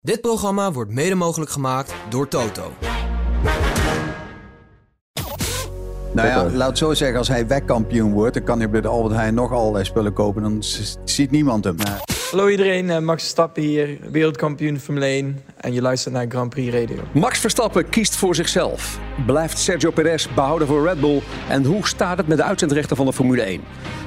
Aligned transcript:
Dit 0.00 0.20
programma 0.20 0.72
wordt 0.72 0.90
mede 0.90 1.14
mogelijk 1.14 1.50
gemaakt 1.50 1.94
door 2.08 2.28
Toto. 2.28 2.72
Nou 6.12 6.28
ja, 6.28 6.50
laat 6.50 6.68
het 6.68 6.78
zo 6.78 6.94
zeggen, 6.94 7.18
als 7.18 7.28
hij 7.28 7.46
wegkampioen 7.46 8.12
wordt, 8.12 8.34
dan 8.34 8.44
kan 8.44 8.58
hij 8.58 8.70
bij 8.70 8.80
de 8.80 8.88
Albert 8.88 9.14
Heijn 9.14 9.34
nog 9.34 9.52
allerlei 9.52 9.84
spullen 9.84 10.12
kopen. 10.12 10.42
Dan 10.42 10.62
ziet 11.04 11.30
niemand 11.30 11.64
hem. 11.64 11.76
Hallo 12.30 12.48
iedereen, 12.48 12.90
eh, 12.90 12.98
Max 12.98 13.22
Verstappen 13.22 13.62
hier, 13.62 13.98
wereldkampioen 14.10 14.80
Formule 14.80 15.06
1 15.06 15.42
en 15.56 15.72
je 15.72 15.82
luistert 15.82 16.14
naar 16.14 16.26
Grand 16.28 16.50
Prix 16.50 16.74
Radio. 16.74 16.96
Max 17.12 17.38
Verstappen 17.38 17.88
kiest 17.88 18.16
voor 18.16 18.34
zichzelf. 18.34 18.98
Blijft 19.26 19.58
Sergio 19.58 19.90
Perez 19.90 20.28
behouden 20.34 20.68
voor 20.68 20.86
Red 20.86 21.00
Bull? 21.00 21.22
En 21.48 21.64
hoe 21.64 21.86
staat 21.86 22.16
het 22.16 22.26
met 22.26 22.36
de 22.36 22.42
uitzendrechten 22.42 22.96
van 22.96 23.06
de 23.06 23.12
Formule 23.12 23.42
1? 23.42 23.60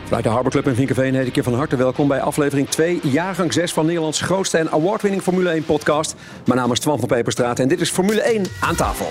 Vanuit 0.03 0.23
de 0.23 0.29
Harbor 0.29 0.51
Club 0.51 0.67
in 0.67 0.75
Vinkenveen 0.75 1.15
heet 1.15 1.27
ik 1.27 1.35
je 1.35 1.43
van 1.43 1.53
harte 1.53 1.75
welkom 1.75 2.07
bij 2.07 2.21
aflevering 2.21 2.69
2, 2.69 2.99
jaargang 3.03 3.53
6 3.53 3.73
van 3.73 3.85
Nederlands 3.85 4.21
grootste 4.21 4.57
en 4.57 4.71
award-winning 4.71 5.21
Formule 5.23 5.49
1 5.49 5.65
podcast. 5.65 6.15
Mijn 6.45 6.59
naam 6.59 6.71
is 6.71 6.79
Twan 6.79 6.99
van 6.99 7.07
Peperstraat 7.07 7.59
en 7.59 7.67
dit 7.67 7.81
is 7.81 7.89
Formule 7.89 8.21
1 8.21 8.45
aan 8.59 8.75
tafel. 8.75 9.09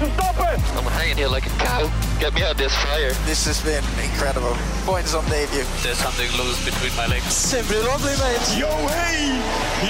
Verstappen. 0.00 0.56
I'm 0.78 0.84
hanging 0.92 1.16
here 1.16 1.28
like 1.28 1.46
a 1.46 1.50
cow. 1.58 1.90
Get 2.20 2.32
me 2.32 2.42
out 2.42 2.56
this 2.56 2.74
fire. 2.74 3.12
This 3.26 3.44
has 3.44 3.60
been 3.60 3.84
incredible. 4.02 4.56
Points 4.86 5.14
on 5.14 5.24
debut. 5.28 5.64
There's 5.82 5.98
something 5.98 6.30
loose 6.40 6.58
between 6.64 6.94
my 6.96 7.06
legs. 7.06 7.34
Simply 7.34 7.76
lovely, 7.76 8.16
mate. 8.16 8.46
Yo 8.56 8.72
hey, 8.96 9.36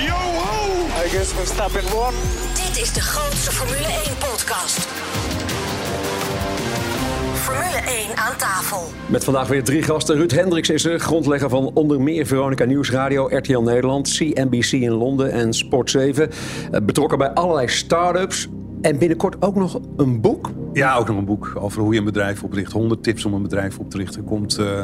yo 0.07 0.19
ho. 0.43 1.05
I 1.05 1.09
guess 1.09 1.33
Verstappen 1.33 1.85
won. 1.93 2.15
Dit 2.55 2.83
is 2.83 2.93
de 2.93 3.01
grootste 3.01 3.53
Formule 3.53 3.87
1 3.87 4.17
podcast. 4.19 4.79
Formule 7.35 7.81
1 7.87 8.17
aan 8.17 8.37
tafel. 8.37 8.91
Met 9.07 9.25
vandaag 9.25 9.49
weer 9.49 9.65
drie 9.65 9.83
gasten. 9.83 10.17
Ruud 10.17 10.31
Hendricks 10.31 10.71
is 10.71 10.85
er, 10.85 11.01
grondlegger 11.01 11.49
van 11.49 11.71
onder 11.75 12.01
meer 12.01 12.27
Veronica 12.27 12.65
Nieuwsradio, 12.65 13.29
RTL 13.37 13.61
Nederland, 13.61 14.17
CNBC 14.17 14.73
in 14.73 14.93
Londen 14.93 15.33
en 15.33 15.53
Sport 15.55 15.91
7. 15.91 16.31
Eh, 16.73 16.81
Betrokken 16.83 17.19
bij 17.19 17.31
allerlei 17.31 17.69
start-ups. 17.69 18.49
En 18.81 18.99
binnenkort 18.99 19.43
ook 19.43 19.55
nog 19.55 19.81
een 19.97 20.21
boek. 20.21 20.51
Ja, 20.73 20.97
ook 20.97 21.09
nog 21.09 21.17
een 21.17 21.25
boek 21.25 21.53
over 21.55 21.83
hoe 21.83 21.93
je 21.93 21.99
een 21.99 22.05
bedrijf 22.05 22.43
opricht. 22.43 22.73
100 22.73 23.03
tips 23.03 23.25
om 23.25 23.33
een 23.35 23.43
bedrijf 23.43 23.79
op 23.79 23.91
te 23.91 23.97
richten. 23.97 24.25
Komt 24.25 24.59
eh 24.59 24.83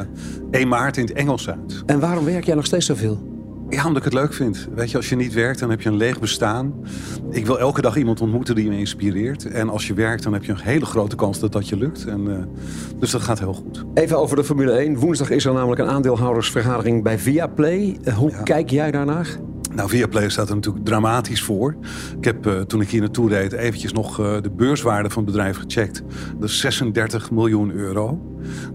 1 0.51 0.67
maart 0.67 0.97
in 0.97 1.03
het 1.05 1.13
Engels 1.13 1.49
uit. 1.49 1.83
En 1.85 1.99
waarom 1.99 2.25
werk 2.25 2.43
jij 2.45 2.55
nog 2.55 2.65
steeds 2.65 2.85
zoveel? 2.85 3.35
Ja, 3.69 3.81
omdat 3.85 3.97
ik 3.97 4.03
het 4.03 4.13
leuk 4.13 4.33
vind. 4.33 4.67
Weet 4.75 4.91
je, 4.91 4.97
als 4.97 5.09
je 5.09 5.15
niet 5.15 5.33
werkt, 5.33 5.59
dan 5.59 5.69
heb 5.69 5.81
je 5.81 5.89
een 5.89 5.95
leeg 5.95 6.19
bestaan. 6.19 6.73
Ik 7.31 7.45
wil 7.45 7.59
elke 7.59 7.81
dag 7.81 7.97
iemand 7.97 8.21
ontmoeten 8.21 8.55
die 8.55 8.69
me 8.69 8.77
inspireert. 8.77 9.45
En 9.45 9.69
als 9.69 9.87
je 9.87 9.93
werkt, 9.93 10.23
dan 10.23 10.33
heb 10.33 10.43
je 10.43 10.51
een 10.51 10.57
hele 10.61 10.85
grote 10.85 11.15
kans 11.15 11.39
dat 11.39 11.51
dat 11.51 11.67
je 11.69 11.77
lukt. 11.77 12.05
En, 12.05 12.31
eh, 12.31 12.43
dus 12.99 13.11
dat 13.11 13.21
gaat 13.21 13.39
heel 13.39 13.53
goed. 13.53 13.85
Even 13.93 14.19
over 14.19 14.35
de 14.35 14.43
Formule 14.43 14.71
1. 14.83 14.95
Woensdag 14.97 15.29
is 15.29 15.45
er 15.45 15.53
namelijk 15.53 15.81
een 15.81 15.87
aandeelhoudersvergadering 15.87 17.03
bij 17.03 17.19
Viaplay. 17.19 17.97
Eh, 18.03 18.13
Hoe 18.17 18.29
Ja. 18.31 18.41
kijk 18.41 18.69
jij 18.69 18.91
daarnaar? 18.91 19.27
Nou, 19.77 19.89
Viaplay 19.89 20.29
staat 20.29 20.49
er 20.49 20.55
natuurlijk 20.55 20.85
dramatisch 20.85 21.41
voor. 21.43 21.75
Ik 22.17 22.23
heb 22.25 22.45
eh, 22.45 22.59
toen 22.59 22.81
ik 22.81 22.89
hier 22.89 22.99
naartoe 23.01 23.29
reed 23.29 23.51
eventjes 23.53 23.91
nog 23.93 24.19
eh, 24.19 24.41
de 24.41 24.49
beurswaarde 24.51 25.09
van 25.09 25.23
het 25.23 25.31
bedrijf 25.31 25.57
gecheckt. 25.57 26.01
Dat 26.39 26.49
is 26.49 26.59
36 26.59 27.31
miljoen 27.31 27.71
euro. 27.71 28.21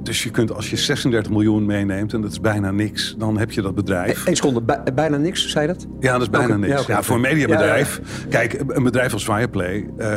Dus 0.02 0.22
je 0.22 0.30
kunt 0.30 0.52
als 0.54 0.70
je 0.70 0.76
36 0.76 1.32
miljoen 1.32 1.66
meeneemt, 1.66 2.12
en 2.12 2.20
dat 2.20 2.30
is 2.30 2.40
bijna 2.40 2.70
niks, 2.70 3.14
dan 3.18 3.38
heb 3.38 3.50
je 3.50 3.62
dat 3.62 3.74
bedrijf. 3.74 4.26
Eén 4.26 4.36
seconde, 4.36 4.62
bij- 4.62 4.82
bijna 4.94 5.16
niks, 5.16 5.48
zei 5.48 5.66
dat? 5.66 5.86
Ja, 6.00 6.12
dat 6.12 6.22
is 6.22 6.30
bijna 6.30 6.56
niks. 6.56 6.86
ja, 6.86 7.02
voor 7.02 7.14
een 7.16 7.20
mediabedrijf. 7.22 8.00
Kijk, 8.28 8.62
een 8.66 8.82
bedrijf 8.82 9.12
als 9.12 9.24
Viaplay. 9.24 9.86
eh, 9.96 10.08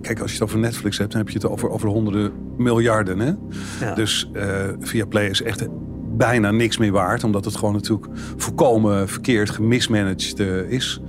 kijk, 0.00 0.20
als 0.20 0.30
je 0.30 0.36
het 0.38 0.42
over 0.42 0.58
Netflix 0.58 0.98
hebt, 0.98 1.10
dan 1.12 1.20
heb 1.20 1.28
je 1.30 1.38
het 1.38 1.46
over, 1.48 1.68
over 1.70 1.88
honderden 1.88 2.32
miljarden. 2.56 3.18
Hè? 3.18 3.32
Dus 3.94 4.30
Viaplay 4.80 5.26
is 5.28 5.42
echt 5.42 5.66
bijna 6.16 6.50
niks 6.50 6.78
meer 6.78 6.92
waard. 6.92 7.24
Omdat 7.24 7.44
het 7.44 7.56
gewoon 7.56 7.74
natuurlijk 7.74 8.06
volkomen 8.36 9.08
verkeerd 9.08 9.50
gemismanaged 9.50 10.40
eh, 10.40 10.70
is. 10.70 11.00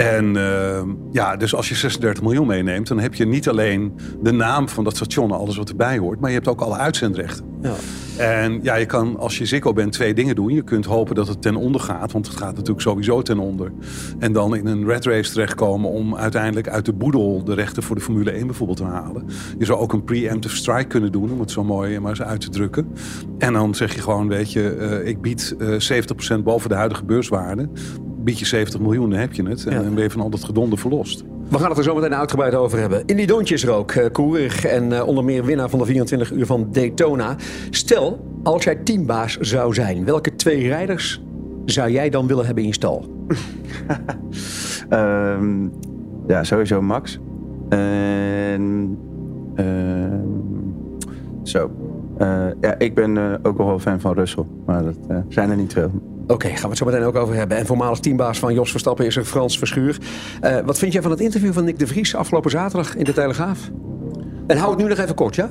En 0.00 0.36
eh, 0.36 0.82
ja, 1.12 1.36
dus 1.36 1.54
als 1.54 1.68
je 1.68 1.74
36 1.74 2.22
miljoen 2.22 2.46
meeneemt, 2.46 2.88
dan 2.88 2.98
heb 2.98 3.14
je 3.14 3.26
niet 3.26 3.48
alleen 3.48 3.92
de 4.22 4.32
naam 4.32 4.68
van 4.68 4.84
dat 4.84 4.96
station, 4.96 5.32
alles 5.32 5.56
wat 5.56 5.68
erbij 5.68 5.98
hoort, 5.98 6.20
maar 6.20 6.30
je 6.30 6.36
hebt 6.36 6.48
ook 6.48 6.60
alle 6.60 6.76
uitzendrechten. 6.76 7.44
Ja. 7.62 7.74
En 8.16 8.60
ja, 8.62 8.74
je 8.74 8.86
kan 8.86 9.18
als 9.18 9.38
je 9.38 9.46
Ziggo 9.46 9.72
bent 9.72 9.92
twee 9.92 10.14
dingen 10.14 10.34
doen. 10.34 10.54
Je 10.54 10.62
kunt 10.62 10.84
hopen 10.84 11.14
dat 11.14 11.28
het 11.28 11.42
ten 11.42 11.56
onder 11.56 11.80
gaat, 11.80 12.12
want 12.12 12.26
het 12.26 12.36
gaat 12.36 12.54
natuurlijk 12.54 12.80
sowieso 12.80 13.22
ten 13.22 13.38
onder. 13.38 13.72
En 14.18 14.32
dan 14.32 14.56
in 14.56 14.66
een 14.66 14.86
red 14.86 15.04
race 15.04 15.32
terechtkomen 15.32 15.90
om 15.90 16.16
uiteindelijk 16.16 16.68
uit 16.68 16.84
de 16.84 16.92
boedel 16.92 17.44
de 17.44 17.54
rechten 17.54 17.82
voor 17.82 17.96
de 17.96 18.02
Formule 18.02 18.30
1 18.30 18.46
bijvoorbeeld 18.46 18.78
te 18.78 18.84
halen. 18.84 19.24
Je 19.58 19.64
zou 19.64 19.78
ook 19.78 19.92
een 19.92 20.04
preemptive 20.04 20.56
strike 20.56 20.84
kunnen 20.84 21.12
doen, 21.12 21.32
om 21.32 21.40
het 21.40 21.50
zo 21.50 21.64
mooi 21.64 22.00
maar 22.00 22.10
eens 22.10 22.22
uit 22.22 22.40
te 22.40 22.48
drukken. 22.48 22.92
En 23.38 23.52
dan 23.52 23.74
zeg 23.74 23.94
je 23.94 24.00
gewoon, 24.00 24.28
weet 24.28 24.52
je, 24.52 24.70
eh, 24.70 25.08
ik 25.08 25.20
bied 25.20 25.54
eh 25.58 25.78
70% 25.78 26.44
boven 26.44 26.68
de 26.68 26.74
huidige 26.74 27.04
beurswaarde. 27.04 27.68
Bied 28.24 28.38
je 28.38 28.44
70 28.46 28.80
miljoen, 28.80 29.10
dan 29.10 29.18
heb 29.18 29.32
je 29.32 29.42
het. 29.48 29.66
En 29.66 29.72
Ja. 29.76 29.82
dan 29.82 29.94
ben 29.94 30.02
je 30.02 30.10
van 30.10 30.20
al 30.20 30.30
dat 30.30 30.44
gedonde 30.44 30.76
verlost. 30.76 31.24
We 31.48 31.58
gaan 31.58 31.68
het 31.68 31.78
er 31.78 31.84
zo 31.84 31.94
meteen 31.94 32.14
uitgebreid 32.14 32.54
over 32.54 32.78
hebben. 32.78 33.02
Indy 33.06 33.26
Dontje 33.26 33.54
is 33.54 33.62
er 33.62 33.70
ook, 33.70 33.90
eh, 33.92 34.64
en 34.74 34.92
eh, 34.92 35.06
onder 35.06 35.24
meer 35.24 35.44
winnaar 35.44 35.68
van 35.70 35.78
de 35.78 35.84
24 35.84 36.32
uur 36.32 36.46
van 36.46 36.68
Daytona. 36.72 37.36
Stel, 37.70 38.24
als 38.42 38.64
jij 38.64 38.74
teambaas 38.74 39.36
zou 39.36 39.74
zijn, 39.74 40.04
welke 40.04 40.36
twee 40.36 40.68
rijders 40.68 41.22
zou 41.64 41.90
jij 41.90 42.10
dan 42.10 42.26
willen 42.26 42.44
hebben 42.44 42.62
in 42.62 42.68
je 42.68 42.74
stal? 42.74 43.04
Ehm, 44.88 45.68
ja, 46.26 46.44
sowieso 46.44 46.82
Max. 46.82 47.18
En 47.68 48.98
ehm, 49.54 50.18
zo. 51.42 51.70
Eh, 52.18 52.46
ja, 52.60 52.78
ik 52.78 52.94
ben 52.94 53.16
eh, 53.18 53.32
ook 53.42 53.58
nog 53.58 53.66
wel 53.66 53.78
fan 53.78 54.00
van 54.00 54.14
Russell, 54.14 54.44
maar 54.66 54.84
dat 54.84 54.96
zijn 55.28 55.50
er 55.50 55.56
niet 55.56 55.72
veel. 55.72 55.90
Oké, 56.26 56.48
gaan 56.48 56.62
we 56.62 56.68
het 56.68 56.78
zo 56.78 56.84
meteen 56.84 57.02
ook 57.02 57.16
over 57.16 57.34
hebben. 57.34 57.56
En 57.56 57.66
voormalig 57.66 57.98
teambaas 57.98 58.38
van 58.38 58.54
Jos 58.54 58.70
Verstappen 58.70 59.06
is 59.06 59.16
er 59.16 59.24
Frans 59.24 59.58
Verschuur. 59.58 59.98
Eh, 60.40 60.58
wat 60.64 60.78
vind 60.78 60.92
jij 60.92 61.02
van 61.02 61.10
het 61.10 61.20
interview 61.20 61.52
van 61.52 61.64
Nick 61.64 61.78
de 61.78 61.86
Vries 61.86 62.14
afgelopen 62.14 62.50
zaterdag 62.50 62.96
in 62.96 63.04
de 63.04 63.12
Telegraaf? 63.12 63.58
En 64.46 64.56
hou 64.56 64.70
het 64.70 64.80
nu 64.80 64.88
nog 64.88 64.98
even 64.98 65.14
kort, 65.14 65.34
ja? 65.34 65.50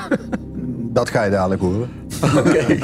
dat 0.98 1.10
ga 1.10 1.22
je 1.22 1.30
dadelijk 1.30 1.60
horen. 1.60 1.90
Oké. 2.38 2.78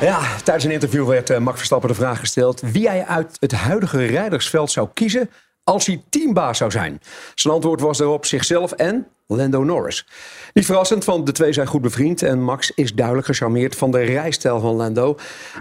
Ja, 0.00 0.20
tijdens 0.44 0.64
een 0.64 0.70
interview 0.70 1.06
werd 1.06 1.30
eh, 1.30 1.38
Max 1.38 1.56
Verstappen 1.56 1.88
de 1.88 1.94
vraag 1.94 2.18
gesteld... 2.18 2.60
wie 2.60 2.88
hij 2.88 3.04
uit 3.06 3.36
het 3.40 3.52
huidige 3.52 4.04
rijdersveld 4.04 4.70
zou 4.70 4.88
kiezen 4.94 5.30
als 5.64 5.86
hij 5.86 6.02
teambaas 6.08 6.58
zou 6.58 6.70
zijn. 6.70 7.00
Zijn 7.34 7.54
antwoord 7.54 7.80
was 7.80 7.98
daarop 7.98 8.26
zichzelf 8.26 8.72
en 8.72 9.06
Lando 9.26 9.64
Norris. 9.64 10.06
Niet 10.52 10.66
verrassend, 10.66 11.04
want 11.04 11.26
de 11.26 11.32
twee 11.32 11.52
zijn 11.52 11.66
goed 11.66 11.80
bevriend... 11.80 12.22
en 12.22 12.42
Max 12.42 12.70
is 12.70 12.94
duidelijk 12.94 13.26
gecharmeerd 13.26 13.76
van 13.76 13.90
de 13.90 14.00
rijstijl 14.00 14.60
van 14.60 14.74
Lando. 14.74 15.18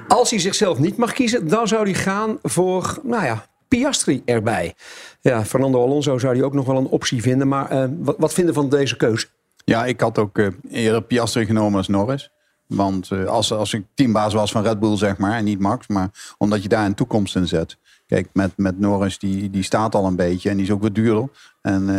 Als 0.07 0.29
hij 0.29 0.39
zichzelf 0.39 0.79
niet 0.79 0.97
mag 0.97 1.13
kiezen, 1.13 1.47
dan 1.47 1.67
zou 1.67 1.83
hij 1.83 1.93
gaan 1.93 2.39
voor, 2.41 2.99
nou 3.03 3.23
ja... 3.25 3.45
Piastri 3.67 4.21
erbij. 4.25 4.75
Ja, 5.21 5.45
Fernando 5.45 5.83
Alonso 5.83 6.17
zou 6.17 6.35
hij 6.35 6.43
ook 6.43 6.53
nog 6.53 6.65
wel 6.65 6.77
een 6.77 6.85
optie 6.85 7.21
vinden. 7.21 7.47
Maar 7.47 7.69
eh, 7.69 7.85
wat, 7.99 8.33
vinden 8.33 8.53
van 8.53 8.69
deze 8.69 8.97
keuze? 8.97 9.27
Ja, 9.65 9.85
ik 9.85 10.01
had 10.01 10.17
ook 10.17 10.37
eh, 10.37 10.47
eerder 10.69 11.01
Piastri 11.03 11.45
genomen 11.45 11.77
als 11.77 11.87
Norris. 11.87 12.29
Want 12.67 13.11
eh, 13.11 13.25
als, 13.25 13.51
als 13.51 13.73
ik 13.73 13.85
teambaas 13.93 14.33
was 14.33 14.51
van 14.51 14.63
Red 14.63 14.79
Bull, 14.79 14.97
zeg 14.97 15.17
maar, 15.17 15.37
en 15.37 15.43
niet 15.43 15.59
Max, 15.59 15.87
maar 15.87 16.35
omdat 16.37 16.63
je 16.63 16.69
daar 16.69 16.85
een 16.85 16.95
toekomst 16.95 17.35
in 17.35 17.47
zet. 17.47 17.77
Kijk, 18.13 18.27
met, 18.33 18.51
met 18.55 18.79
Norris, 18.79 19.19
die, 19.19 19.49
die 19.49 19.63
staat 19.63 19.95
al 19.95 20.05
een 20.05 20.15
beetje 20.15 20.49
en 20.49 20.55
die 20.55 20.65
is 20.65 20.71
ook 20.71 20.81
wat 20.81 20.95
duurder. 20.95 21.29
En 21.61 21.89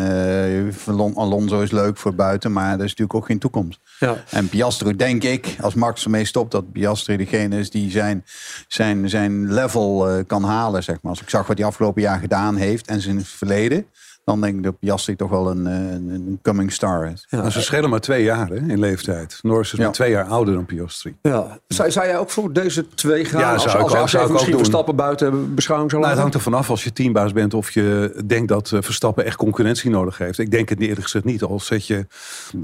Alon- 0.87 1.17
Alonso 1.17 1.61
is 1.61 1.71
leuk 1.71 1.97
voor 1.97 2.15
buiten, 2.15 2.53
maar 2.53 2.71
dat 2.71 2.81
is 2.81 2.91
natuurlijk 2.91 3.15
ook 3.15 3.27
geen 3.27 3.39
toekomst. 3.39 3.81
Ja. 3.99 4.17
En 4.31 4.49
Piastri, 4.49 4.97
denk 4.97 5.23
ik, 5.23 5.57
als 5.61 5.75
Max 5.75 6.05
ermee 6.05 6.25
stopt, 6.25 6.51
dat 6.51 6.73
Piastri 6.73 7.17
degene 7.17 7.59
is 7.59 7.71
die 7.71 7.91
zijn, 7.91 8.25
zijn, 8.69 9.09
zijn 9.09 9.53
level 9.53 10.09
eh, 10.09 10.25
kan 10.27 10.45
halen, 10.45 10.83
zeg 10.83 10.97
maar. 11.03 11.11
Als 11.13 11.23
ik 11.23 11.31
zag 11.31 11.47
wat 11.47 11.59
hij 11.59 11.67
afgelopen 11.67 12.03
jaar 12.03 12.19
gedaan 12.19 12.57
heeft 12.57 12.87
en 12.87 13.01
zijn 13.01 13.25
verleden, 13.25 13.87
dan 14.25 14.41
denk 14.41 14.57
ik 14.57 14.63
dat 14.63 14.79
Piastri 14.79 15.17
toch 15.17 15.31
wel 15.31 15.51
een, 15.51 15.67
eh, 15.67 15.73
een, 15.75 16.09
een 16.09 16.39
coming 16.43 16.73
star 16.73 17.11
is. 17.13 17.27
Ze 17.53 17.63
schelen 17.63 17.91
maar 17.91 18.01
twee 18.01 18.23
jaar 18.23 18.49
hè, 18.49 18.55
in 18.57 18.79
leeftijd. 18.79 19.39
Norris 19.43 19.73
is 19.73 19.79
Ja. 19.79 19.85
maar 19.85 19.93
twee 19.93 20.11
jaar 20.11 20.25
ouder 20.25 20.55
dan 20.55 20.67
Piastri. 20.67 21.17
Ja. 21.23 21.59
Zou, 21.69 21.91
zou 21.91 22.07
jij 22.07 22.19
ook 22.19 22.31
voor 22.31 22.53
deze 22.53 22.89
twee 22.89 23.25
gaan? 23.25 23.41
Ja, 23.41 23.53
als, 23.53 23.63
zou 23.63 23.77
ik 23.77 23.83
als, 23.83 23.95
als 23.95 24.11
zou 24.11 24.31
misschien 24.31 24.51
doen. 24.51 24.61
Verstappen 24.61 24.97
buiten 24.97 25.55
beschouwing 25.55 25.91
zou 25.91 26.03
Nou, 26.03 26.15
het 26.15 26.21
laten? 26.21 26.21
hangt 26.21 26.35
er 26.35 26.41
vanaf 26.53 26.71
als 26.71 26.85
je 26.85 26.93
teambaas 26.93 27.33
bent 27.33 27.55
of 27.55 27.71
je 27.71 28.23
denkt 28.27 28.49
dat 28.49 28.73
eh, 28.73 28.83
Verstappen 28.83 29.25
echt 29.25 29.37
concurrentie 29.37 29.91
nodig 29.91 30.19
heeft. 30.19 30.39
Ik 30.39 30.51
denk 30.51 30.69
het 30.69 30.81
eerlijk 30.81 31.03
gezegd 31.03 31.25
niet. 31.25 31.43
Al 31.43 31.61
zet 31.61 31.87
je 31.87 32.07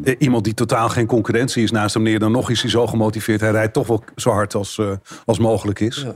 eh, 0.05 0.15
iemand 0.19 0.45
die 0.45 0.55
totaal 0.55 0.89
geen 0.89 1.07
concurrentie 1.07 1.63
is 1.63 1.71
naast 1.71 1.95
hem 1.95 2.03
neer, 2.03 2.19
dan 2.19 2.33
nog 2.33 2.51
is 2.51 2.61
hij 2.63 2.71
zo 2.71 2.87
gemotiveerd. 2.87 3.41
Hij 3.41 3.51
rijdt 3.51 3.73
toch 3.73 3.87
wel 3.87 4.05
zo 4.17 4.31
hard 4.31 4.55
als, 4.55 4.79
eh, 4.79 4.91
als 5.25 5.39
mogelijk 5.39 5.81
is. 5.81 6.07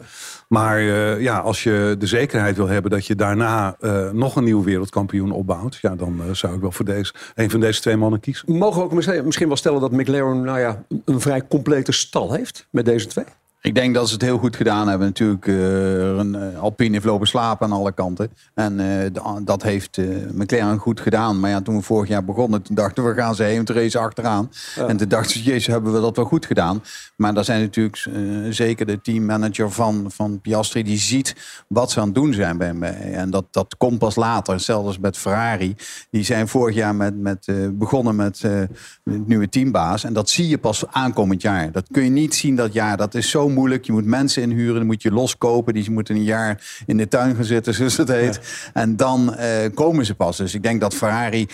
Maar 0.48 0.78
eh, 0.78 1.20
ja, 1.20 1.38
als 1.38 1.62
je 1.62 1.96
de 1.98 2.06
zekerheid 2.06 2.56
wil 2.56 2.68
hebben 2.68 2.90
dat 2.90 3.06
je 3.06 3.14
daarna 3.14 3.76
eh, 3.80 4.10
nog 4.10 4.36
een 4.36 4.44
nieuwe 4.44 4.64
wereldkampioen 4.64 5.30
opbouwt, 5.30 5.78
ja, 5.82 5.96
dan 5.96 6.20
eh, 6.20 6.34
zou 6.34 6.54
ik 6.54 6.60
wel 6.60 6.72
voor 6.72 6.84
deze, 6.84 7.14
een 7.34 7.50
van 7.50 7.60
deze 7.60 7.80
twee 7.80 7.96
mannen 7.96 8.20
kiezen. 8.20 8.56
Mogen 8.56 8.78
we 8.78 8.84
ook 8.84 8.92
misschien 8.92 9.24
misschien 9.24 9.48
wel 9.48 9.56
stellen 9.56 9.80
dat 9.80 9.92
McLaren 9.92 10.42
nou 10.42 10.58
ja, 10.58 10.84
een 11.04 11.20
vrij 11.20 11.46
complete 11.46 11.92
stal 11.92 12.32
heeft 12.32 12.66
met 12.70 12.84
deze 12.84 13.06
twee? 13.06 13.24
Ik 13.64 13.74
denk 13.74 13.94
dat 13.94 14.06
ze 14.08 14.12
het 14.14 14.22
heel 14.22 14.38
goed 14.38 14.56
gedaan 14.56 14.88
hebben. 14.88 15.06
Natuurlijk, 15.06 15.46
eh, 15.46 16.16
een 16.16 16.34
eh, 16.34 16.60
Alpine 16.60 16.92
heeft 16.92 17.04
lopen 17.04 17.26
slapen 17.26 17.66
aan 17.66 17.72
alle 17.72 17.92
kanten. 17.92 18.30
En 18.54 18.80
eh, 18.80 19.12
da- 19.12 19.40
dat 19.44 19.62
heeft 19.62 19.98
eh, 19.98 20.06
McLaren 20.32 20.78
goed 20.78 21.00
gedaan. 21.00 21.40
Maar 21.40 21.50
ja, 21.50 21.60
toen 21.60 21.76
we 21.76 21.82
vorig 21.82 22.08
jaar 22.08 22.24
begonnen, 22.24 22.62
toen 22.62 22.74
dachten 22.74 23.04
we, 23.04 23.14
gaan 23.14 23.34
ze 23.34 23.42
heen 23.42 23.66
race 23.66 23.98
achteraan. 23.98 24.50
En 24.76 24.96
toen 24.96 25.08
dachten 25.08 25.30
ze, 25.30 25.42
jezus, 25.42 25.66
hebben 25.66 25.92
we 25.92 26.00
dat 26.00 26.16
wel 26.16 26.24
goed 26.24 26.46
gedaan. 26.46 26.82
Maar 27.16 27.34
daar 27.34 27.44
zijn 27.44 27.60
natuurlijk 27.60 28.06
zeker 28.50 28.86
de 28.86 29.00
teammanager 29.00 29.70
van, 29.70 30.04
van 30.08 30.40
Piastri, 30.40 30.82
die 30.82 30.98
ziet 30.98 31.36
wat 31.68 31.90
ze 31.90 32.00
aan 32.00 32.06
het 32.06 32.14
doen 32.14 32.32
zijn 32.32 32.58
bij 32.58 32.74
mij. 32.74 33.12
En 33.12 33.30
dat, 33.30 33.44
dat 33.50 33.76
komt 33.76 33.98
pas 33.98 34.16
later. 34.16 34.54
Hetzelfde 34.54 34.86
als 34.86 34.98
met 34.98 35.16
Ferrari. 35.16 35.74
Die 36.10 36.24
zijn 36.24 36.48
vorig 36.48 36.74
jaar 36.74 36.94
met, 36.94 37.16
met, 37.18 37.48
begonnen 37.72 38.16
met 38.16 38.42
het 38.42 39.26
nieuwe 39.26 39.48
teambaas. 39.48 40.04
En 40.04 40.12
dat 40.12 40.30
zie 40.30 40.48
je 40.48 40.58
pas 40.58 40.84
aankomend 40.90 41.42
jaar. 41.42 41.72
Dat 41.72 41.86
kun 41.90 42.04
je 42.04 42.10
niet 42.10 42.34
zien 42.34 42.56
dat 42.56 42.72
jaar. 42.72 42.96
Dat 42.96 43.14
is 43.14 43.30
zo 43.30 43.48
moeilijk. 43.54 43.84
Je 43.84 43.92
moet 43.92 44.04
mensen 44.04 44.42
inhuren, 44.42 44.74
dan 44.74 44.86
moet 44.86 45.02
je 45.02 45.12
loskopen. 45.12 45.74
Die 45.74 45.90
moeten 45.90 46.14
een 46.14 46.22
jaar 46.22 46.82
in 46.86 46.96
de 46.96 47.08
tuin 47.08 47.34
gaan 47.34 47.44
zitten, 47.44 47.74
zoals 47.74 47.96
het 47.96 48.08
heet. 48.08 48.40
En 48.72 48.96
dan 48.96 49.34
eh, 49.34 49.48
komen 49.74 50.06
ze 50.06 50.14
pas. 50.14 50.36
Dus 50.36 50.54
ik 50.54 50.62
denk 50.62 50.80
dat 50.80 50.94
Ferrari 50.94 51.48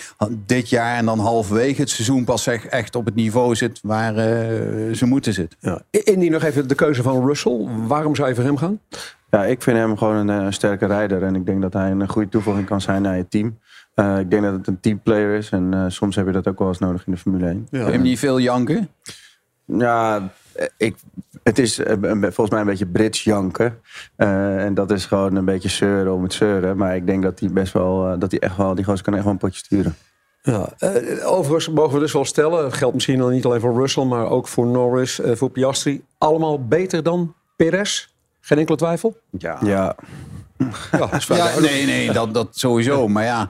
dit 0.45 0.69
jaar 0.69 0.97
en 0.97 1.05
dan 1.05 1.19
halverwege 1.19 1.81
het 1.81 1.89
seizoen 1.89 2.23
pas 2.23 2.47
echt, 2.47 2.67
echt 2.67 2.95
op 2.95 3.05
het 3.05 3.15
niveau 3.15 3.55
zit 3.55 3.79
waar 3.83 4.15
eh, 4.15 4.95
ze 4.95 5.05
moeten 5.05 5.33
zitten. 5.33 5.57
Ja. 5.61 5.81
Indy, 5.91 6.27
nog 6.27 6.43
even 6.43 6.67
de 6.67 6.75
keuze 6.75 7.01
van 7.01 7.25
Russell. 7.25 7.67
Waarom 7.87 8.15
zou 8.15 8.27
je 8.29 8.35
voor 8.35 8.43
hem 8.43 8.57
gaan? 8.57 8.79
Ja, 9.31 9.45
ik 9.45 9.61
vind 9.61 9.77
hem 9.77 9.97
gewoon 9.97 10.15
een, 10.15 10.45
eh, 10.45 10.51
sterke 10.51 10.85
rijder. 10.85 11.23
En 11.23 11.35
ik 11.35 11.45
denk 11.45 11.61
dat 11.61 11.73
hij 11.73 11.91
een 11.91 12.07
goede 12.07 12.29
toevoeging 12.29 12.65
kan 12.65 12.81
zijn 12.81 13.01
naar 13.01 13.17
je 13.17 13.27
team. 13.27 13.59
Eh, 13.93 14.19
ik 14.19 14.29
denk 14.29 14.43
dat 14.43 14.53
het 14.53 14.67
een 14.67 14.79
teamplayer 14.79 15.37
is. 15.37 15.49
En 15.49 15.73
eh, 15.73 15.85
soms 15.87 16.15
heb 16.15 16.25
je 16.25 16.31
dat 16.31 16.47
ook 16.47 16.59
wel 16.59 16.67
eens 16.67 16.79
nodig 16.79 17.05
in 17.05 17.11
de 17.11 17.17
Formule 17.17 17.47
1. 17.47 17.67
Heb 17.69 17.85
je 17.85 17.91
hem 17.91 18.01
niet 18.01 18.19
veel 18.19 18.39
janken? 18.39 18.89
Ja, 19.77 20.29
ik, 20.77 20.95
het 21.43 21.59
is 21.59 21.79
eh, 21.79 21.95
volgens 22.21 22.49
mij 22.49 22.59
een 22.59 22.65
beetje 22.65 22.85
Brits 22.85 23.23
janken. 23.23 23.79
Eh, 24.15 24.63
en 24.63 24.73
dat 24.73 24.91
is 24.91 25.05
gewoon 25.05 25.35
een 25.35 25.45
beetje 25.45 25.69
zeuren 25.69 26.13
om 26.13 26.23
het 26.23 26.33
zeuren. 26.33 26.77
Maar 26.77 26.95
ik 26.95 27.05
denk 27.05 27.23
dat 27.23 27.39
hij 27.39 27.49
best 27.49 27.73
wel, 27.73 28.07
eh, 28.07 28.19
dat 28.19 28.31
hij 28.31 28.39
echt 28.39 28.57
wel, 28.57 28.75
die 28.75 28.85
gozer 28.85 29.03
kan 29.03 29.13
echt 29.13 29.23
wel 29.23 29.31
een 29.33 29.39
potje 29.39 29.65
sturen. 29.65 29.95
Ja, 30.43 30.69
eh, 30.77 31.31
overigens 31.31 31.69
mogen 31.69 31.93
we 31.93 31.99
dus 31.99 32.13
wel 32.13 32.25
stellen, 32.25 32.61
dat 32.61 32.73
geldt 32.73 32.93
misschien 32.93 33.17
dan 33.17 33.31
niet 33.31 33.45
alleen 33.45 33.59
voor 33.59 33.79
Russell, 33.79 34.05
maar 34.05 34.29
ook 34.29 34.47
voor 34.47 34.67
Norris, 34.67 35.19
eh, 35.19 35.35
voor 35.35 35.49
Piastri, 35.49 36.03
allemaal 36.17 36.65
beter 36.65 37.03
dan 37.03 37.33
Perez? 37.55 38.07
Geen 38.39 38.57
enkele 38.57 38.77
twijfel? 38.77 39.17
Ja. 39.29 39.57
ja. 39.63 39.95
Ja, 40.91 40.97
dat 41.27 41.59
nee, 41.59 41.85
nee, 41.85 42.11
dat, 42.11 42.33
dat 42.33 42.47
sowieso. 42.51 43.07
Maar 43.07 43.23
ja, 43.23 43.49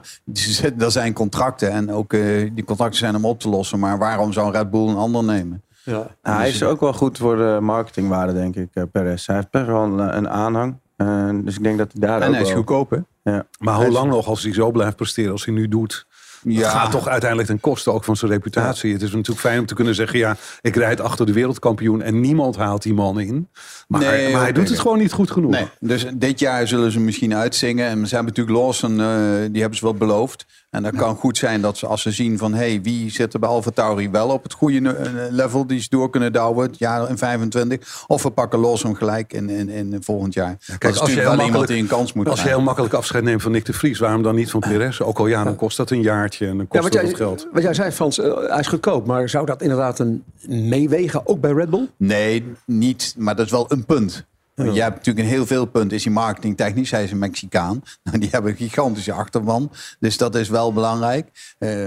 er 0.78 0.90
zijn 0.90 1.12
contracten 1.12 1.70
en 1.70 1.90
ook 1.90 2.12
eh, 2.12 2.50
die 2.54 2.64
contracten 2.64 2.98
zijn 2.98 3.16
om 3.16 3.24
op 3.24 3.40
te 3.40 3.48
lossen. 3.48 3.78
Maar 3.78 3.98
waarom 3.98 4.32
zou 4.32 4.52
Red 4.52 4.70
Bull 4.70 4.88
een 4.88 4.96
ander 4.96 5.24
nemen? 5.24 5.62
Ja. 5.84 6.06
Nou, 6.22 6.36
hij 6.38 6.48
is 6.48 6.62
ook 6.62 6.80
wel 6.80 6.92
goed 6.92 7.18
voor 7.18 7.36
de 7.36 7.58
marketingwaarde, 7.60 8.32
denk 8.32 8.56
ik, 8.56 8.68
eh, 8.72 8.82
Perez. 8.92 9.26
Hij 9.26 9.36
heeft 9.36 9.50
best 9.50 9.66
wel 9.66 9.82
een, 9.82 10.16
een 10.16 10.28
aanhang. 10.28 10.76
Eh, 10.96 11.28
dus 11.44 11.56
ik 11.56 11.62
denk 11.62 11.78
dat 11.78 11.92
hij 11.92 12.00
daar 12.08 12.20
En 12.20 12.26
ook 12.28 12.32
hij 12.32 12.42
is 12.42 12.48
wel- 12.48 12.56
goedkoop, 12.56 12.90
hè? 12.90 12.98
Ja. 13.32 13.46
Maar 13.58 13.74
hoe 13.74 13.90
lang 13.90 14.10
nog 14.10 14.26
als 14.26 14.42
hij 14.42 14.52
zo 14.52 14.70
blijft 14.70 14.96
presteren 14.96 15.32
als 15.32 15.44
hij 15.44 15.54
nu 15.54 15.68
doet? 15.68 16.06
Ja. 16.44 16.70
Gaat 16.70 16.90
toch 16.90 17.08
uiteindelijk 17.08 17.48
ten 17.48 17.60
koste 17.60 17.90
ook 17.90 18.04
van 18.04 18.16
zijn 18.16 18.30
reputatie. 18.30 18.92
Het 18.92 19.02
is 19.02 19.10
natuurlijk 19.10 19.40
fijn 19.40 19.58
om 19.58 19.66
te 19.66 19.74
kunnen 19.74 19.94
zeggen... 19.94 20.18
ja, 20.18 20.36
ik 20.60 20.76
rijd 20.76 21.00
achter 21.00 21.26
de 21.26 21.32
wereldkampioen... 21.32 22.02
en 22.02 22.20
niemand 22.20 22.56
haalt 22.56 22.82
die 22.82 22.94
man 22.94 23.20
in. 23.20 23.48
Maar, 23.88 24.00
Nee, 24.00 24.32
maar 24.32 24.40
hij 24.40 24.52
doet 24.52 24.68
het 24.68 24.78
gewoon 24.78 24.98
niet 24.98 25.12
goed 25.12 25.30
genoeg. 25.30 25.50
Nee, 25.50 25.68
dus 25.80 26.06
dit 26.14 26.38
jaar 26.38 26.68
zullen 26.68 26.92
ze 26.92 27.00
misschien 27.00 27.34
uitzingen. 27.34 27.86
En 27.86 28.06
ze 28.06 28.14
hebben 28.14 28.34
natuurlijk 28.34 28.56
Lawson, 28.56 29.00
eh, 29.00 29.06
die 29.50 29.60
hebben 29.60 29.78
ze 29.78 29.84
wel 29.84 29.94
beloofd. 29.94 30.46
En 30.70 30.82
dat 30.82 30.96
kan 30.96 31.16
goed 31.16 31.38
zijn 31.38 31.60
dat 31.60 31.78
ze 31.78 31.86
als 31.86 32.02
ze 32.02 32.10
zien 32.10 32.38
van... 32.38 32.54
hey, 32.54 32.80
wie 32.82 33.10
zit 33.10 33.34
er 33.34 33.40
bij 33.40 33.48
Alfa 33.48 33.70
Tauri 33.70 34.10
wel 34.10 34.28
op 34.28 34.42
het 34.42 34.52
goede 34.52 34.94
eh, 34.94 35.10
level... 35.30 35.66
die 35.66 35.80
ze 35.80 35.88
door 35.88 36.10
kunnen 36.10 36.32
douwen, 36.32 36.66
het 36.66 36.78
jaar 36.78 37.10
in 37.10 37.18
25. 37.18 38.04
Of 38.06 38.22
we 38.22 38.30
pakken 38.30 38.58
Lawson 38.58 38.96
gelijk 38.96 39.32
in, 39.32 39.50
in, 39.50 39.68
in 39.68 39.96
volgend 40.02 40.34
jaar. 40.34 40.56
Kijk, 40.78 40.96
als 40.96 41.10
je, 41.10 41.16
wel 41.16 41.22
iemand 41.22 41.40
makkelijk, 41.40 41.70
die 41.70 41.80
een 41.80 41.86
kans 41.86 42.12
moet 42.12 42.28
als 42.28 42.42
je 42.42 42.48
heel 42.48 42.60
makkelijk 42.60 42.94
afscheid 42.94 43.24
neemt 43.24 43.42
van 43.42 43.52
Nick 43.52 43.64
de 43.64 43.72
Vries... 43.72 43.98
waarom 43.98 44.22
dan 44.22 44.34
niet 44.34 44.50
van 44.50 44.60
Perez? 44.60 45.00
Ook 45.00 45.18
al 45.18 45.26
ja, 45.26 45.44
dan 45.44 45.56
kost 45.56 45.76
dat 45.76 45.90
een 45.90 46.02
en 46.40 46.46
dan 46.56 46.56
Ja, 46.58 46.64
kost 46.68 46.82
wat, 46.82 46.92
dat 46.92 47.00
jij, 47.02 47.10
wat 47.10 47.20
geld. 47.20 47.48
wat 47.52 47.62
jij 47.62 47.74
zei, 47.74 47.90
Frans, 47.90 48.18
eh, 48.18 48.36
hij 48.48 48.58
is 48.58 48.66
goedkoop. 48.66 49.06
Maar 49.06 49.28
zou 49.28 49.46
dat 49.46 49.62
inderdaad 49.62 49.98
een 49.98 50.24
meewegen, 50.46 51.26
ook 51.26 51.40
bij 51.40 51.52
Red 51.52 51.70
Bull? 51.70 51.88
Nee, 51.96 52.44
niet. 52.66 53.14
Maar 53.18 53.36
dat 53.36 53.44
is 53.46 53.50
wel 53.52 53.64
een 53.68 53.84
punt. 53.86 54.26
Want 54.54 54.74
Jij 54.74 54.82
hebt 54.84 54.96
natuurlijk 54.96 55.26
een 55.26 55.32
heel 55.32 55.46
veel 55.46 55.64
punten. 55.64 55.96
Is 55.96 56.04
hij 56.04 56.12
marketingtechnisch? 56.12 56.90
Hij 56.90 57.04
is 57.04 57.10
een 57.10 57.18
Mexicaan. 57.18 57.82
Nou, 58.04 58.18
die 58.18 58.28
hebben 58.30 58.50
een 58.50 58.56
gigantische 58.56 59.12
achterban. 59.12 59.70
Dus 60.00 60.16
dat 60.16 60.34
is 60.34 60.48
wel 60.48 60.72
belangrijk. 60.72 61.54
Eh, 61.58 61.86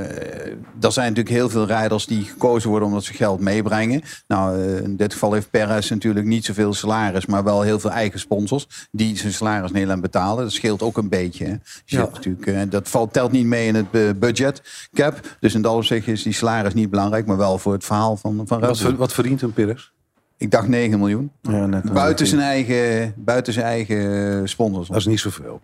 er 0.81 0.91
zijn 0.91 1.07
natuurlijk 1.09 1.35
heel 1.35 1.49
veel 1.49 1.65
rijders 1.65 2.05
die 2.05 2.23
gekozen 2.23 2.69
worden 2.69 2.87
omdat 2.87 3.03
ze 3.03 3.13
geld 3.13 3.39
meebrengen. 3.39 4.01
Nou, 4.27 4.61
eh, 4.61 4.77
in 4.83 4.95
dit 4.95 5.13
geval 5.13 5.33
heeft 5.33 5.49
Perez 5.49 5.89
natuurlijk 5.89 6.25
niet 6.25 6.45
zoveel 6.45 6.73
salaris, 6.73 7.25
maar 7.25 7.43
wel 7.43 7.61
heel 7.61 7.79
veel 7.79 7.91
eigen 7.91 8.19
sponsors 8.19 8.67
die 8.91 9.17
zijn 9.17 9.33
salaris 9.33 9.71
Nederland 9.71 10.01
betalen. 10.01 10.43
Dat 10.43 10.53
scheelt 10.53 10.81
ook 10.81 10.97
een 10.97 11.09
beetje. 11.09 11.45
Dus 11.45 11.81
je 11.85 11.97
Ja. 11.97 12.09
natuurlijk, 12.13 12.45
eh, 12.47 12.61
dat 12.69 12.89
valt, 12.89 13.13
telt 13.13 13.31
niet 13.31 13.45
mee 13.45 13.67
in 13.67 13.75
het 13.75 14.19
budget 14.19 14.61
cap. 14.93 15.37
Dus 15.39 15.53
in 15.53 15.61
dat 15.61 15.73
opzicht 15.75 16.07
is 16.07 16.23
die 16.23 16.33
salaris 16.33 16.73
niet 16.73 16.89
belangrijk, 16.89 17.25
maar 17.25 17.37
wel 17.37 17.57
voor 17.57 17.73
het 17.73 17.85
verhaal 17.85 18.17
van, 18.17 18.41
van 18.45 18.95
wat 18.97 19.13
verdient 19.13 19.41
een 19.41 19.53
Perez? 19.53 19.93
Ik 20.37 20.51
dacht 20.51 20.67
9 20.67 20.99
miljoen. 20.99 21.31
Ja, 21.41 21.65
net 21.65 21.93
Buiten 21.93 22.27
zijn 22.27 22.41
eigen, 22.41 23.13
buiten 23.17 23.53
zijn 23.53 23.65
eigen 23.65 24.49
sponsors. 24.49 24.87
Dat 24.87 24.97
is 24.97 25.05
niet 25.05 25.19
zoveel. 25.19 25.61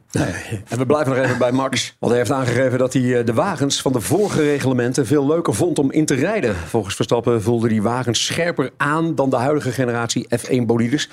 En 0.67 0.77
we 0.77 0.85
blijven 0.85 1.15
nog 1.15 1.25
even 1.25 1.37
bij 1.37 1.51
Max. 1.51 1.95
Want 1.99 2.11
hij 2.11 2.21
heeft 2.21 2.33
aangegeven 2.33 2.79
dat 2.79 2.93
hij 2.93 3.19
eh, 3.19 3.25
de 3.25 3.33
wagens 3.33 3.81
van 3.81 3.91
de 3.91 4.01
vorige 4.01 4.41
reglementen 4.41 5.07
veel 5.07 5.27
leuker 5.27 5.53
vond 5.53 5.79
om 5.79 5.91
in 5.91 6.05
te 6.05 6.13
rijden. 6.13 6.55
Volgens 6.55 6.95
Verstappen 6.95 7.41
voelden 7.41 7.69
die 7.69 7.81
wagens 7.81 8.25
scherper 8.25 8.71
aan 8.77 9.15
dan 9.15 9.29
de 9.29 9.35
huidige 9.35 9.71
generatie 9.71 10.27
F1 10.37 10.65
bolides. 10.65 11.09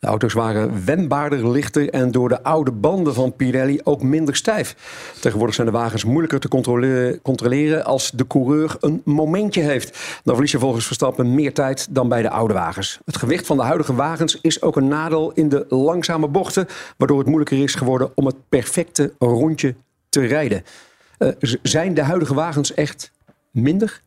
De 0.00 0.06
auto's 0.06 0.32
waren 0.32 0.84
wendbaarder, 0.84 1.50
lichter 1.50 1.90
en 1.90 2.10
door 2.10 2.28
de 2.28 2.42
oude 2.42 2.70
banden 2.70 3.14
van 3.14 3.36
Pirelli 3.36 3.80
ook 3.84 4.02
minder 4.02 4.36
stijf. 4.36 4.76
Tegenwoordig 5.20 5.54
zijn 5.54 5.66
de 5.66 5.72
wagens 5.72 6.04
moeilijker 6.04 6.40
te 6.40 6.48
controle- 6.48 7.18
controleren 7.22 7.84
als 7.84 8.10
de 8.10 8.26
coureur 8.26 8.76
een 8.80 9.02
momentje 9.04 9.60
heeft. 9.60 10.20
Dan 10.24 10.34
verlies 10.34 10.52
je 10.52 10.58
volgens 10.58 10.86
Verstappen 10.86 11.34
meer 11.34 11.54
tijd 11.54 11.94
dan 11.94 12.08
bij 12.08 12.22
de 12.22 12.30
oude 12.30 12.54
wagens. 12.54 12.98
Het 13.04 13.16
gewicht 13.16 13.46
van 13.46 13.56
de 13.56 13.62
huidige 13.62 13.94
wagens 13.94 14.38
is 14.40 14.62
ook 14.62 14.76
een 14.76 14.88
nadeel 14.88 15.32
in 15.32 15.48
de 15.48 15.66
langzame 15.68 16.28
bochten, 16.28 16.66
waardoor 16.96 17.18
het 17.18 17.26
moeilijker 17.26 17.62
is 17.62 17.74
geworden 17.74 18.10
om 18.14 18.26
het 18.26 18.36
perfecte 18.48 19.12
rondje 19.18 19.74
te 20.08 20.26
rijden. 20.26 20.64
Eh, 21.18 21.28
zijn 21.62 21.94
de 21.94 22.02
huidige 22.02 22.34
wagens 22.34 22.74
echt 22.74 23.10
minder? 23.50 24.00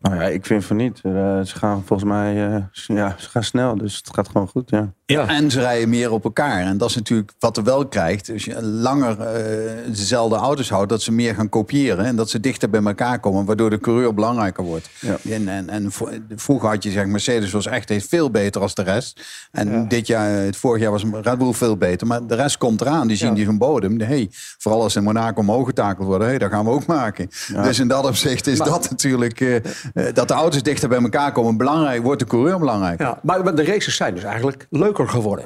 Nou 0.00 0.14
ja, 0.14 0.22
ik 0.22 0.46
vind 0.46 0.64
van 0.64 0.76
niet. 0.76 1.00
Eh, 1.02 1.12
ze 1.40 1.56
gaan 1.56 1.82
volgens 1.86 2.08
mij 2.10 2.46
eh, 2.54 2.56
s- 2.72 2.86
ja, 2.86 3.14
ze 3.18 3.28
gaan 3.28 3.44
snel, 3.44 3.76
dus 3.76 3.96
het 3.96 4.10
gaat 4.14 4.28
gewoon 4.28 4.48
goed. 4.48 4.70
Ja. 4.70 4.92
Ja. 5.06 5.28
En 5.28 5.50
ze 5.50 5.60
rijden 5.60 5.88
meer 5.88 6.12
op 6.12 6.24
elkaar. 6.24 6.60
En 6.60 6.78
dat 6.78 6.88
is 6.88 6.94
natuurlijk 6.94 7.32
wat 7.38 7.56
er 7.56 7.62
wel 7.64 7.86
krijgt. 7.86 8.30
Als 8.32 8.44
je 8.44 8.62
langer 8.62 9.20
eh, 9.20 9.70
dezelfde 9.86 10.36
auto's 10.36 10.70
houdt, 10.70 10.88
dat 10.88 11.02
ze 11.02 11.12
meer 11.12 11.34
gaan 11.34 11.48
kopiëren. 11.48 12.04
En 12.04 12.16
dat 12.16 12.30
ze 12.30 12.40
dichter 12.40 12.70
bij 12.70 12.82
elkaar 12.82 13.20
komen, 13.20 13.44
waardoor 13.44 13.70
de 13.70 13.78
coureur 13.80 14.14
belangrijker 14.14 14.64
wordt. 14.64 14.90
Ja. 15.00 15.16
En, 15.30 15.48
en, 15.48 15.68
en 15.68 15.90
vroeger 16.36 16.68
had 16.68 16.82
je 16.82 16.90
zeg 16.90 17.06
Mercedes 17.06 17.50
was 17.52 17.66
echt 17.66 17.92
veel 18.08 18.30
beter 18.30 18.60
als 18.60 18.74
de 18.74 18.82
rest. 18.82 19.20
En 19.52 19.88
dit 19.88 20.06
jaar, 20.06 20.30
het 20.30 20.56
vorig 20.56 20.82
jaar 20.82 20.90
was 20.90 21.04
Red 21.22 21.38
Bull 21.38 21.52
veel 21.52 21.76
beter. 21.76 22.06
Maar 22.06 22.26
de 22.26 22.34
rest 22.34 22.58
komt 22.58 22.80
eraan. 22.80 23.06
Die 23.08 23.16
zien 23.16 23.28
Ja. 23.28 23.34
die 23.34 23.44
van 23.44 23.58
bodem. 23.58 23.98
De, 23.98 24.04
hey, 24.04 24.28
vooral 24.58 24.82
als 24.82 24.96
in 24.96 25.02
Monaco 25.02 25.40
omhoog 25.40 25.66
getakeld 25.66 26.06
worden. 26.06 26.28
Hey, 26.28 26.38
dat 26.38 26.50
gaan 26.50 26.64
we 26.64 26.70
ook 26.70 26.86
maken. 26.86 27.28
Dus 27.62 27.78
in 27.78 27.88
dat 27.88 28.06
opzicht 28.06 28.46
is 28.46 28.58
dat 28.58 28.90
natuurlijk... 28.90 29.60
eh, 29.94 30.14
dat 30.14 30.28
de 30.28 30.34
auto's 30.34 30.62
dichter 30.62 30.88
bij 30.88 31.02
elkaar 31.02 31.32
komen. 31.32 31.56
Belangrijk 31.56 32.02
wordt 32.02 32.20
de 32.20 32.26
coureur 32.26 32.58
belangrijk. 32.58 33.00
Ja, 33.00 33.18
maar 33.22 33.54
de 33.54 33.64
races 33.64 33.96
zijn 33.96 34.14
dus 34.14 34.24
eigenlijk 34.24 34.66
leuker 34.70 35.08
geworden. 35.08 35.44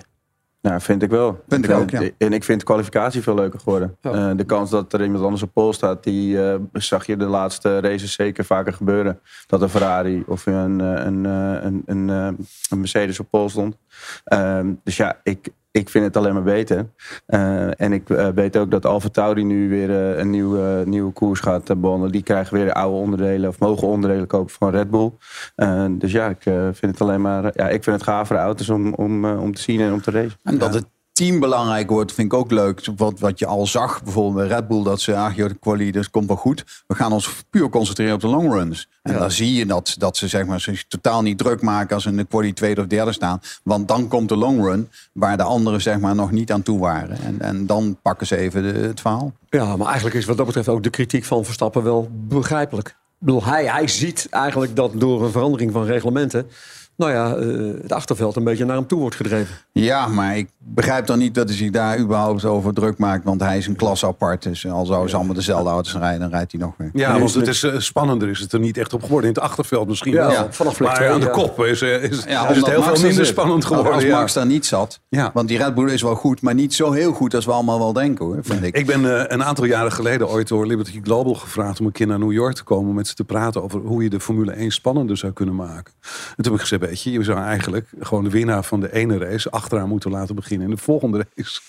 Ja, 0.61 0.81
vind 0.81 1.03
ik 1.03 1.11
wel. 1.11 1.43
Vind 1.49 1.65
ik 1.65 1.71
ook, 1.71 1.91
ja. 1.91 2.11
En 2.19 2.33
ik 2.33 2.45
vind 2.45 2.59
de 2.59 2.67
kwalificatie 2.67 3.23
veel 3.23 3.35
leuker 3.35 3.59
geworden. 3.59 3.97
Ja. 4.01 4.13
Eh, 4.13 4.37
de 4.37 4.45
kans 4.45 4.71
dat 4.71 4.93
er 4.93 5.03
iemand 5.03 5.25
anders 5.25 5.43
op 5.43 5.53
pol 5.53 5.73
staat, 5.73 6.05
die 6.05 6.43
eh, 6.43 6.55
zag 6.73 7.07
je 7.07 7.17
de 7.17 7.25
laatste 7.25 7.81
races 7.81 8.13
zeker 8.13 8.45
vaker 8.45 8.73
gebeuren. 8.73 9.21
Dat 9.47 9.63
een 9.63 9.69
Ferrari 9.69 10.25
of 10.27 10.47
een, 10.47 10.79
een, 10.79 11.25
een, 11.25 11.83
een, 11.87 12.09
een 12.09 12.79
Mercedes 12.79 13.21
op 13.21 13.27
pol 13.31 13.49
stond. 13.49 13.77
Ehm, 14.25 14.73
dus 14.85 14.97
ja, 14.97 15.21
ik, 15.23 15.49
ik 15.77 15.89
vind 15.89 16.05
het 16.05 16.17
alleen 16.17 16.35
maar 16.35 16.43
beter. 16.43 16.87
Eh, 17.27 17.81
en 17.81 17.93
ik 17.93 18.11
eh, 18.11 18.29
weet 18.29 18.57
ook 18.57 18.71
dat 18.71 18.87
Alfa 18.87 19.09
Tauri 19.09 19.45
nu 19.45 19.69
weer 19.69 19.91
eh, 19.91 20.19
een 20.19 20.31
nieuwe, 20.31 20.83
nieuwe 20.87 21.13
koers 21.13 21.41
gaat 21.41 21.69
uh. 21.69 22.11
Die 22.11 22.23
krijgen 22.23 22.57
weer 22.57 22.73
oude 22.73 22.97
onderdelen 22.97 23.49
of 23.49 23.59
mogen 23.59 23.89
onderdelen 23.89 24.27
kopen 24.27 24.55
van 24.55 24.71
Red 24.71 24.91
Bull. 24.91 25.13
Dus 25.99 26.13
ja, 26.13 26.29
ik 26.29 26.47
eh, 26.47 26.69
vind 26.73 26.93
het 26.93 27.01
alleen 27.01 27.21
maar. 27.21 27.51
ja, 27.55 27.69
ik 27.69 27.85
vind 27.85 27.97
het 27.97 28.05
gavere 28.05 28.39
auto's 28.39 28.69
om, 28.69 28.95
om, 28.95 29.25
om 29.25 29.55
te 29.55 29.61
zien 29.61 29.81
en 29.81 29.93
om 29.93 30.01
te 30.01 30.11
racen. 30.11 30.39
En 30.43 30.59
dat 30.59 30.75
het 30.75 30.87
team 31.15 31.41
belangrijk 31.41 31.91
wordt, 31.91 32.13
vind 32.13 32.33
ik 32.33 32.39
ook 32.39 32.51
leuk. 32.51 32.89
Wat, 32.97 33.19
wat 33.19 33.39
je 33.39 33.47
al 33.47 33.67
zag, 33.67 34.03
bijvoorbeeld 34.03 34.49
bij 34.49 34.57
Red 34.57 34.69
Bull, 34.69 34.83
dat 34.83 35.01
ze, 35.01 35.13
joh, 35.35 35.49
de 35.49 35.57
quali, 35.61 35.91
dat 35.91 36.11
komt 36.11 36.27
wel 36.27 36.37
goed. 36.37 36.65
We 36.87 36.95
gaan 36.95 37.13
ons 37.13 37.45
puur 37.51 37.69
concentreren 37.69 38.15
op 38.15 38.21
de 38.21 38.27
long 38.27 38.53
runs. 38.53 38.89
En 39.03 39.19
dan 39.19 39.31
zie 39.31 39.55
je 39.55 39.67
dat, 39.67 39.95
dat 39.99 40.17
ze 40.17 40.29
zeg 40.29 40.47
maar, 40.47 40.61
zich 40.61 40.87
totaal 40.87 41.23
niet 41.23 41.39
druk 41.39 41.63
maken 41.63 41.95
als 41.95 42.03
ze 42.03 42.09
in 42.09 42.17
de 42.17 42.25
quali 42.25 42.53
tweede 42.53 42.81
of 42.81 42.87
derde 42.87 43.13
staan. 43.13 43.41
Want 43.63 43.89
dan 43.89 44.09
komt 44.09 44.29
de 44.29 44.37
long 44.37 44.65
run, 44.65 44.89
waar 45.13 45.37
de 45.37 45.43
anderen 45.43 45.81
zeg 45.81 45.99
maar 45.99 46.15
nog 46.15 46.31
niet 46.31 46.53
aan 46.53 46.63
toe 46.63 46.79
waren. 46.79 47.19
En, 47.19 47.41
en 47.41 47.67
dan 47.67 47.99
pakken 48.03 48.27
ze 48.27 48.37
even 48.37 48.63
de, 48.63 48.79
het 48.79 49.01
verhaal. 49.01 49.33
Ja, 49.49 49.77
maar 49.77 49.87
eigenlijk 49.87 50.17
is 50.17 50.25
wat 50.25 50.37
dat 50.37 50.47
betreft 50.47 50.69
ook 50.69 50.83
de 50.83 50.91
kritiek 50.91 51.25
van 51.25 51.45
Verstappen 51.45 51.83
wel 51.83 52.09
begrijpelijk. 52.13 52.89
Ik 52.89 52.95
bedoel, 53.19 53.45
hij, 53.45 53.65
hij 53.65 53.89
ziet 53.89 54.27
eigenlijk 54.31 54.77
dat 54.77 54.93
door 54.95 55.25
een 55.25 55.33
verandering 55.33 55.73
van 55.73 55.85
reglementen... 55.85 56.47
nou 56.97 57.13
ja, 57.13 57.35
eh, 57.35 57.83
het 57.83 57.93
achterveld 57.93 58.37
een 58.37 58.45
beetje 58.45 58.65
naar 58.65 58.77
hem 58.77 58.87
toe 58.87 58.99
wordt 59.01 59.17
gedreven. 59.17 59.55
Ja, 59.73 60.07
maar 60.07 60.37
ik 60.37 60.49
begrijp 60.59 61.07
dan 61.07 61.19
niet 61.19 61.35
dat 61.35 61.49
hij 61.49 61.57
zich 61.57 61.71
daar 61.71 61.99
überhaupt 61.99 62.45
over 62.45 62.75
druk 62.75 62.99
maakt. 62.99 63.25
Want 63.25 63.41
hij 63.41 63.57
is 63.59 63.67
een 63.67 63.77
klas 63.77 64.05
apart. 64.05 64.43
Dus 64.43 64.67
al 64.69 64.87
zouden 64.87 65.11
ze 65.11 65.17
allemaal 65.17 65.35
dezelfde 65.35 65.71
auto's 65.71 65.97
rijden, 65.97 66.21
dan 66.21 66.31
rijdt 66.31 66.53
hij 66.53 66.61
nog 66.61 66.75
weer. 66.77 66.91
Ja, 66.93 67.19
want 67.19 67.35
het 67.35 67.47
is 67.49 67.63
eh, 67.63 67.79
spannender 67.79 68.29
is 68.29 68.41
het 68.41 68.53
er 68.53 68.59
niet 68.59 68.77
echt 68.77 68.93
op 68.93 69.03
geworden. 69.03 69.29
In 69.29 69.35
het 69.35 69.45
achterveld 69.45 69.89
misschien 69.89 70.13
Ja, 70.13 70.27
wel. 70.29 70.47
vanaf 70.51 70.81
maar 70.81 70.95
twee, 70.95 71.09
aan 71.09 71.21
de 71.21 71.31
kop 71.31 71.65
is, 71.65 71.83
eh, 71.83 72.03
is, 72.03 72.11
is 72.11 72.25
Ja, 72.25 72.47
het 72.47 72.67
heel 72.67 72.79
Max 72.81 72.87
veel 72.87 72.95
er 72.95 73.07
minder 73.07 73.27
spannend 73.27 73.65
geworden. 73.65 73.93
Als 73.93 74.03
ja. 74.03 74.19
Max 74.19 74.33
daar 74.33 74.47
niet 74.47 74.67
zat. 74.67 75.01
Ja. 75.09 75.31
Want 75.35 75.49
die 75.49 75.59
Red 75.59 75.75
Bull 75.75 75.91
is 75.91 76.03
wel 76.03 76.15
goed, 76.15 76.41
maar 76.43 76.55
niet 76.55 76.75
zo 76.75 76.93
heel 76.93 77.13
goed 77.13 77.35
als 77.35 77.45
we 77.45 77.53
allemaal 77.53 77.79
wel 77.79 77.93
denken 77.93 78.25
hoor, 78.25 78.39
vind 78.43 78.63
ik. 78.63 78.77
Ik 78.77 78.87
ben 78.87 79.19
eh, 79.19 79.25
een 79.27 79.45
aantal 79.45 79.65
jaren 79.65 79.93
geleden 79.93 80.29
ooit 80.29 80.49
door 80.49 80.67
Liberty 80.67 81.01
Global 81.03 81.35
gevraagd 81.35 81.81
om 81.81 81.87
een 81.87 81.93
keer 81.93 82.07
naar 82.07 82.19
New 82.19 82.33
York 82.33 82.55
te 82.55 82.65
komen 82.65 82.89
om 82.89 82.95
met 82.95 83.09
ze 83.09 83.15
te 83.15 83.25
praten 83.25 83.63
over 83.63 83.81
hoe 83.81 84.03
je 84.03 84.11
de 84.11 84.21
Formule 84.21 84.53
1 84.53 84.71
spannender 84.71 85.17
zou 85.17 85.33
kunnen 85.33 85.55
maken. 85.55 85.93
En 86.37 86.43
toen 86.43 86.53
heb 86.53 86.55
ik 86.55 86.61
gezegd, 86.61 86.84
weet 86.87 87.03
je, 87.03 87.11
je 87.11 87.23
zou 87.23 87.39
eigenlijk 87.39 87.87
gewoon 88.01 88.25
de 88.25 88.31
winnaar 88.31 88.65
van 88.65 88.81
de 88.81 88.93
ene 88.93 89.19
race 89.19 89.51
achteraan 89.51 89.89
moeten 89.89 90.11
laten 90.11 90.35
beginnen 90.35 90.69
in 90.69 90.75
de 90.75 90.81
volgende 90.81 91.27
race. 91.35 91.61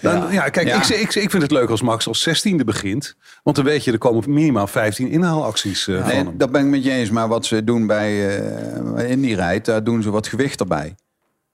Dan, 0.00 0.32
ja. 0.32 0.48
kijk, 0.48 0.66
Ja. 0.66 0.76
Ik, 0.76 0.88
ik, 0.88 1.14
ik 1.14 1.30
vind 1.30 1.42
het 1.42 1.50
leuk 1.50 1.70
als 1.70 1.82
Max 1.82 2.06
als 2.06 2.28
16e 2.28 2.64
begint, 2.64 3.16
want 3.42 3.56
dan 3.56 3.64
weet 3.64 3.84
je, 3.84 3.92
er 3.92 3.98
komen 3.98 4.32
minimaal 4.32 4.66
15 4.66 5.08
inhaalacties 5.08 5.88
eh, 5.88 6.00
van 6.00 6.10
hem. 6.10 6.38
dat 6.38 6.52
ben 6.52 6.64
ik 6.64 6.70
met 6.70 6.84
je 6.84 6.90
eens. 6.90 7.10
Maar 7.10 7.28
wat 7.28 7.46
ze 7.46 7.64
doen 7.64 7.86
bij 7.86 8.38
eh 8.38 9.10
in 9.10 9.20
die 9.20 9.34
rijd, 9.34 9.64
daar 9.64 9.84
doen 9.84 10.02
ze 10.02 10.10
wat 10.10 10.26
gewicht 10.26 10.60
erbij. 10.60 10.94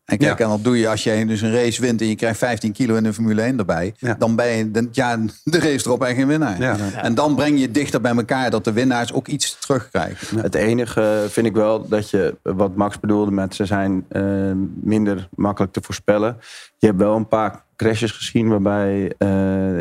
En 0.08 0.18
kijk, 0.18 0.38
Ja. 0.38 0.44
en 0.44 0.50
dat 0.50 0.64
doe 0.64 0.78
je 0.78 0.88
als 0.88 1.04
je 1.04 1.26
dus 1.26 1.40
een 1.40 1.52
race 1.52 1.80
wint 1.80 2.00
en 2.00 2.06
je 2.08 2.14
krijgt 2.14 2.38
15 2.38 2.72
kilo 2.72 2.94
in 2.94 3.02
de 3.02 3.12
Formule 3.12 3.42
1 3.42 3.58
erbij. 3.58 3.94
Ja. 3.98 4.14
Dan 4.18 4.36
ben 4.36 4.46
je 4.46 4.70
dan, 4.70 4.88
ja, 4.92 5.16
de 5.44 5.58
race 5.58 5.86
erop 5.86 6.04
en 6.04 6.14
geen 6.14 6.26
winnaar. 6.26 6.60
Ja. 6.60 6.76
En 7.02 7.14
dan 7.14 7.34
breng 7.34 7.56
je 7.56 7.62
het 7.64 7.74
dichter 7.74 8.00
bij 8.00 8.14
elkaar 8.16 8.50
dat 8.50 8.64
de 8.64 8.72
winnaars 8.72 9.12
ook 9.12 9.28
iets 9.28 9.58
terugkrijgen. 9.58 10.40
Het 10.40 10.54
enige 10.54 11.26
vind 11.28 11.46
ik 11.46 11.54
wel 11.54 11.88
dat 11.88 12.10
je, 12.10 12.36
wat 12.42 12.76
Max 12.76 13.00
bedoelde 13.00 13.30
met 13.30 13.54
ze 13.54 13.64
zijn 13.64 14.04
eh, 14.08 14.22
minder 14.80 15.28
makkelijk 15.34 15.72
te 15.72 15.80
voorspellen. 15.82 16.36
Je 16.78 16.86
hebt 16.86 16.98
wel 16.98 17.16
een 17.16 17.28
paar 17.28 17.64
crashes 17.78 18.10
gezien 18.10 18.48
waarbij 18.48 19.12
eh, 19.18 19.28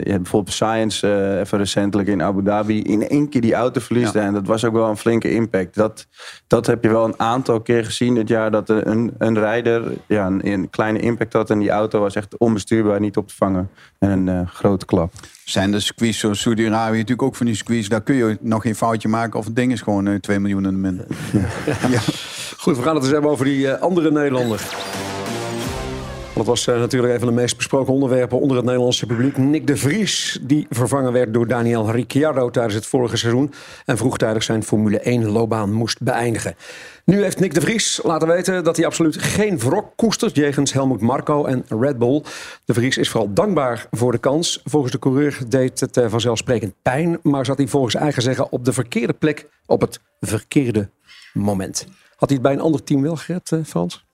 je 0.04 0.12
hebt 0.12 0.22
bijvoorbeeld 0.22 0.56
Science 0.56 1.08
eh, 1.08 1.40
even 1.40 1.58
recentelijk 1.58 2.10
in 2.10 2.24
Abu 2.24 2.44
Dhabi 2.44 2.82
in 2.82 3.08
één 3.08 3.30
keer 3.30 3.42
die 3.42 3.54
auto 3.54 3.82
verliest. 3.82 4.16
En 4.16 4.34
dat 4.34 4.48
was 4.48 4.66
ook 4.66 4.74
wel 4.74 4.90
een 4.90 4.98
flinke 4.98 5.32
impact. 5.32 5.76
Dat, 5.76 6.08
dat 6.48 6.66
heb 6.66 6.84
je 6.84 6.90
wel 6.90 7.06
een 7.06 7.20
aantal 7.20 7.62
keer 7.62 7.86
gezien 7.86 8.16
dit 8.16 8.28
jaar 8.28 8.52
dat 8.52 8.70
een, 8.70 9.14
een 9.18 9.40
rijder 9.40 9.92
ja, 10.08 10.26
een, 10.26 10.48
een 10.48 10.70
kleine 10.70 11.00
impact 11.00 11.34
had 11.34 11.50
en 11.50 11.60
die 11.60 11.70
auto 11.70 12.00
was 12.00 12.16
echt 12.16 12.38
onbestuurbaar, 12.38 13.00
niet 13.00 13.18
op 13.18 13.28
te 13.28 13.36
vangen. 13.36 13.70
En 14.00 14.10
een 14.10 14.28
eh, 14.28 14.48
grote 14.48 14.86
klap. 14.86 15.14
Zijn 15.46 15.72
de 15.72 15.80
circuits 15.80 16.20
zoals 16.20 16.42
Saudi-Arabië 16.42 16.98
natuurlijk 16.98 17.22
ook 17.22 17.36
van 17.36 17.46
die 17.46 17.56
circuits. 17.56 17.90
Daar 17.90 18.02
kun 18.02 18.16
je 18.16 18.38
nog 18.42 18.62
geen 18.62 18.76
foutje 18.76 19.08
maken 19.08 19.40
of 19.40 19.46
het 19.46 19.56
ding 19.56 19.72
is 19.72 19.82
gewoon 19.82 20.08
eh, 20.08 20.16
2 20.16 20.40
miljoen 20.40 20.66
in 20.66 20.72
de 20.72 20.78
min. 20.78 21.02
Ja. 21.92 22.00
Goed, 22.58 22.78
we 22.78 22.84
gaan 22.84 22.96
het 22.96 23.04
eens 23.04 23.14
hebben 23.14 23.32
over 23.32 23.46
die 23.46 23.72
andere 23.72 24.12
Nederlander. 24.12 24.62
Dat 26.38 26.46
was 26.46 26.68
eh, 26.68 26.80
natuurlijk 26.80 27.14
een 27.14 27.20
van 27.20 27.28
de 27.28 27.34
meest 27.34 27.58
besproken 27.58 27.94
onderwerpen 27.94 28.40
onder 28.40 28.58
het 28.58 28.66
Nederlandse 28.66 29.06
publiek. 29.06 29.38
Nick 29.38 29.68
de 29.68 29.78
Vries, 29.78 30.40
die 30.42 30.66
vervangen 30.70 31.12
werd 31.12 31.34
door 31.34 31.48
Daniel 31.48 31.92
Ricciardo 31.92 32.50
tijdens 32.50 32.76
het 32.76 32.86
vorige 32.86 33.18
seizoen. 33.18 33.54
En 33.86 33.98
vroegtijdig 33.98 34.44
zijn 34.44 34.64
Formule 34.64 35.20
1-loopbaan 35.22 35.74
moest 35.74 36.02
beëindigen. 36.02 36.56
Nu 37.06 37.24
heeft 37.24 37.40
Nick 37.40 37.54
de 37.54 37.62
Vries 37.62 38.00
laten 38.04 38.28
weten 38.28 38.64
dat 38.64 38.76
hij 38.76 38.86
absoluut 38.86 39.22
geen 39.22 39.60
wrok 39.60 39.94
koestert 39.96 40.36
jegens 40.36 40.74
Helmut 40.74 41.02
Marko 41.02 41.46
en 41.46 41.66
Red 41.70 41.98
Bull. 41.98 42.24
De 42.66 42.74
Vries 42.74 42.98
is 42.98 43.10
vooral 43.10 43.34
dankbaar 43.34 43.88
voor 43.92 44.12
de 44.12 44.18
kans. 44.18 44.62
Volgens 44.64 44.92
de 44.92 45.00
coureur 45.00 45.40
deed 45.48 45.80
het 45.80 45.98
eh, 45.98 46.10
vanzelfsprekend 46.10 46.74
pijn, 46.82 47.20
maar 47.24 47.46
zat 47.46 47.58
hij 47.58 47.68
volgens 47.68 47.96
eigen 47.96 48.22
zeggen 48.22 48.52
op 48.52 48.66
de 48.66 48.74
verkeerde 48.74 49.14
plek 49.14 49.50
op 49.66 49.82
het 49.82 50.00
verkeerde 50.20 50.90
moment. 51.34 51.88
Had 52.16 52.30
hij 52.30 52.38
het 52.38 52.42
bij 52.42 52.54
een 52.54 52.62
ander 52.62 52.84
team 52.84 53.02
wel 53.02 53.16
gered, 53.16 53.52
eh, 53.52 53.60
Frans? 53.64 54.06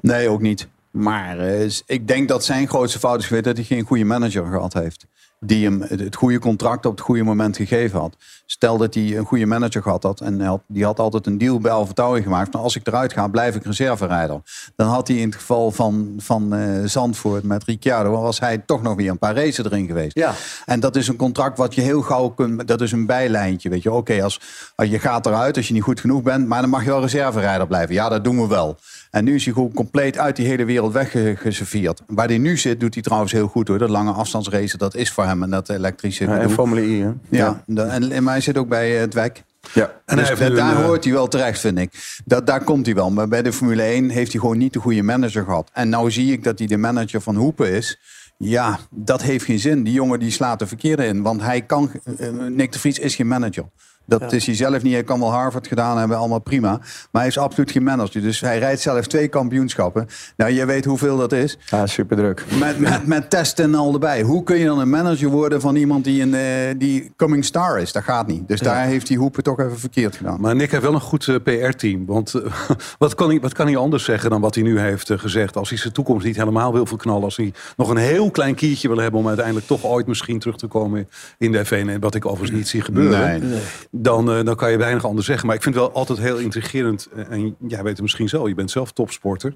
Nee, 0.00 0.28
ook 0.28 0.40
niet. 0.40 0.68
Maar 0.92 1.38
eh, 1.38 1.70
ik 1.86 2.08
denk 2.08 2.28
dat 2.28 2.44
zijn 2.44 2.68
grootste 2.68 2.98
fout 2.98 3.20
is 3.20 3.26
geweest 3.26 3.44
dat 3.44 3.56
hij 3.56 3.64
geen 3.64 3.84
goede 3.84 4.04
manager 4.04 4.46
gehad 4.46 4.72
heeft. 4.72 5.06
Die 5.40 5.64
hem 5.64 5.82
het, 5.82 6.16
goede 6.16 6.38
contract 6.38 6.86
op 6.86 6.92
het 6.92 7.00
goede 7.00 7.22
moment 7.22 7.56
gegeven 7.56 8.00
had. 8.00 8.16
Stel 8.46 8.78
dat 8.78 8.94
hij 8.94 9.16
een 9.16 9.24
goede 9.24 9.46
manager 9.46 9.82
gehad 9.82 10.02
had. 10.02 10.20
En 10.20 10.40
had, 10.40 10.62
die 10.66 10.84
had 10.84 10.98
altijd 10.98 11.26
een 11.26 11.38
deal 11.38 11.58
bij 11.58 11.70
Alvertouwen 11.70 12.22
gemaakt. 12.22 12.50
Van 12.50 12.60
als 12.60 12.76
ik 12.76 12.86
eruit 12.86 13.12
ga, 13.12 13.28
blijf 13.28 13.54
ik 13.54 13.64
reserverijder. 13.64 14.40
Dan 14.76 14.88
had 14.88 15.08
hij 15.08 15.16
in 15.16 15.26
het 15.26 15.34
geval 15.34 15.70
van, 15.70 16.14
van 16.18 16.54
eh, 16.54 16.84
Zandvoort 16.84 17.42
met 17.42 17.64
Ricciardo. 17.64 18.10
was 18.20 18.40
hij 18.40 18.58
toch 18.58 18.82
nog 18.82 18.96
weer 18.96 19.10
een 19.10 19.18
paar 19.18 19.34
races 19.34 19.64
erin 19.64 19.86
geweest. 19.86 20.16
Ja. 20.16 20.34
En 20.64 20.80
dat 20.80 20.96
is 20.96 21.08
een 21.08 21.16
contract 21.16 21.58
wat 21.58 21.74
je 21.74 21.80
heel 21.80 22.02
gauw 22.02 22.28
kunt. 22.28 22.68
Dat 22.68 22.80
is 22.80 22.92
een 22.92 23.06
bijlijntje. 23.06 23.68
Weet 23.68 23.82
je, 23.82 23.92
oké, 23.92 24.22
als, 24.22 24.40
als 24.74 24.88
je 24.88 24.98
gaat 24.98 25.26
eruit 25.26 25.56
als 25.56 25.68
je 25.68 25.74
niet 25.74 25.82
goed 25.82 26.00
genoeg 26.00 26.22
bent. 26.22 26.48
Maar 26.48 26.60
dan 26.60 26.70
mag 26.70 26.84
je 26.84 26.90
wel 26.90 27.00
reserverijder 27.00 27.66
blijven. 27.66 27.94
Ja, 27.94 28.08
dat 28.08 28.24
doen 28.24 28.40
we 28.40 28.46
wel. 28.46 28.78
En 29.12 29.24
nu 29.24 29.34
is 29.34 29.44
hij 29.44 29.54
gewoon 29.54 29.72
compleet 29.72 30.18
uit 30.18 30.36
die 30.36 30.46
hele 30.46 30.64
wereld 30.64 30.92
weggeserveerd. 30.92 32.02
Waar 32.06 32.26
hij 32.26 32.38
nu 32.38 32.56
zit, 32.56 32.80
doet 32.80 32.94
hij 32.94 33.02
trouwens 33.02 33.32
heel 33.32 33.46
goed 33.48 33.68
hoor. 33.68 33.78
Dat 33.78 33.88
lange 33.88 34.12
afstandsracen, 34.12 34.78
dat 34.78 34.94
is 34.94 35.12
voor 35.12 35.24
hem. 35.24 35.42
En 35.42 35.50
dat 35.50 35.68
elektrische. 35.68 36.24
Ja, 36.24 36.38
en. 36.38 36.50
Formule 36.50 36.86
I, 36.86 37.00
hè? 37.02 37.10
Ja, 37.28 37.64
En, 37.66 38.12
en, 38.12 38.22
maar 38.22 38.32
hij 38.32 38.42
zit 38.42 38.58
ook 38.58 38.68
bij 38.68 38.94
eh, 38.94 39.00
het 39.00 39.14
WEC. 39.14 39.42
Ja. 39.72 39.92
En 40.06 40.18
hij 40.18 40.28
Dus 40.28 40.38
daar 40.38 40.50
een, 40.50 40.76
eh, 40.76 40.84
hoort 40.84 41.04
hij 41.04 41.12
wel 41.12 41.28
terecht, 41.28 41.60
vind 41.60 41.78
ik. 41.78 42.20
Dat, 42.24 42.46
daar 42.46 42.64
komt 42.64 42.86
hij 42.86 42.94
wel. 42.94 43.10
Maar 43.10 43.28
bij 43.28 43.42
de 43.42 43.52
Formule 43.52 43.82
1 43.82 44.08
heeft 44.08 44.32
hij 44.32 44.40
gewoon 44.40 44.58
niet 44.58 44.72
de 44.72 44.78
goede 44.78 45.02
manager 45.02 45.44
gehad. 45.44 45.70
En 45.72 45.88
nou 45.88 46.10
zie 46.10 46.32
ik 46.32 46.44
dat 46.44 46.58
hij 46.58 46.68
de 46.68 46.76
manager 46.76 47.20
van 47.20 47.36
Hoepen 47.36 47.70
is. 47.72 47.98
Ja, 48.36 48.78
dat 48.90 49.22
heeft 49.22 49.44
geen 49.44 49.58
zin. 49.58 49.82
Die 49.82 49.92
jongen 49.92 50.18
die 50.20 50.30
slaat 50.30 50.58
de 50.58 50.66
verkeerde 50.66 51.04
in. 51.06 51.22
Want 51.22 51.40
hij 51.40 51.62
kan... 51.62 51.90
eh, 52.18 52.28
Nick 52.30 52.72
de 52.72 52.78
Vries 52.78 52.98
is 52.98 53.14
geen 53.14 53.28
manager. 53.28 53.64
Dat 54.04 54.32
is 54.32 54.46
hij 54.46 54.54
zelf 54.54 54.82
niet. 54.82 54.92
Hij 54.92 55.04
kan 55.04 55.20
wel 55.20 55.32
Harvard 55.32 55.66
gedaan 55.66 55.98
hebben, 55.98 56.16
allemaal 56.16 56.40
prima. 56.40 56.70
Maar 57.10 57.22
hij 57.22 57.26
is 57.26 57.38
absoluut 57.38 57.70
geen 57.70 57.82
manager. 57.82 58.22
Dus 58.22 58.40
hij 58.40 58.58
rijdt 58.58 58.80
zelf 58.80 59.06
twee 59.06 59.28
kampioenschappen. 59.28 60.06
Nou, 60.36 60.52
je 60.52 60.66
weet 60.66 60.84
hoeveel 60.84 61.16
dat 61.16 61.32
is. 61.32 61.58
Ja, 61.66 61.86
super 61.86 62.16
druk. 62.16 62.44
Met, 62.58 62.78
met, 62.78 63.06
met 63.06 63.30
testen 63.30 63.64
en 63.64 63.74
al 63.74 63.92
erbij. 63.92 64.22
Hoe 64.22 64.42
kun 64.42 64.58
je 64.58 64.64
dan 64.64 64.78
een 64.78 64.90
manager 64.90 65.28
worden 65.28 65.60
van 65.60 65.76
iemand 65.76 66.04
die 66.04 66.22
een 66.22 66.34
eh, 66.34 66.78
die 66.78 67.12
coming 67.16 67.44
star 67.44 67.80
is? 67.80 67.92
Dat 67.92 68.02
gaat 68.02 68.26
niet. 68.26 68.48
Dus 68.48 68.60
daar 68.60 68.84
heeft 68.84 69.08
hij 69.08 69.16
Hoepen 69.22 69.42
toch 69.42 69.60
even 69.60 69.78
verkeerd 69.78 70.16
gedaan. 70.16 70.40
Maar 70.40 70.56
Nick 70.56 70.70
heeft 70.70 70.82
wel 70.82 70.94
een 70.94 71.00
goed 71.00 71.28
eh, 71.28 71.36
PR-team. 71.44 72.06
Want 72.06 72.34
eh, 72.34 72.52
wat, 72.98 73.14
kan 73.14 73.28
hij, 73.28 73.40
wat 73.40 73.52
kan 73.52 73.66
hij 73.66 73.76
anders 73.76 74.04
zeggen 74.04 74.30
dan 74.30 74.40
wat 74.40 74.54
hij 74.54 74.64
nu 74.64 74.80
heeft 74.80 75.10
gezegd? 75.14 75.56
Als 75.56 75.68
hij 75.68 75.78
zijn 75.78 75.92
toekomst 75.92 76.26
niet 76.26 76.36
helemaal 76.36 76.72
wil 76.72 76.86
verknallen. 76.86 77.24
Als 77.24 77.36
hij 77.36 77.52
nog 77.76 77.88
een 77.88 77.96
heel 77.96 78.30
klein 78.30 78.54
kiertje 78.54 78.88
wil 78.88 78.98
hebben 78.98 79.20
om 79.20 79.28
uiteindelijk 79.28 79.66
toch 79.66 79.84
ooit 79.84 80.06
misschien 80.06 80.38
terug 80.38 80.56
te 80.56 80.66
komen 80.66 81.08
in 81.38 81.52
de 81.52 81.66
F1. 81.66 81.98
Wat 82.00 82.14
ik 82.14 82.26
overigens 82.26 82.58
niet 82.58 82.68
zie 82.68 82.80
gebeuren. 82.80 83.48
Nee. 83.48 83.60
Dan, 84.02 84.32
eh, 84.32 84.44
dan 84.44 84.56
kan 84.56 84.70
je 84.70 84.76
weinig 84.76 85.04
anders 85.04 85.26
zeggen. 85.26 85.46
Maar 85.46 85.56
ik 85.56 85.62
vind 85.62 85.74
het 85.74 85.84
wel 85.84 85.92
altijd 85.92 86.18
heel 86.18 86.36
intrigerend. 86.38 87.08
eh, 87.16 87.30
En 87.30 87.56
jij 87.66 87.82
weet 87.82 87.92
het 87.92 88.00
misschien 88.00 88.28
zo. 88.28 88.48
Je 88.48 88.54
bent 88.54 88.70
zelf 88.70 88.92
topsporter. 88.92 89.54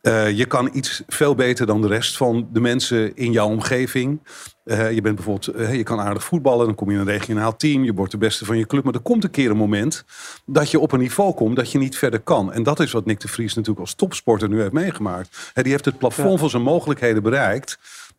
Eh, 0.00 0.30
je 0.30 0.44
kan 0.44 0.70
iets 0.72 1.02
veel 1.06 1.34
beter 1.34 1.66
dan 1.66 1.80
de 1.82 1.88
rest 1.88 2.16
van 2.16 2.48
de 2.52 2.60
mensen 2.60 3.16
in 3.16 3.32
jouw 3.32 3.48
omgeving. 3.48 4.20
Je 4.64 5.00
bent 5.02 5.14
bijvoorbeeld, 5.14 5.72
je 5.76 5.82
kan 5.82 6.00
aardig 6.00 6.24
voetballen, 6.24 6.66
dan 6.66 6.74
kom 6.74 6.88
je 6.88 6.94
in 6.94 7.00
een 7.00 7.06
regionaal 7.06 7.56
team, 7.56 7.84
je 7.84 7.94
wordt 7.94 8.12
de 8.12 8.18
beste 8.18 8.44
van 8.44 8.58
je 8.58 8.66
club. 8.66 8.84
Maar 8.84 8.94
er 8.94 9.00
komt 9.00 9.24
een 9.24 9.30
keer 9.30 9.50
een 9.50 9.56
moment 9.56 10.04
dat 10.46 10.70
je 10.70 10.78
op 10.78 10.92
een 10.92 10.98
niveau 10.98 11.34
komt 11.34 11.56
dat 11.56 11.72
je 11.72 11.78
niet 11.78 11.98
verder 11.98 12.20
kan. 12.20 12.52
En 12.52 12.62
dat 12.62 12.80
is 12.80 12.92
wat 12.92 13.04
Nick 13.04 13.20
de 13.20 13.28
Vries 13.28 13.54
natuurlijk 13.54 13.80
als 13.80 13.94
topsporter 13.94 14.48
nu 14.48 14.60
heeft 14.60 14.72
meegemaakt. 14.72 15.52
Die 15.54 15.72
heeft 15.72 15.84
het 15.84 15.98
plafond 15.98 16.38
van 16.40 16.50
zijn 16.50 16.62
mogelijkheden 16.62 17.22
bereikt. 17.22 17.78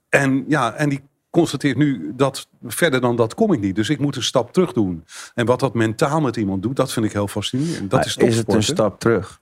En 0.09 0.45
ja, 0.47 0.73
en 0.73 0.89
die 0.89 1.01
constateert 1.33 1.77
nu 1.77 2.13
dat 2.15 2.47
verder 2.63 3.01
dan 3.01 3.15
dat 3.15 3.33
kom 3.33 3.53
ik 3.53 3.59
niet. 3.59 3.75
Dus 3.75 3.89
ik 3.89 3.99
moet 3.99 4.15
een 4.15 4.23
stap 4.23 4.53
terug 4.53 4.73
doen. 4.73 5.05
En 5.33 5.45
wat 5.45 5.59
dat 5.59 5.73
mentaal 5.73 6.21
met 6.21 6.35
iemand 6.35 6.63
doet, 6.63 6.75
dat 6.75 6.91
vind 6.91 7.05
ik 7.05 7.13
heel 7.13 7.27
fascinerend. 7.27 7.91
Dat 7.91 7.99
Maar 7.99 8.05
is 8.05 8.17
is 8.17 8.37
het 8.37 8.53
een 8.53 8.63
stap 8.63 8.99
terug? 8.99 9.41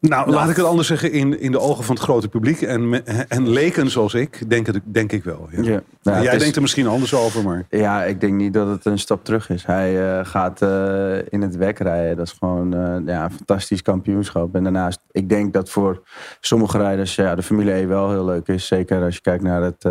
Nou, 0.00 0.30
laat 0.30 0.50
ik 0.50 0.56
het 0.56 0.64
anders 0.64 0.88
zeggen. 0.88 1.12
In, 1.12 1.40
in 1.40 1.52
de 1.52 1.60
ogen 1.60 1.84
van 1.84 1.94
het 1.94 2.04
grote 2.04 2.28
publiek 2.28 2.62
en, 2.62 3.04
en 3.28 3.48
leken 3.48 3.90
zoals 3.90 4.14
ik, 4.14 4.50
denk, 4.50 4.66
het, 4.66 4.80
denk 4.84 5.12
ik 5.12 5.24
wel. 5.24 5.48
Ja. 5.50 5.62
Ja. 5.62 5.80
Nou, 6.02 6.22
Jij 6.22 6.34
is- 6.34 6.40
denkt 6.40 6.56
er 6.56 6.62
misschien 6.62 6.86
anders 6.86 7.14
over, 7.14 7.44
maar... 7.44 7.66
Ja, 7.70 8.04
ik 8.04 8.20
denk 8.20 8.34
niet 8.34 8.52
dat 8.52 8.68
het 8.68 8.84
een 8.84 8.98
stap 8.98 9.24
terug 9.24 9.50
is. 9.50 9.64
Hij 9.66 10.18
eh, 10.18 10.26
gaat 10.26 10.62
eh, 10.62 11.16
in 11.28 11.42
het 11.42 11.56
wek 11.56 11.78
rijden. 11.78 12.16
Dat 12.16 12.26
is 12.26 12.36
gewoon 12.38 12.74
eh, 12.74 12.96
ja, 13.06 13.24
een 13.24 13.30
fantastisch 13.30 13.82
kampioenschap. 13.82 14.54
En 14.54 14.62
daarnaast, 14.62 15.00
ik 15.10 15.28
denk 15.28 15.52
dat 15.52 15.70
voor 15.70 16.02
sommige 16.40 16.78
rijders 16.78 17.14
ja, 17.14 17.34
de 17.34 17.42
Formule 17.42 17.72
E 17.72 17.86
wel 17.86 18.10
heel 18.10 18.24
leuk 18.24 18.48
is. 18.48 18.66
Zeker 18.66 19.02
als 19.02 19.14
je 19.14 19.20
kijkt 19.20 19.42
naar 19.42 19.62
het, 19.62 19.84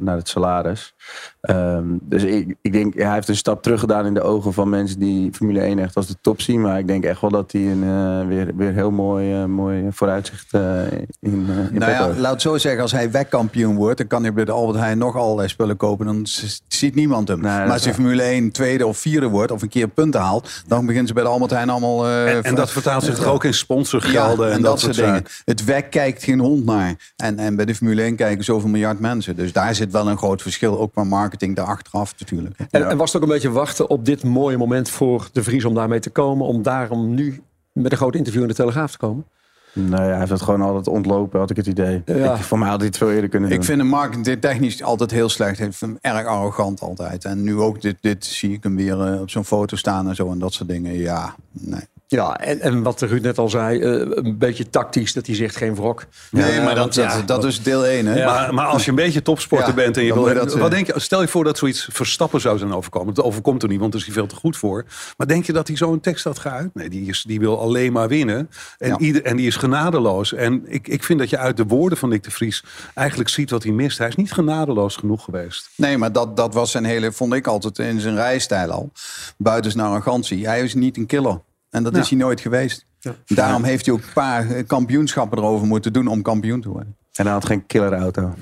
naar 0.00 0.16
het 0.16 0.28
salaris. 0.28 0.94
Ehm, 1.40 1.84
dus 2.00 2.22
ik, 2.22 2.54
ik 2.62 2.72
denk, 2.72 2.94
ja, 2.94 3.04
hij 3.04 3.14
heeft 3.14 3.28
een 3.28 3.36
stap 3.36 3.62
terug 3.62 3.80
gedaan 3.80 4.06
in 4.06 4.14
de 4.14 4.22
ogen 4.22 4.52
van 4.52 4.68
mensen 4.68 4.98
die 4.98 5.32
Formule 5.32 5.60
1 5.60 5.78
echt 5.78 5.96
als 5.96 6.06
de 6.06 6.16
top 6.20 6.40
zien. 6.40 6.60
Maar 6.60 6.78
ik 6.78 6.86
denk 6.86 7.04
echt 7.04 7.20
wel 7.20 7.30
dat 7.30 7.52
hij 7.52 7.62
een 7.62 7.82
eh, 7.82 8.26
weer, 8.28 8.50
weer 8.56 8.72
heel 8.72 8.90
mooi, 8.90 9.34
eh, 9.34 9.44
mooi 9.44 9.86
vooruitzicht 9.90 10.52
eh, 10.52 10.60
in, 10.92 11.02
in 11.20 11.78
Nou 11.78 11.90
ja, 11.92 12.06
heeft. 12.06 12.18
laat 12.18 12.32
het 12.32 12.42
zo 12.42 12.58
zeggen, 12.58 12.82
als 12.82 12.92
hij 12.92 13.10
wegkampioen 13.10 13.76
wordt, 13.76 13.98
dan 13.98 14.06
kan 14.06 14.22
hij 14.22 14.32
bij 14.32 14.44
de 14.44 14.52
Albert 14.52 14.78
Heijn 14.78 14.98
nog 14.98 15.16
allerlei 15.16 15.48
spullen 15.48 15.76
kopen. 15.76 16.06
Dan 16.06 16.26
ziet 16.68 16.94
niemand 16.94 17.28
hem. 17.28 17.40
Nee, 17.40 17.50
maar 17.50 17.70
als 17.70 17.84
hij. 17.84 17.94
Formule 17.94 18.22
1 18.22 18.50
tweede 18.50 18.86
of 18.86 18.98
vierde 18.98 19.26
wordt, 19.28 19.52
of 19.52 19.62
een 19.62 19.68
keer 19.68 19.88
punten 19.88 20.20
haalt, 20.20 20.62
dan 20.66 20.80
beginnen 20.80 21.08
ze 21.08 21.14
bij 21.14 21.22
de 21.22 21.28
Albert 21.28 21.50
Heijn 21.50 21.70
allemaal... 21.70 22.06
eh, 22.06 22.36
En, 22.36 22.42
en 22.42 22.54
dat 22.54 22.70
vertaalt 22.70 23.02
zich 23.02 23.14
toch 23.14 23.26
ook 23.26 23.44
in 23.44 23.54
sponsorgelden 23.54 24.48
ja, 24.48 24.54
en, 24.54 24.62
dat, 24.62 24.80
soort 24.80 24.94
dingen. 24.94 25.24
Het 25.44 25.64
WEC 25.64 25.90
kijkt 25.90 26.22
geen 26.22 26.38
hond 26.38 26.64
naar. 26.64 27.12
En, 27.16 27.38
en 27.38 27.56
bij 27.56 27.64
de 27.64 27.74
Formule 27.74 28.02
1 28.02 28.16
kijken 28.16 28.44
zoveel 28.44 28.68
miljard 28.68 29.00
mensen. 29.00 29.36
Dus 29.36 29.52
daar 29.52 29.74
zit 29.74 29.92
wel 29.92 30.08
een 30.08 30.18
groot 30.18 30.42
verschil, 30.42 30.78
ook 30.78 30.94
qua 30.98 31.08
marketing 31.08 31.56
daarachteraf 31.56 32.14
natuurlijk. 32.18 32.56
En, 32.70 32.88
en 32.88 32.96
was 32.96 33.12
het 33.12 33.22
ook 33.22 33.28
een 33.28 33.34
beetje 33.34 33.50
wachten 33.50 33.90
op 33.90 34.04
dit 34.04 34.24
mooie 34.24 34.56
moment 34.56 34.90
voor 34.90 35.28
de 35.32 35.42
Vries 35.42 35.64
om 35.64 35.74
daarmee 35.74 36.00
te 36.00 36.10
komen? 36.10 36.46
Om 36.46 36.62
daarom 36.62 37.14
nu 37.14 37.42
met 37.72 37.92
een 37.92 37.98
groot 37.98 38.14
interview 38.14 38.42
in 38.42 38.48
de 38.48 38.54
Telegraaf 38.54 38.90
te 38.90 38.98
komen? 38.98 39.24
Nee, 39.72 40.00
hij 40.00 40.18
heeft 40.18 40.30
het 40.30 40.42
gewoon 40.42 40.62
altijd 40.62 40.88
ontlopen, 40.88 41.40
had 41.40 41.50
ik 41.50 41.56
het 41.56 41.66
idee. 41.66 42.02
Ja. 42.06 42.34
Ik, 42.34 42.42
voor 42.42 42.58
mij 42.58 42.68
had 42.68 42.78
hij 42.78 42.86
het 42.86 42.96
veel 42.96 43.12
eerder 43.12 43.28
kunnen 43.28 43.48
doen. 43.48 43.58
Ik 43.58 43.64
vind 43.64 43.78
hem 43.78 43.88
marketing 43.88 44.40
technisch 44.40 44.82
altijd 44.82 45.10
heel 45.10 45.28
slecht. 45.28 45.56
Vind 45.56 45.80
hem 45.80 45.98
erg 46.00 46.26
arrogant 46.26 46.80
altijd. 46.80 47.24
En 47.24 47.42
nu 47.42 47.56
ook 47.56 47.80
dit, 47.80 47.96
dit 48.00 48.24
zie 48.24 48.52
ik 48.52 48.62
hem 48.62 48.76
weer 48.76 49.00
eh, 49.00 49.20
op 49.20 49.30
zo'n 49.30 49.44
foto 49.44 49.76
staan 49.76 50.08
en 50.08 50.14
zo 50.14 50.30
en 50.30 50.38
dat 50.38 50.52
soort 50.52 50.68
dingen. 50.68 50.98
Ja, 50.98 51.34
nee. 51.50 51.88
Ja, 52.10 52.38
en, 52.40 52.60
en 52.60 52.82
wat 52.82 53.00
Ruud 53.00 53.22
net 53.22 53.38
al 53.38 53.48
zei, 53.48 53.80
eh, 53.80 53.90
een 54.24 54.38
beetje 54.38 54.70
tactisch, 54.70 55.12
dat 55.12 55.26
hij 55.26 55.34
zegt 55.34 55.56
geen 55.56 55.74
wrok. 55.74 56.04
Nee, 56.30 56.58
Eh, 56.58 56.64
maar 56.64 56.74
dat, 56.74 56.94
ja, 56.94 57.22
dat, 57.22 57.44
is 57.44 57.62
deel 57.62 57.86
1. 57.86 58.06
Hè? 58.06 58.24
Maar, 58.24 58.54
maar 58.54 58.66
als 58.66 58.84
je 58.84 58.90
een 58.90 58.96
beetje 58.96 59.22
topsporter 59.22 59.74
bent 59.74 59.96
en 59.96 60.04
je 60.04 60.14
wil. 60.14 60.34
dat, 60.34 60.54
wat 60.54 60.64
eh, 60.64 60.70
denk 60.70 60.86
je, 60.86 61.00
stel 61.00 61.20
je 61.20 61.28
voor 61.28 61.44
dat 61.44 61.58
zoiets 61.58 61.88
Verstappen 61.92 62.40
zou 62.40 62.58
zijn 62.58 62.72
overkomen. 62.72 63.14
Dat 63.14 63.24
overkomt 63.24 63.62
er 63.62 63.68
niet, 63.68 63.80
want 63.80 63.92
daar 63.92 64.00
is 64.00 64.06
hij 64.06 64.16
veel 64.16 64.26
te 64.26 64.34
goed 64.34 64.56
voor. 64.56 64.84
Maar 65.16 65.26
denk 65.26 65.44
je 65.44 65.52
dat 65.52 65.68
hij 65.68 65.76
zo'n 65.76 66.00
tekst 66.00 66.24
had 66.24 66.38
geuit? 66.38 66.74
Nee, 66.74 66.88
die, 66.88 67.08
is, 67.08 67.24
die 67.26 67.40
wil 67.40 67.60
alleen 67.60 67.92
maar 67.92 68.08
winnen. 68.08 68.50
En, 68.78 69.02
ieder, 69.02 69.22
en 69.24 69.36
die 69.36 69.46
is 69.46 69.56
genadeloos. 69.56 70.34
En 70.34 70.62
ik, 70.66 70.88
ik 70.88 71.04
vind 71.04 71.18
dat 71.18 71.30
je 71.30 71.38
uit 71.38 71.56
de 71.56 71.64
woorden 71.64 71.98
van 71.98 72.10
Dick 72.10 72.22
de 72.22 72.30
Vries 72.30 72.64
eigenlijk 72.94 73.28
ziet 73.28 73.50
wat 73.50 73.62
hij 73.62 73.72
mist. 73.72 73.98
Hij 73.98 74.08
is 74.08 74.16
niet 74.16 74.32
genadeloos 74.32 74.96
genoeg 74.96 75.24
geweest. 75.24 75.68
Nee, 75.74 75.98
maar 75.98 76.12
dat, 76.12 76.36
dat 76.36 76.54
was 76.54 76.70
zijn 76.70 76.84
hele, 76.84 77.12
vond 77.12 77.34
ik 77.34 77.46
altijd 77.46 77.78
in 77.78 78.00
zijn 78.00 78.14
rijstijl 78.14 78.70
al. 78.70 78.92
Buiten 79.36 79.70
zijn 79.70 79.86
arrogantie. 79.86 80.46
Hij 80.46 80.62
is 80.62 80.74
niet 80.74 80.96
een 80.96 81.06
killer. 81.06 81.40
En 81.70 81.82
dat 81.82 81.96
is 81.96 82.08
hij 82.08 82.18
nooit 82.18 82.40
geweest. 82.40 82.86
Daarom 83.26 83.64
heeft 83.64 83.86
hij 83.86 83.94
ook 83.94 84.00
een 84.00 84.12
paar 84.14 84.64
kampioenschappen 84.64 85.38
erover 85.38 85.66
moeten 85.66 85.92
doen 85.92 86.06
om 86.06 86.22
kampioen 86.22 86.60
te 86.60 86.68
worden. 86.68 86.96
En 87.18 87.24
hij 87.24 87.32
had 87.32 87.46
geen 87.46 87.66
killerauto. 87.66 88.22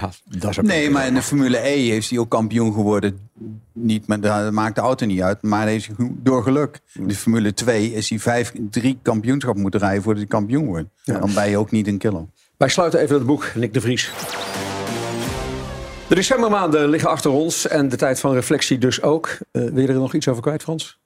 ja, 0.00 0.10
dat 0.24 0.50
is 0.50 0.58
ook 0.58 0.64
Nee, 0.64 0.90
maar 0.90 1.06
in 1.06 1.14
de 1.14 1.22
Formule 1.22 1.58
E 1.68 1.90
heeft 1.90 2.10
hij 2.10 2.18
ook 2.18 2.30
kampioen 2.30 2.72
geworden. 2.72 3.30
Niet 3.72 4.06
met, 4.06 4.22
dat 4.22 4.52
maakt 4.52 4.74
de 4.74 4.80
auto 4.80 5.06
niet 5.06 5.22
uit, 5.22 5.42
maar 5.42 5.66
heeft 5.66 5.88
door 5.98 6.42
geluk. 6.42 6.80
In 6.92 7.08
de 7.08 7.14
Formule 7.14 7.54
2 7.54 7.92
is 7.92 8.08
hij 8.08 8.18
vijf, 8.18 8.52
drie 8.70 8.98
kampioenschappen 9.02 9.62
moeten 9.62 9.80
rijden 9.80 10.02
voordat 10.02 10.22
hij 10.22 10.30
kampioen 10.30 10.66
wordt. 10.66 10.88
Dan 11.04 11.34
ben 11.34 11.50
je 11.50 11.58
ook 11.58 11.70
niet 11.70 11.86
een 11.86 11.98
killer. 11.98 12.26
Wij 12.56 12.68
sluiten 12.68 13.00
even 13.00 13.14
het 13.14 13.26
boek, 13.26 13.52
Nick 13.54 13.72
de 13.74 13.80
Vries. 13.80 14.12
De 16.08 16.14
decembermaanden 16.14 16.88
liggen 16.88 17.10
achter 17.10 17.30
ons 17.30 17.66
en 17.66 17.88
de 17.88 17.96
tijd 17.96 18.20
van 18.20 18.32
reflectie 18.32 18.78
dus 18.78 19.02
ook. 19.02 19.38
Eh, 19.50 19.62
wil 19.62 19.82
je 19.82 19.88
er 19.88 19.94
nog 19.94 20.14
iets 20.14 20.28
over 20.28 20.42
kwijt, 20.42 20.62
Frans? 20.62 20.98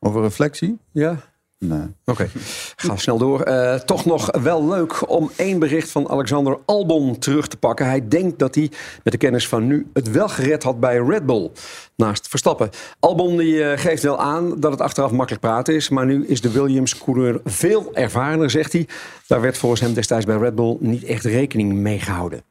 Over 0.00 0.22
reflectie? 0.22 0.78
Ja? 0.92 1.16
Nee. 1.58 1.86
Oké, 2.04 2.28
ga 2.76 2.96
snel 2.96 3.18
door. 3.18 3.40
Eh, 3.42 3.74
toch 3.74 4.04
nog 4.04 4.38
wel 4.42 4.68
leuk 4.68 5.10
om 5.10 5.30
één 5.36 5.58
bericht 5.58 5.90
van 5.90 6.08
Alexander 6.08 6.58
Albon 6.64 7.18
terug 7.18 7.48
te 7.48 7.56
pakken. 7.56 7.86
Hij 7.86 8.08
denkt 8.08 8.38
dat 8.38 8.54
hij 8.54 8.70
met 9.02 9.12
de 9.12 9.18
kennis 9.18 9.48
van 9.48 9.66
nu 9.66 9.86
het 9.92 10.10
wel 10.10 10.28
gered 10.28 10.62
had 10.62 10.80
bij 10.80 10.98
Red 10.98 11.26
Bull. 11.26 11.50
Naast 11.96 12.28
Verstappen. 12.28 12.70
Albon 12.98 13.36
die, 13.36 13.64
eh, 13.64 13.78
geeft 13.78 14.02
wel 14.02 14.18
aan 14.18 14.60
dat 14.60 14.72
het 14.72 14.80
achteraf 14.80 15.10
makkelijk 15.10 15.42
praten 15.42 15.74
is. 15.74 15.88
Maar 15.88 16.06
nu 16.06 16.26
is 16.26 16.40
de 16.40 16.50
Williams-coureur 16.50 17.40
veel 17.44 17.94
ervarener, 17.94 18.50
zegt 18.50 18.72
hij. 18.72 18.88
Daar 19.26 19.40
werd 19.40 19.58
volgens 19.58 19.80
hem 19.80 19.94
destijds 19.94 20.24
bij 20.26 20.36
Red 20.36 20.54
Bull 20.54 20.76
niet 20.80 21.04
echt 21.04 21.24
rekening 21.24 21.72
mee 21.72 21.98
gehouden. 21.98 22.42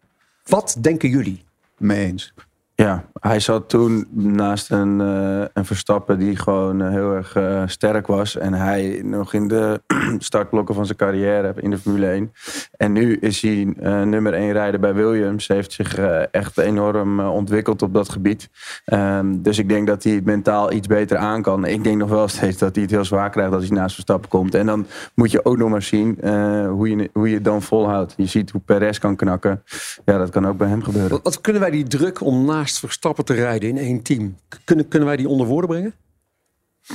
Wat 0.44 0.76
denken 0.80 1.10
jullie? 1.10 1.44
Mee 1.78 2.06
eens. 2.06 2.34
Ja, 2.80 3.06
hij 3.20 3.40
zat 3.40 3.70
toen 3.70 4.08
naast 4.12 4.72
een, 4.72 5.02
eh, 5.02 5.48
een 5.54 5.66
Verstappen 5.66 6.20
die 6.20 6.36
gewoon 6.36 6.82
eh, 6.82 6.90
heel 6.90 7.14
erg 7.14 7.36
eh, 7.36 7.64
sterk 7.66 8.08
was. 8.08 8.38
En 8.38 8.54
hij 8.54 9.02
nog 9.04 9.34
in 9.34 9.48
de 9.48 9.82
startblokken 10.18 10.76
van 10.76 10.86
zijn 10.86 10.98
carrière 10.98 11.54
in 11.56 11.70
de 11.70 11.78
Formule 11.78 12.08
1. 12.08 12.34
En 12.78 12.92
nu 12.92 13.16
is 13.16 13.42
hij 13.42 13.64
nummer 14.06 14.34
1 14.34 14.52
rijder 14.52 14.80
bij 14.80 14.94
Williams. 14.94 15.48
Heeft 15.48 15.72
zich 15.72 15.98
echt 16.32 16.58
enorm 16.58 17.20
ontwikkeld 17.20 17.82
op 17.82 17.94
dat 17.94 18.10
gebied. 18.10 18.50
Ehm, 18.86 19.42
dus 19.42 19.58
ik 19.58 19.70
denk 19.70 19.88
dat 19.88 20.04
hij 20.04 20.14
het 20.14 20.26
mentaal 20.26 20.72
iets 20.72 20.88
beter 20.88 21.18
aan 21.18 21.42
kan. 21.42 21.66
Ik 21.66 21.84
denk 21.84 21.98
nog 21.98 22.10
wel 22.10 22.28
steeds 22.28 22.58
dat 22.58 22.74
hij 22.74 22.84
het 22.84 22.94
heel 22.94 23.06
zwaar 23.06 23.30
krijgt 23.30 23.54
als 23.54 23.68
hij 23.68 23.78
naast 23.78 23.94
Verstappen 23.94 24.30
komt. 24.30 24.56
En 24.56 24.66
dan 24.66 24.86
moet 25.14 25.32
je 25.32 25.46
ook 25.46 25.58
nog 25.58 25.70
maar 25.70 25.82
zien 25.82 26.18
hoe, 26.70 26.90
je, 26.90 27.10
hoe 27.14 27.30
je 27.30 27.36
het 27.36 27.44
dan 27.44 27.62
volhoudt. 27.62 28.14
Je 28.18 28.26
ziet 28.26 28.50
hoe 28.50 28.62
Perez 28.62 28.98
kan 28.98 29.16
knakken. 29.16 29.64
Ja, 30.06 30.18
dat 30.18 30.30
kan 30.30 30.48
ook 30.48 30.58
bij 30.58 30.68
hem 30.68 30.84
gebeuren. 30.84 31.12
Wat, 31.12 31.24
wat 31.24 31.42
kunnen 31.42 31.62
wij 31.62 31.72
die 31.72 31.88
druk 31.88 32.22
om 32.22 32.46
naast 32.46 32.69
Verstappen 32.78 33.26
te 33.26 33.34
rijden 33.34 33.70
in 33.70 33.78
één 33.78 34.02
team? 34.02 34.36
Kunnen, 34.64 34.88
kunnen 34.88 35.08
wij 35.08 35.18
die 35.18 35.28
onder 35.28 35.48
woorden 35.48 35.70
brengen? 35.70 35.94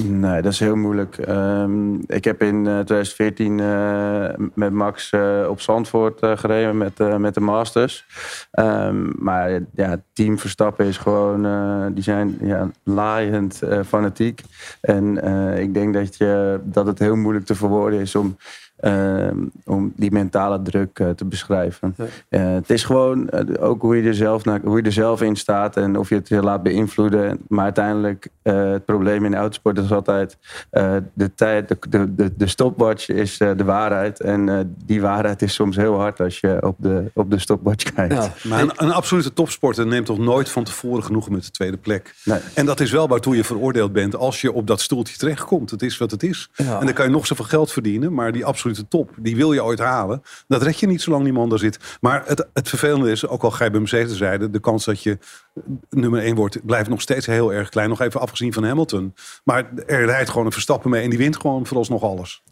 Nee, 0.02 0.42
dat 0.42 0.52
is 0.52 0.58
heel 0.60 0.76
moeilijk. 0.76 1.18
Ehm, 1.18 1.94
ik 1.94 2.24
heb 2.24 2.42
in 2.42 2.56
eh, 2.66 2.78
2014 2.78 3.60
eh, 3.60 4.46
met 4.54 4.72
Max 4.72 5.10
eh, 5.10 5.46
op 5.48 5.60
Zandvoort 5.60 6.20
eh, 6.20 6.36
gereden 6.36 6.76
met, 6.76 7.00
eh, 7.00 7.16
met 7.16 7.34
de 7.34 7.40
Masters. 7.40 8.06
Ehm, 8.50 9.24
maar 9.24 9.60
ja, 9.74 10.02
team 10.12 10.38
Verstappen 10.38 10.86
is 10.86 10.96
gewoon... 10.96 11.46
eh, 11.46 11.86
die 11.94 12.02
zijn 12.02 12.38
ja, 12.40 12.70
laaiend 12.82 13.62
eh, 13.62 13.80
fanatiek. 13.86 14.42
En 14.80 15.22
eh, 15.22 15.62
ik 15.62 15.74
denk 15.74 15.94
dat, 15.94 16.16
je, 16.16 16.60
dat 16.64 16.86
het 16.86 16.98
heel 16.98 17.16
moeilijk 17.16 17.46
te 17.46 17.54
verwoorden 17.54 18.00
is 18.00 18.14
om... 18.14 18.36
ehm, 18.76 19.38
om 19.64 19.92
die 19.96 20.12
mentale 20.12 20.62
druk 20.62 20.98
eh, 20.98 21.10
te 21.10 21.24
beschrijven. 21.24 21.96
Eh, 22.28 22.52
het 22.52 22.70
is 22.70 22.84
gewoon 22.84 23.28
eh, 23.28 23.64
ook 23.64 23.82
hoe 23.82 23.96
je, 23.96 24.08
er 24.08 24.14
zelf 24.14 24.44
naar, 24.44 24.60
hoe 24.64 24.76
je 24.76 24.82
er 24.82 24.92
zelf 24.92 25.22
in 25.22 25.36
staat 25.36 25.76
en 25.76 25.98
of 25.98 26.08
je 26.08 26.14
het 26.14 26.28
je 26.28 26.42
laat 26.42 26.62
beïnvloeden. 26.62 27.40
Maar 27.48 27.64
uiteindelijk, 27.64 28.28
het 28.42 28.84
probleem 28.84 29.24
in 29.24 29.30
de 29.30 29.36
autosport 29.36 29.78
is 29.78 29.92
altijd 29.92 30.38
de 31.12 31.34
tijd, 31.34 31.68
de, 31.68 32.14
de, 32.14 32.32
de, 32.36 32.46
stopwatch 32.46 33.08
is 33.08 33.38
de 33.38 33.64
waarheid. 33.64 34.20
En 34.20 34.74
die 34.84 35.00
waarheid 35.00 35.42
is 35.42 35.54
soms 35.54 35.76
heel 35.76 35.98
hard 36.00 36.20
als 36.20 36.40
je 36.40 36.58
op 36.60 36.76
de, 36.78 37.10
op 37.14 37.30
de 37.30 37.38
stopwatch 37.38 37.92
kijkt. 37.92 38.44
Maar 38.44 38.62
een, 38.62 38.72
een 38.76 38.92
absolute 38.92 39.32
topsporter 39.32 39.86
neemt 39.86 40.06
toch 40.06 40.18
nooit 40.18 40.48
van 40.48 40.64
tevoren 40.64 41.04
genoegen 41.04 41.32
met 41.32 41.44
de 41.44 41.50
tweede 41.50 41.76
plek. 41.76 42.14
Nee. 42.24 42.38
En 42.54 42.66
dat 42.66 42.80
is 42.80 42.90
wel 42.90 43.08
waartoe 43.08 43.36
je 43.36 43.44
veroordeeld 43.44 43.92
bent 43.92 44.16
als 44.16 44.40
je 44.40 44.52
op 44.52 44.66
dat 44.66 44.80
stoeltje 44.80 45.16
terechtkomt. 45.16 45.70
Het 45.70 45.82
is 45.82 45.98
wat 45.98 46.10
het 46.10 46.22
is. 46.22 46.50
Ja. 46.54 46.78
En 46.80 46.84
dan 46.84 46.94
kan 46.94 47.04
je 47.04 47.10
nog 47.10 47.26
zoveel 47.26 47.44
geld 47.44 47.72
verdienen, 47.72 48.14
maar 48.14 48.32
die 48.32 48.44
absolute 48.44 48.63
top, 48.88 49.10
die 49.18 49.36
wil 49.36 49.52
je 49.52 49.64
ooit 49.64 49.78
halen. 49.78 50.22
Dat 50.48 50.62
red 50.62 50.78
je 50.78 50.86
niet 50.86 51.02
zolang 51.02 51.24
die 51.24 51.32
man 51.32 51.48
daar 51.48 51.58
zit. 51.58 51.78
Maar 52.00 52.22
het, 52.26 52.48
het 52.52 52.68
vervelende 52.68 53.10
is, 53.10 53.26
ook 53.26 53.42
al 53.42 53.50
ga 53.50 53.64
je 53.64 53.70
bij 53.70 53.80
Mercedes 53.80 54.18
rijden, 54.18 54.52
de 54.52 54.60
kans 54.60 54.84
dat 54.84 55.02
je 55.02 55.18
nummer 55.90 56.20
1 56.20 56.34
wordt, 56.34 56.66
blijft 56.66 56.88
nog 56.88 57.00
steeds 57.00 57.26
heel 57.26 57.52
erg 57.52 57.68
klein. 57.68 57.88
Nog 57.88 58.00
even 58.00 58.20
afgezien 58.20 58.52
van 58.52 58.64
Hamilton. 58.64 59.14
Maar 59.44 59.70
er 59.86 60.04
rijdt 60.04 60.30
gewoon 60.30 60.46
een 60.46 60.52
Verstappen 60.52 60.90
mee 60.90 61.02
en 61.02 61.10
die 61.10 61.18
wint 61.18 61.36
gewoon 61.36 61.66
vooralsnog 61.66 62.02
alles. 62.02 62.42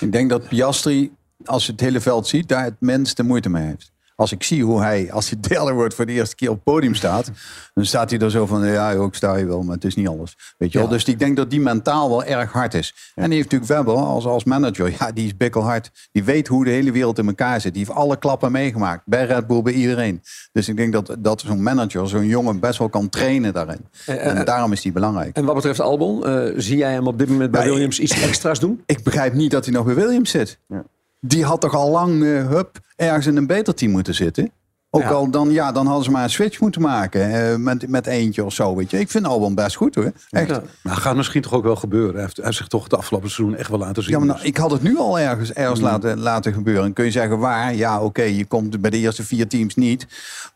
Ik 0.00 0.12
denk 0.12 0.30
dat 0.30 0.48
Piastri, 0.48 1.12
als 1.44 1.66
je 1.66 1.72
het 1.72 1.80
hele 1.80 2.00
veld 2.00 2.26
ziet, 2.26 2.48
daar 2.48 2.64
het 2.64 2.80
minste 2.80 3.22
moeite 3.22 3.48
mee 3.48 3.64
heeft. 3.64 3.91
Als 4.16 4.32
ik 4.32 4.42
zie 4.42 4.64
hoe 4.64 4.80
hij, 4.80 5.12
als 5.12 5.30
hij 5.30 5.40
derde 5.40 5.72
wordt 5.72 5.94
voor 5.94 6.06
de 6.06 6.12
eerste 6.12 6.34
keer 6.34 6.48
op 6.48 6.54
het 6.54 6.64
podium 6.64 6.94
staat, 6.94 7.30
dan 7.74 7.84
staat 7.84 8.10
hij 8.10 8.18
er 8.18 8.30
zo 8.30 8.46
van, 8.46 8.66
ja, 8.66 8.90
ik 8.90 9.14
sta 9.14 9.34
hier 9.36 9.46
wel, 9.46 9.62
maar 9.62 9.74
het 9.74 9.84
is 9.84 9.94
niet 9.94 10.08
alles. 10.08 10.36
Weet 10.58 10.72
je 10.72 10.78
wel? 10.78 10.88
Dus 10.88 11.04
ik 11.04 11.18
denk 11.18 11.36
dat 11.36 11.50
die 11.50 11.60
mentaal 11.60 12.08
wel 12.08 12.24
erg 12.24 12.52
hard 12.52 12.74
is. 12.74 12.94
En 13.14 13.24
die 13.24 13.34
heeft 13.38 13.50
natuurlijk 13.50 13.72
Webber 13.72 14.04
als, 14.04 14.24
als 14.24 14.44
manager, 14.44 14.94
ja, 14.98 15.12
die 15.12 15.26
is 15.26 15.36
bikkelhard. 15.36 15.90
Die 16.12 16.24
weet 16.24 16.48
hoe 16.48 16.64
de 16.64 16.70
hele 16.70 16.92
wereld 16.92 17.18
in 17.18 17.26
elkaar 17.26 17.60
zit. 17.60 17.74
Die 17.74 17.84
heeft 17.84 17.98
alle 17.98 18.18
klappen 18.18 18.52
meegemaakt, 18.52 19.02
bij 19.06 19.26
Red 19.26 19.46
Bull, 19.46 19.62
bij 19.62 19.72
iedereen. 19.72 20.22
Dus 20.52 20.68
ik 20.68 20.76
denk 20.76 20.92
dat, 20.92 21.16
dat 21.18 21.40
zo'n 21.40 21.62
manager, 21.62 22.08
zo'n 22.08 22.26
jongen 22.26 22.60
best 22.60 22.78
wel 22.78 22.88
kan 22.88 23.08
trainen 23.08 23.52
daarin. 23.52 23.86
En 24.06 24.44
daarom 24.44 24.72
is 24.72 24.80
die 24.80 24.92
belangrijk. 24.92 25.36
En 25.36 25.44
wat 25.44 25.54
betreft 25.54 25.80
Albon, 25.80 26.26
eh, 26.26 26.44
zie 26.56 26.76
jij 26.76 26.92
hem 26.92 27.06
op 27.06 27.18
dit 27.18 27.28
moment 27.28 27.50
bij. 27.50 27.64
Williams 27.64 27.98
iets 27.98 28.22
extra's 28.22 28.60
doen? 28.60 28.82
Ik 28.86 29.02
begrijp 29.02 29.32
niet 29.32 29.50
dat 29.50 29.64
hij 29.64 29.74
nog 29.74 29.84
bij 29.84 29.94
Williams 29.94 30.30
zit. 30.30 30.58
Ja. 30.66 30.84
Die 31.24 31.44
had 31.44 31.60
toch 31.60 31.74
al 31.74 31.90
lang 31.90 32.22
eh, 32.24 32.48
hup, 32.48 32.78
ergens 32.96 33.26
in 33.26 33.36
een 33.36 33.46
beter 33.46 33.74
team 33.74 33.90
moeten 33.90 34.14
zitten. 34.14 34.50
Ook 34.94 35.02
Ja. 35.02 35.08
al 35.10 35.30
dan, 35.30 35.50
ja, 35.50 35.72
dan 35.72 35.86
hadden 35.86 36.04
ze 36.04 36.10
maar 36.10 36.22
een 36.22 36.30
switch 36.30 36.60
moeten 36.60 36.80
maken 36.80 37.32
eh, 37.50 37.56
met, 37.56 37.88
met 37.88 38.06
eentje 38.06 38.44
of 38.44 38.52
zo. 38.54 38.76
Weet 38.76 38.90
je. 38.90 38.98
Ik 38.98 39.10
vind 39.10 39.26
Albon 39.26 39.54
best 39.54 39.76
goed 39.76 39.94
hoor. 39.94 40.12
Echt. 40.30 40.48
Ja. 40.48 40.62
Maar 40.82 40.96
gaat 40.96 41.16
misschien 41.16 41.42
toch 41.42 41.52
ook 41.52 41.62
wel 41.62 41.76
gebeuren. 41.76 42.12
Hij 42.14 42.22
heeft, 42.22 42.36
hij 42.36 42.44
heeft 42.44 42.56
zich 42.56 42.66
toch 42.66 42.84
het 42.84 42.94
afgelopen 42.96 43.30
seizoen 43.30 43.56
echt 43.56 43.68
wel 43.68 43.78
laten 43.78 44.02
zien. 44.02 44.12
Ja, 44.12 44.18
maar 44.18 44.26
nou, 44.26 44.40
ik 44.46 44.56
had 44.56 44.70
het 44.70 44.82
nu 44.82 44.98
al 44.98 45.18
ergens, 45.18 45.52
ergens 45.52 45.80
laten, 45.80 46.18
laten 46.18 46.52
gebeuren. 46.52 46.92
Kun 46.92 47.04
je 47.04 47.10
zeggen 47.10 47.38
waar? 47.38 47.74
Ja, 47.74 48.00
oké, 48.00 48.22
je 48.22 48.44
komt 48.44 48.80
bij 48.80 48.90
de 48.90 48.98
eerste 48.98 49.24
vier 49.24 49.48
teams 49.48 49.74
niet. 49.74 50.06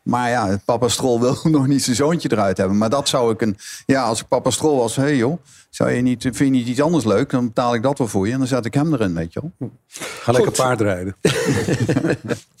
Maar 0.03 0.29
ja, 0.29 0.59
papa 0.65 0.87
Strol 0.87 1.19
wil 1.19 1.37
nog 1.57 1.67
niet 1.67 1.83
zijn 1.83 1.95
zoontje 1.95 2.31
eruit 2.31 2.57
hebben. 2.57 2.77
Maar 2.77 2.89
dat 2.89 3.09
zou 3.09 3.33
ik 3.33 3.41
een... 3.41 3.57
Ja, 3.85 4.03
als 4.03 4.19
ik 4.21 4.27
papa 4.27 4.49
Strol 4.49 4.77
was, 4.77 4.95
hé 4.95 5.01
hey 5.03 5.15
joh, 5.15 5.37
zou 5.77 5.91
je 5.91 6.01
niet, 6.01 6.21
vind 6.21 6.37
je 6.37 6.45
niet 6.45 6.67
iets 6.67 6.81
anders 6.81 7.05
leuk? 7.05 7.29
Dan 7.29 7.47
betaal 7.47 7.73
ik 7.73 7.83
dat 7.83 7.97
wel 7.97 8.07
voor 8.07 8.27
je 8.27 8.33
en 8.33 8.37
dan 8.37 8.47
zet 8.47 8.65
ik 8.65 8.73
hem 8.73 8.93
erin, 8.93 9.13
weet 9.13 9.33
je 9.33 9.41
wel. 9.57 9.71
Ga 9.87 10.31
lekker 10.31 10.51
paardrijden. 10.51 11.15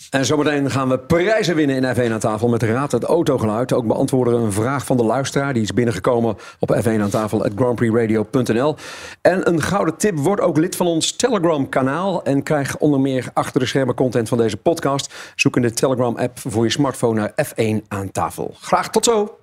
En 0.09 0.25
zometeen 0.25 0.71
gaan 0.71 0.89
we 0.89 0.99
prijzen 0.99 1.55
winnen 1.55 1.75
in 1.75 1.95
F1 1.95 2.11
aan 2.11 2.19
tafel 2.19 2.47
met 2.47 2.63
Raad 2.63 2.91
het 2.91 3.03
Autogeluid. 3.03 3.73
Ook 3.73 3.87
beantwoorden 3.87 4.39
we 4.39 4.45
een 4.45 4.51
vraag 4.51 4.85
van 4.85 4.97
de 4.97 5.03
luisteraar. 5.03 5.53
Die 5.53 5.61
is 5.61 5.73
binnengekomen 5.73 6.37
op 6.59 6.81
F1 6.83 7.01
aan 7.01 7.09
tafel 7.09 7.43
at 7.43 7.51
grandprixradio.nl. 7.55 8.75
En 9.21 9.47
een 9.49 9.61
gouden 9.61 9.97
tip, 9.97 10.17
wordt 10.17 10.41
ook 10.41 10.57
lid 10.57 10.75
van 10.75 10.87
ons 10.87 11.11
Telegram 11.15 11.69
kanaal. 11.69 12.23
En 12.23 12.43
krijg 12.43 12.77
onder 12.77 12.99
meer 12.99 13.29
achter 13.33 13.59
de 13.59 13.65
schermen 13.65 13.95
content 13.95 14.29
van 14.29 14.37
deze 14.37 14.57
podcast. 14.57 15.13
Zoek 15.35 15.55
in 15.55 15.61
de 15.61 15.71
Telegram 15.71 16.17
app 16.17 16.39
voor 16.39 16.63
je 16.63 16.71
smartphone 16.71 17.19
naar 17.19 17.45
F1 17.45 17.87
aan 17.87 18.11
tafel. 18.11 18.55
Graag 18.59 18.89
tot 18.89 19.05
zo! 19.05 19.37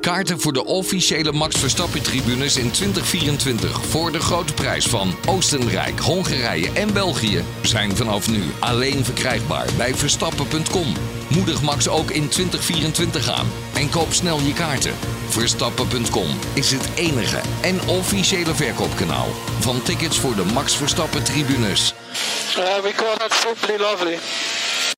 Kaarten 0.00 0.40
voor 0.40 0.52
de 0.52 0.64
officiële 0.64 1.32
Max 1.32 1.58
Verstappen-tribunes 1.58 2.56
in 2.56 2.70
2024 2.70 3.84
voor 3.86 4.12
de 4.12 4.20
grote 4.20 4.54
prijs 4.54 4.86
van 4.86 5.14
Oostenrijk, 5.26 6.00
Hongarije 6.00 6.70
en 6.72 6.92
België 6.92 7.44
zijn 7.62 7.96
vanaf 7.96 8.30
nu 8.30 8.42
alleen 8.58 9.04
verkrijgbaar 9.04 9.66
bij 9.76 9.94
Verstappen.com. 9.94 10.94
Moedig 11.28 11.62
Max 11.62 11.88
ook 11.88 12.10
in 12.10 12.28
2024 12.28 13.28
aan 13.28 13.46
en 13.74 13.90
koop 13.90 14.12
snel 14.12 14.40
je 14.40 14.52
kaarten. 14.52 14.94
Verstappen.com 15.28 16.28
is 16.54 16.70
het 16.70 16.88
enige 16.94 17.40
en 17.60 17.88
officiële 17.88 18.54
verkoopkanaal 18.54 19.28
van 19.60 19.82
tickets 19.82 20.18
voor 20.18 20.34
de 20.34 20.44
Max 20.44 20.76
Verstappen-tribunes. 20.76 21.94
Uh, 22.58 22.82
we 22.82 22.92
call 22.96 23.16
that 23.16 23.32
simply 23.32 23.76
lovely. 23.78 24.18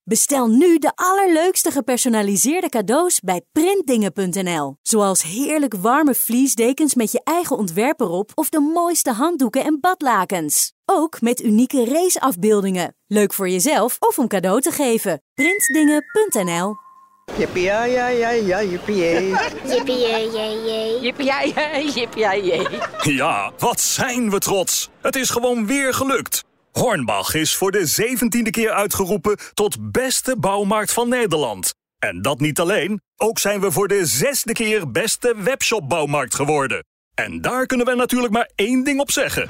Bestel 0.04 0.46
nu 0.46 0.78
de 0.78 0.92
allerleukste 0.94 1.70
gepersonaliseerde 1.70 2.68
cadeaus 2.68 3.20
bij 3.20 3.42
printdingen.nl. 3.52 4.76
Zoals 4.82 5.22
heerlijk 5.22 5.74
warme 5.74 6.14
vliesdekens 6.14 6.94
met 6.94 7.12
je 7.12 7.20
eigen 7.24 7.56
ontwerp 7.56 8.00
erop 8.00 8.30
of 8.34 8.48
de 8.48 8.60
mooiste 8.60 9.12
handdoeken 9.12 9.64
en 9.64 9.78
badlakens. 9.80 10.72
Ook 10.84 11.20
met 11.20 11.42
unieke 11.42 11.84
raceafbeeldingen. 11.84 12.96
Leuk 13.06 13.32
voor 13.32 13.48
jezelf 13.48 13.96
of 13.98 14.18
om 14.18 14.28
cadeau 14.28 14.60
te 14.60 14.70
geven. 14.70 15.22
Printdingen.nl 15.34 16.74
Jippie 17.38 17.62
ja 17.62 17.84
ja 17.84 18.08
ja 18.08 18.30
ja 18.30 18.62
jippie. 18.62 18.96
Jippie 19.72 19.96
ja 19.98 20.16
ja 20.16 21.80
jippie 21.80 22.20
ja 22.20 22.36
jee. 22.36 22.66
Ja, 23.02 23.52
wat 23.58 23.80
zijn 23.80 24.30
we 24.30 24.38
trots. 24.38 24.90
Het 25.00 25.16
is 25.16 25.30
gewoon 25.30 25.66
weer 25.66 25.94
gelukt. 25.94 26.44
Hornbach 26.72 27.35
is 27.35 27.56
voor 27.56 27.70
de 27.70 27.87
zeventiende 27.87 28.50
keer 28.50 28.70
uitgeroepen 28.70 29.38
tot 29.54 29.90
beste 29.92 30.37
bouwmarkt 30.38 30.92
van 30.92 31.08
Nederland. 31.08 31.74
En 31.98 32.22
dat 32.22 32.40
niet 32.40 32.61
alleen, 32.61 33.00
ook 33.16 33.38
zijn 33.38 33.61
we 33.61 33.70
voor 33.70 33.88
de 33.88 34.06
zesde 34.06 34.52
keer 34.52 34.90
beste 34.90 35.35
webshopbouwmarkt 35.38 36.35
geworden. 36.35 36.85
En 37.14 37.40
daar 37.40 37.66
kunnen 37.66 37.87
we 37.87 37.94
natuurlijk 37.94 38.32
maar 38.32 38.50
één 38.54 38.85
ding 38.85 39.00
op 39.00 39.11
zeggen. 39.11 39.46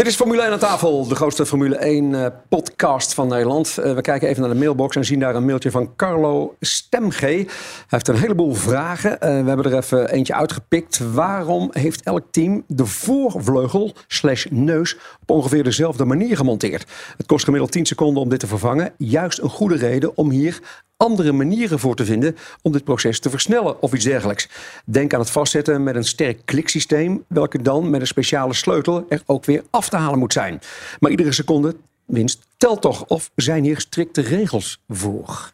Dit 0.00 0.08
is 0.08 0.16
Formule 0.16 0.42
1 0.42 0.52
aan 0.52 0.58
tafel, 0.58 1.08
de 1.08 1.14
grootste 1.14 1.46
Formule 1.46 1.76
1 1.76 2.12
uh, 2.12 2.26
podcast 2.48 3.14
van 3.14 3.28
Nederland. 3.28 3.76
Uh, 3.78 3.94
we 3.94 4.00
kijken 4.00 4.28
even 4.28 4.42
naar 4.42 4.52
de 4.52 4.58
mailbox 4.58 4.96
en 4.96 5.04
zien 5.04 5.20
daar 5.20 5.34
een 5.34 5.44
mailtje 5.44 5.70
van 5.70 5.96
Carlo 5.96 6.56
Stemge. 6.60 7.14
Hij 7.18 7.46
heeft 7.88 8.08
een 8.08 8.16
heleboel 8.16 8.54
vragen. 8.54 9.10
Uh, 9.10 9.18
we 9.18 9.26
hebben 9.26 9.64
er 9.64 9.76
even 9.76 10.10
eentje 10.10 10.34
uitgepikt. 10.34 11.12
Waarom 11.12 11.68
heeft 11.72 12.02
elk 12.02 12.24
team 12.30 12.64
de 12.66 12.86
voorvleugel 12.86 13.92
slash 14.06 14.46
neus 14.50 14.96
op 15.22 15.30
ongeveer 15.30 15.64
dezelfde 15.64 16.04
manier 16.04 16.36
gemonteerd? 16.36 16.90
Het 17.16 17.26
kost 17.26 17.44
gemiddeld 17.44 17.72
10 17.72 17.86
seconden 17.86 18.22
om 18.22 18.28
dit 18.28 18.40
te 18.40 18.46
vervangen. 18.46 18.92
Juist 18.96 19.38
een 19.38 19.50
goede 19.50 19.76
reden 19.76 20.16
om 20.16 20.30
hier 20.30 20.60
andere 21.00 21.32
manieren 21.32 21.78
voor 21.78 21.94
te 21.94 22.04
vinden 22.04 22.36
om 22.62 22.72
dit 22.72 22.84
proces 22.84 23.20
te 23.20 23.30
versnellen 23.30 23.82
of 23.82 23.92
iets 23.92 24.04
dergelijks. 24.04 24.48
Denk 24.84 25.14
aan 25.14 25.20
het 25.20 25.30
vastzetten 25.30 25.82
met 25.82 25.94
een 25.94 26.04
sterk 26.04 26.40
kliksysteem, 26.44 27.24
welke 27.28 27.62
dan 27.62 27.90
met 27.90 28.00
een 28.00 28.06
speciale 28.06 28.54
sleutel 28.54 29.04
er 29.08 29.22
ook 29.26 29.44
weer 29.44 29.62
af 29.70 29.88
te 29.90 29.96
halen 29.96 30.18
moet 30.18 30.32
zijn. 30.32 30.60
Maar 30.98 31.10
iedere 31.10 31.32
seconde 31.32 31.76
winst 32.04 32.46
telt 32.56 32.80
toch? 32.80 33.04
Of 33.04 33.30
zijn 33.34 33.64
hier 33.64 33.80
strikte 33.80 34.20
regels 34.20 34.82
voor? 34.88 35.52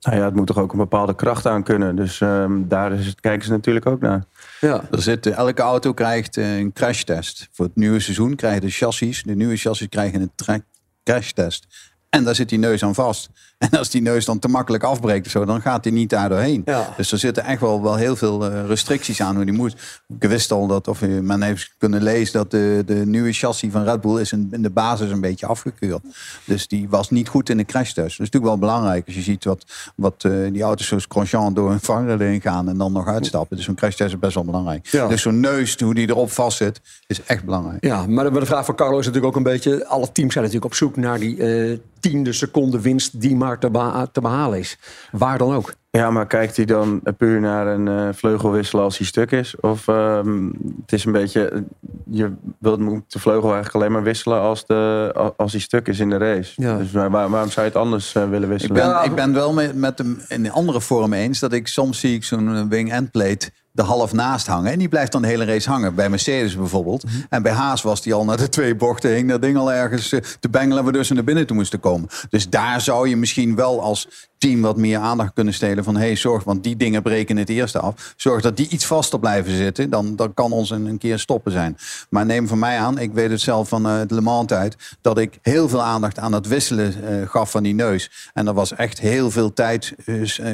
Nou 0.00 0.16
ja, 0.16 0.24
het 0.24 0.34
moet 0.34 0.46
toch 0.46 0.58
ook 0.58 0.72
een 0.72 0.78
bepaalde 0.78 1.14
kracht 1.14 1.46
aan 1.46 1.62
kunnen. 1.62 1.96
Dus 1.96 2.20
um, 2.20 2.68
daar 2.68 2.92
is 2.92 3.06
het, 3.06 3.20
kijken 3.20 3.44
ze 3.44 3.50
natuurlijk 3.50 3.86
ook 3.86 4.00
naar. 4.00 4.24
Ja. 4.60 4.84
Er 4.90 5.02
zit, 5.02 5.26
elke 5.26 5.62
auto 5.62 5.92
krijgt 5.92 6.36
een 6.36 6.72
crashtest. 6.72 7.48
Voor 7.52 7.64
het 7.64 7.76
nieuwe 7.76 8.00
seizoen 8.00 8.34
krijgen 8.34 8.60
de 8.60 8.70
chassis, 8.70 9.22
de 9.22 9.34
nieuwe 9.34 9.56
chassis 9.56 9.88
krijgen 9.88 10.20
een 10.20 10.64
crashtest. 11.04 11.66
En 12.08 12.24
daar 12.24 12.34
zit 12.34 12.48
die 12.48 12.58
neus 12.58 12.84
aan 12.84 12.94
vast. 12.94 13.30
En 13.70 13.78
als 13.78 13.90
die 13.90 14.02
neus 14.02 14.24
dan 14.24 14.38
te 14.38 14.48
makkelijk 14.48 14.84
afbreekt, 14.84 15.30
zo, 15.30 15.44
dan 15.44 15.60
gaat 15.60 15.82
die 15.82 15.92
niet 15.92 16.10
daar 16.10 16.28
doorheen. 16.28 16.62
Ja. 16.64 16.94
Dus 16.96 17.12
er 17.12 17.18
zitten 17.18 17.44
echt 17.44 17.60
wel, 17.60 17.82
wel 17.82 17.96
heel 17.96 18.16
veel 18.16 18.50
uh, 18.50 18.66
restricties 18.66 19.20
aan 19.20 19.34
hoe 19.36 19.44
die 19.44 19.54
moet. 19.54 20.02
Ik 20.18 20.28
wist 20.28 20.50
al 20.50 20.66
dat, 20.66 20.88
of 20.88 21.00
men 21.00 21.42
heeft 21.42 21.74
kunnen 21.78 22.02
lezen, 22.02 22.32
dat 22.32 22.50
de, 22.50 22.82
de 22.86 23.06
nieuwe 23.06 23.32
chassis 23.32 23.72
van 23.72 23.84
Red 23.84 24.00
Bull 24.00 24.20
is 24.20 24.32
in, 24.32 24.48
in 24.50 24.62
de 24.62 24.70
basis 24.70 25.10
een 25.10 25.20
beetje 25.20 25.46
afgekeurd. 25.46 26.00
Dus 26.44 26.68
die 26.68 26.88
was 26.88 27.10
niet 27.10 27.28
goed 27.28 27.48
in 27.48 27.56
de 27.56 27.64
crashtest. 27.64 27.96
Dat 27.96 28.06
is 28.06 28.18
natuurlijk 28.18 28.44
wel 28.44 28.58
belangrijk 28.58 29.06
als 29.06 29.14
je 29.14 29.22
ziet 29.22 29.44
wat, 29.44 29.64
wat 29.96 30.24
uh, 30.26 30.52
die 30.52 30.62
auto's 30.62 30.86
zoals 30.86 31.06
Grosjean 31.08 31.54
door 31.54 31.70
een 31.70 31.80
vanger 31.80 32.20
erin 32.20 32.40
gaan 32.40 32.68
en 32.68 32.78
dan 32.78 32.92
nog 32.92 33.06
uitstappen. 33.06 33.56
Dus 33.56 33.66
zo'n 33.66 33.74
crashtest 33.74 34.12
is 34.12 34.18
best 34.18 34.34
wel 34.34 34.44
belangrijk. 34.44 34.86
Ja. 34.86 35.08
Dus 35.08 35.22
zo'n 35.22 35.40
neus, 35.40 35.80
hoe 35.80 35.94
die 35.94 36.08
erop 36.08 36.30
vast 36.30 36.56
zit, 36.56 36.80
is 37.06 37.22
echt 37.22 37.44
belangrijk. 37.44 37.84
Ja, 37.84 38.06
maar 38.06 38.24
de, 38.24 38.30
maar 38.30 38.40
de 38.40 38.46
vraag 38.46 38.64
van 38.64 38.74
Carlo 38.74 38.98
is 38.98 39.06
natuurlijk 39.06 39.32
ook 39.32 39.36
een 39.36 39.52
beetje, 39.52 39.86
alle 39.86 40.12
teams 40.12 40.32
zijn 40.32 40.44
natuurlijk 40.44 40.72
op 40.72 40.78
zoek 40.78 40.96
naar 40.96 41.18
die 41.18 41.36
uh, 41.36 41.78
tiende 42.02 42.32
seconde 42.32 42.80
winst 42.80 43.20
die 43.20 43.36
maar 43.36 43.58
te, 43.58 43.70
beha 43.70 44.06
te, 44.06 44.20
behalen 44.20 44.58
is. 44.58 44.78
Waar 45.10 45.38
dan 45.38 45.54
ook. 45.54 45.74
Ja, 45.90 46.10
maar 46.10 46.26
kijkt 46.26 46.56
hij 46.56 46.64
dan 46.64 47.02
puur 47.16 47.40
naar 47.40 47.66
een 47.66 47.86
uh, 47.86 48.08
vleugelwissel 48.12 48.80
als 48.80 48.98
hij 48.98 49.06
stuk 49.06 49.30
is? 49.30 49.60
Of 49.60 49.86
um, 49.86 50.52
het 50.80 50.92
is 50.92 51.04
een 51.04 51.12
beetje, 51.12 51.64
je 52.10 52.32
wilt 52.58 52.80
de 53.08 53.18
vleugel 53.18 53.52
eigenlijk 53.52 53.74
alleen 53.74 53.92
maar 53.92 54.02
wisselen 54.02 54.40
als, 54.40 54.66
de, 54.66 55.32
als 55.36 55.52
hij 55.52 55.60
stuk 55.60 55.88
is 55.88 55.98
in 55.98 56.10
de 56.10 56.16
race. 56.16 56.62
Ja. 56.62 56.76
Dus 56.76 56.92
waar, 56.92 57.10
waarom 57.10 57.50
zou 57.50 57.66
je 57.66 57.72
het 57.72 57.80
anders 57.80 58.14
uh, 58.14 58.28
willen 58.28 58.48
wisselen? 58.48 58.76
Ik 58.76 58.82
ben, 58.82 59.04
ik 59.04 59.14
ben 59.14 59.32
wel 59.32 59.52
met, 59.52 59.74
met 59.74 59.98
hem 59.98 60.20
in 60.28 60.44
een 60.44 60.52
andere 60.52 60.80
vorm 60.80 61.12
eens 61.12 61.38
dat 61.38 61.52
ik 61.52 61.66
soms 61.66 62.00
zie 62.00 62.14
ik 62.14 62.24
zo'n 62.24 62.68
wing-end 62.68 63.10
plate 63.10 63.50
de 63.72 63.82
half 63.82 64.12
naast 64.12 64.46
hangen. 64.46 64.72
En 64.72 64.78
die 64.78 64.88
blijft 64.88 65.12
dan 65.12 65.22
de 65.22 65.28
hele 65.28 65.44
race 65.44 65.70
hangen. 65.70 65.94
Bij 65.94 66.08
Mercedes 66.08 66.56
bijvoorbeeld. 66.56 67.02
-hmm. 67.02 67.26
En 67.28 67.42
bij 67.42 67.52
Haas 67.52 67.82
was 67.82 68.02
die 68.02 68.14
al 68.14 68.24
naar 68.24 68.36
de 68.36 68.48
twee 68.48 68.74
bochten 68.74 69.10
hing. 69.10 69.28
Dat 69.28 69.42
ding 69.42 69.56
al 69.56 69.72
ergens 69.72 70.12
uh, 70.12 70.20
te 70.40 70.48
bengelen. 70.48 70.84
We 70.84 70.92
dus 70.92 71.10
naar 71.10 71.24
binnen 71.24 71.46
toe 71.46 71.56
moesten 71.56 71.80
komen. 71.80 72.08
Dus 72.28 72.50
daar 72.50 72.80
zou 72.80 73.08
je 73.08 73.16
misschien 73.16 73.54
wel 73.54 73.82
als 73.82 74.08
team 74.42 74.60
wat 74.60 74.76
meer 74.76 74.98
aandacht 74.98 75.32
kunnen 75.34 75.54
stelen. 75.54 75.84
Van 75.84 75.96
hey, 75.96 76.16
zorg, 76.16 76.44
want 76.44 76.62
die 76.62 76.76
dingen 76.76 77.02
breken 77.02 77.36
het 77.36 77.48
eerste 77.48 77.78
af. 77.78 78.14
Zorg 78.16 78.42
dat 78.42 78.56
die 78.56 78.68
iets 78.68 78.86
vaster 78.86 79.18
blijven 79.18 79.56
zitten. 79.56 79.90
Dan, 79.90 80.16
dan 80.16 80.34
kan 80.34 80.52
ons 80.52 80.70
een, 80.70 80.86
een 80.86 80.98
keer 80.98 81.18
stoppen 81.18 81.52
zijn. 81.52 81.76
Maar 82.10 82.26
neem 82.26 82.48
van 82.48 82.58
mij 82.58 82.78
aan, 82.78 82.98
ik 82.98 83.12
weet 83.12 83.30
het 83.30 83.40
zelf 83.40 83.68
van 83.68 83.86
uh, 83.86 84.00
de 84.06 84.14
Le 84.14 84.20
Mans 84.20 84.46
tijd. 84.46 84.76
Dat 85.00 85.18
ik 85.18 85.38
heel 85.42 85.68
veel 85.68 85.82
aandacht 85.82 86.18
aan 86.18 86.32
het 86.32 86.48
wisselen 86.48 86.94
uh, 87.02 87.28
gaf 87.28 87.50
van 87.50 87.62
die 87.62 87.74
neus. 87.74 88.30
En 88.34 88.46
er 88.46 88.54
was 88.54 88.74
echt 88.74 89.00
heel 89.00 89.30
veel 89.30 89.52
tijd, 89.52 89.94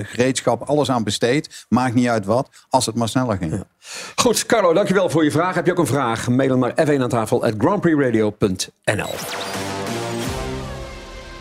gereedschap, 0.02 0.62
alles 0.62 0.90
aan 0.90 1.04
besteed. 1.04 1.66
Maakt 1.68 1.94
niet 1.94 2.08
uit 2.08 2.24
wat, 2.24 2.48
als 2.68 2.86
het 2.86 2.94
maar 2.94 3.08
sneller 3.08 3.36
ging. 3.36 3.64
Goed, 4.16 4.46
Carlo, 4.46 4.72
dankjewel 4.72 5.10
voor 5.10 5.24
je 5.24 5.30
vraag. 5.30 5.54
Heb 5.54 5.66
je 5.66 5.72
ook 5.72 5.78
een 5.78 5.86
vraag? 5.86 6.28
Mail 6.28 6.50
hem 6.50 6.58
naar 6.58 6.86
f1 6.86 7.00
aan 7.00 7.08
tafel 7.08 7.44
at 7.44 7.54
grandprixradio.nl. 7.58 9.67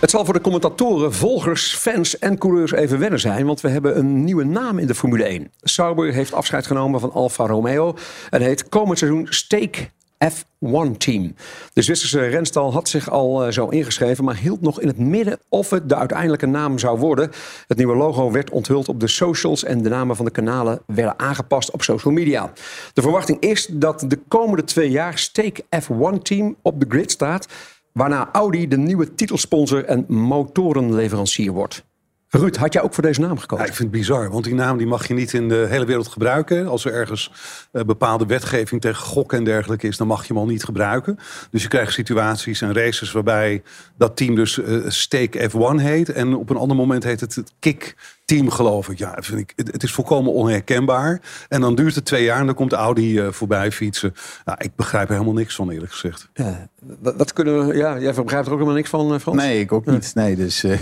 Het 0.08 0.16
zal 0.16 0.26
voor 0.26 0.34
de 0.34 0.42
commentatoren, 0.42 1.14
volgers, 1.14 1.76
fans 1.76 2.20
en 2.20 2.38
coureurs 2.38 2.72
even 2.72 3.00
wennen 3.00 3.20
zijn, 3.20 3.46
want 3.46 3.62
we 3.62 3.70
hebben 3.70 3.98
een 3.98 4.24
nieuwe 4.24 4.44
naam 4.44 4.80
in 4.80 4.88
de 4.88 4.96
Formule 4.96 5.24
1. 5.24 5.52
Sauber 5.62 6.14
heeft 6.14 6.34
afscheid 6.34 6.68
genomen 6.68 7.00
van 7.00 7.12
Alfa 7.12 7.46
Romeo 7.46 7.96
en 8.30 8.42
heet 8.42 8.70
komend 8.70 8.98
seizoen 8.98 9.28
Stake 9.30 9.90
F1-team. 10.26 11.36
De 11.74 11.82
Zwitserse 11.82 12.28
renstal 12.28 12.74
had 12.74 12.90
zich 12.90 13.10
al 13.10 13.46
uh, 13.46 13.52
zo 13.52 13.68
ingeschreven, 13.68 14.24
maar 14.24 14.36
hield 14.36 14.62
nog 14.62 14.82
in 14.82 14.88
het 14.88 14.98
midden 14.98 15.40
of 15.50 15.70
het 15.70 15.90
de 15.90 15.96
uiteindelijke 15.96 16.46
naam 16.46 16.80
zou 16.80 17.00
worden. 17.00 17.32
Het 17.68 17.78
nieuwe 17.78 17.96
logo 17.96 18.32
werd 18.32 18.50
onthuld 18.50 18.90
op 18.90 19.00
de 19.00 19.08
socials 19.08 19.64
en 19.64 19.82
de 19.82 19.90
namen 19.90 20.16
van 20.16 20.26
de 20.26 20.32
kanalen 20.32 20.82
werden 20.86 21.20
aangepast 21.20 21.72
op 21.72 21.84
social 21.84 22.14
media. 22.14 22.52
De 22.94 23.02
verwachting 23.02 23.40
is 23.40 23.68
dat 23.72 24.06
de 24.08 24.20
komende 24.28 24.64
twee 24.64 24.90
jaar 24.90 25.18
Stake 25.18 25.64
F1-team 25.64 26.56
op 26.62 26.80
de 26.80 26.86
grid 26.90 27.12
staat, 27.12 27.48
waarna 27.98 28.30
Audi 28.32 28.68
de 28.68 28.78
nieuwe 28.78 29.14
titelsponsor 29.14 29.86
en 29.86 30.06
motorenleverancier 30.08 31.52
wordt. 31.52 31.86
Ruud, 32.30 32.56
had 32.56 32.74
jij 32.74 32.82
ook 32.82 32.94
voor 32.94 33.04
deze 33.04 33.22
naam 33.22 33.38
gekozen? 33.38 33.66
Ik 33.66 33.74
vind 33.74 33.90
het 33.90 34.00
bizar, 34.00 34.30
want 34.32 34.44
die 34.44 34.54
naam 34.54 34.78
die 34.78 34.88
mag 34.88 35.08
je 35.08 35.14
niet 35.14 35.34
in 35.34 35.50
de 35.50 35.66
hele 35.70 35.86
wereld 35.86 36.08
gebruiken. 36.08 36.68
Als 36.68 36.86
er 36.86 36.94
ergens 36.94 37.32
uh, 37.72 37.84
bepaalde 37.84 38.26
wetgeving 38.26 38.82
tegen 38.82 39.04
gokken 39.04 39.38
en 39.38 39.44
dergelijke 39.44 39.88
is, 39.88 39.98
dan 39.98 40.08
mag 40.08 40.22
je 40.22 40.34
hem 40.34 40.38
al 40.38 40.48
niet 40.48 40.64
gebruiken. 40.64 41.20
Dus 41.52 41.62
je 41.62 41.68
krijgt 41.68 41.94
situaties 41.94 42.62
en 42.62 42.74
races 42.74 43.12
waarbij 43.12 43.64
dat 43.98 44.18
team 44.18 44.36
dus 44.36 44.58
uh, 44.58 44.84
Stake 44.88 45.50
F1 45.50 45.82
heet. 45.82 46.12
En 46.12 46.36
op 46.36 46.50
een 46.50 46.58
ander 46.58 46.78
moment 46.78 47.04
heet 47.04 47.20
het 47.20 47.36
het 47.36 47.54
Kick 47.60 47.96
team, 48.28 48.50
geloof 48.50 48.90
ik. 48.90 48.98
Ja, 48.98 49.16
vind 49.20 49.40
ik, 49.40 49.54
het, 49.56 49.72
het, 49.72 49.84
is 49.84 49.92
volkomen 49.92 50.34
onherkenbaar. 50.34 51.22
En 51.50 51.62
dan 51.62 51.76
duurt 51.76 51.96
het 51.96 52.06
twee 52.06 52.24
jaar 52.24 52.40
en 52.40 52.46
dan 52.46 52.56
komt 52.56 52.74
Audi 52.74 53.20
uh, 53.20 53.32
voorbij 53.32 53.72
fietsen. 53.72 54.14
Nou, 54.46 54.58
ik 54.62 54.76
begrijp 54.76 55.08
er 55.08 55.14
helemaal 55.14 55.34
niks 55.34 55.56
van, 55.56 55.70
eerlijk 55.70 55.92
gezegd. 55.92 56.30
Ja, 56.34 56.70
wat 57.00 57.34
kunnen 57.34 57.68
we... 57.68 57.76
Ja, 57.76 58.00
jij 58.00 58.14
begrijpt 58.14 58.46
er 58.46 58.52
ook 58.52 58.60
helemaal 58.60 58.74
niks 58.74 58.90
van, 58.90 59.20
Frans? 59.20 59.38
Nee, 59.38 59.60
ik 59.60 59.72
ook 59.72 59.86
niet. 59.86 60.12
Nee, 60.16 60.36
dus... 60.36 60.64
Uh... 60.64 60.80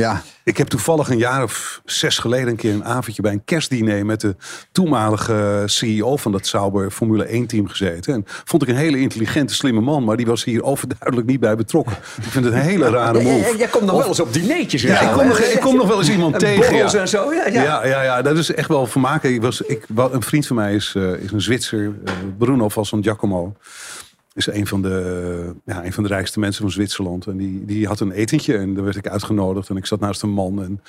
Ja. 0.00 0.22
Ik 0.44 0.56
heb 0.56 0.68
toevallig 0.68 1.08
een 1.08 1.18
jaar 1.18 1.42
of 1.42 1.80
zes 1.84 2.18
geleden 2.18 2.48
een 2.48 2.56
keer 2.56 2.74
een 2.74 2.84
avondje 2.84 3.22
bij 3.22 3.32
een 3.32 3.44
kerstdiner 3.44 4.06
met 4.06 4.20
de 4.20 4.36
toenmalige 4.72 5.62
CEO 5.66 6.16
van 6.16 6.32
dat 6.32 6.46
Sauber 6.46 6.90
Formule 6.90 7.24
1 7.24 7.46
team 7.46 7.68
gezeten. 7.68 8.14
En 8.14 8.22
vond 8.26 8.62
ik 8.62 8.68
een 8.68 8.76
hele 8.76 8.98
intelligente, 8.98 9.54
slimme 9.54 9.80
man, 9.80 10.04
maar 10.04 10.16
die 10.16 10.26
was 10.26 10.44
hier 10.44 10.62
overduidelijk 10.62 11.26
niet 11.26 11.40
bij 11.40 11.56
betrokken. 11.56 11.96
Ik 12.16 12.22
vind 12.22 12.44
het 12.44 12.54
een 12.54 12.60
hele 12.60 12.88
rare 12.98 13.22
move. 13.22 13.56
Jij 13.56 13.68
komt 13.68 13.84
nog 13.84 13.96
wel 13.96 14.08
eens 14.08 14.20
op 14.20 14.32
dineetjes. 14.32 14.82
Ja, 14.82 15.00
ik 15.00 15.12
kom, 15.12 15.26
nog, 15.26 15.38
ik 15.38 15.60
kom 15.60 15.76
nog 15.76 15.88
wel 15.88 15.98
eens 15.98 16.10
iemand 16.10 16.38
tegen. 16.38 16.76
Ja. 16.76 16.92
en 16.92 17.08
zo. 17.08 17.32
Ja, 17.32 17.46
ja. 17.46 17.62
Ja, 17.62 17.86
ja, 17.86 18.02
ja, 18.02 18.22
dat 18.22 18.38
is 18.38 18.54
echt 18.54 18.68
wel 18.68 18.86
vermaken. 18.86 19.34
Ik 19.34 19.42
was, 19.42 19.60
ik, 19.60 19.84
een 19.96 20.22
vriend 20.22 20.46
van 20.46 20.56
mij 20.56 20.74
is, 20.74 20.94
uh, 20.96 21.12
is 21.12 21.32
een 21.32 21.40
Zwitser, 21.40 21.80
uh, 21.80 21.92
Bruno 22.38 22.68
van 22.68 23.02
Giacomo 23.02 23.56
is 24.36 24.46
een 24.46 24.66
van, 24.66 24.82
de, 24.82 25.54
ja, 25.64 25.84
een 25.84 25.92
van 25.92 26.02
de 26.02 26.08
rijkste 26.08 26.38
mensen 26.38 26.62
van 26.62 26.70
Zwitserland. 26.70 27.26
En 27.26 27.36
die, 27.36 27.64
die 27.64 27.86
had 27.86 28.00
een 28.00 28.10
etentje 28.10 28.56
en 28.56 28.74
daar 28.74 28.84
werd 28.84 28.96
ik 28.96 29.08
uitgenodigd. 29.08 29.68
En 29.68 29.76
ik 29.76 29.86
zat 29.86 30.00
naast 30.00 30.22
een 30.22 30.30
man 30.30 30.62
en 30.62 30.80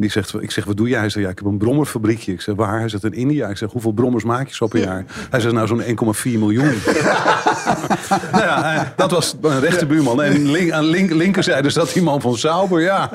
Die 0.00 0.10
zegt, 0.10 0.34
ik 0.42 0.50
zeg, 0.50 0.64
wat 0.64 0.76
doe 0.76 0.88
jij? 0.88 0.98
Hij 0.98 1.08
zegt, 1.08 1.24
ja, 1.24 1.30
ik 1.30 1.38
heb 1.38 1.46
een 1.46 1.58
brommerfabriekje. 1.58 2.32
Ik 2.32 2.40
zeg, 2.40 2.54
waar? 2.54 2.78
Hij 2.78 2.88
zegt, 2.88 3.04
in 3.04 3.12
India. 3.12 3.48
Ik 3.48 3.56
zeg, 3.56 3.70
hoeveel 3.72 3.92
brommers 3.92 4.24
maak 4.24 4.48
je 4.48 4.54
zo 4.54 4.66
per 4.66 4.80
jaar? 4.80 5.04
Hij 5.30 5.40
zegt, 5.40 5.54
nou, 5.54 5.66
zo'n 5.66 5.82
1,4 5.82 6.38
miljoen. 6.38 6.64
nou 8.32 8.44
ja, 8.44 8.74
eh, 8.74 8.80
dat 8.96 9.10
was 9.10 9.36
een 9.42 9.60
rechte 9.60 9.86
buurman. 9.86 10.22
En 10.22 10.50
link, 10.50 10.70
aan 10.72 10.84
link, 10.84 11.10
linkerzijde 11.10 11.70
zat 11.70 11.92
die 11.92 12.02
man 12.02 12.20
van 12.20 12.36
Sauber. 12.36 12.80
Ja. 12.80 13.10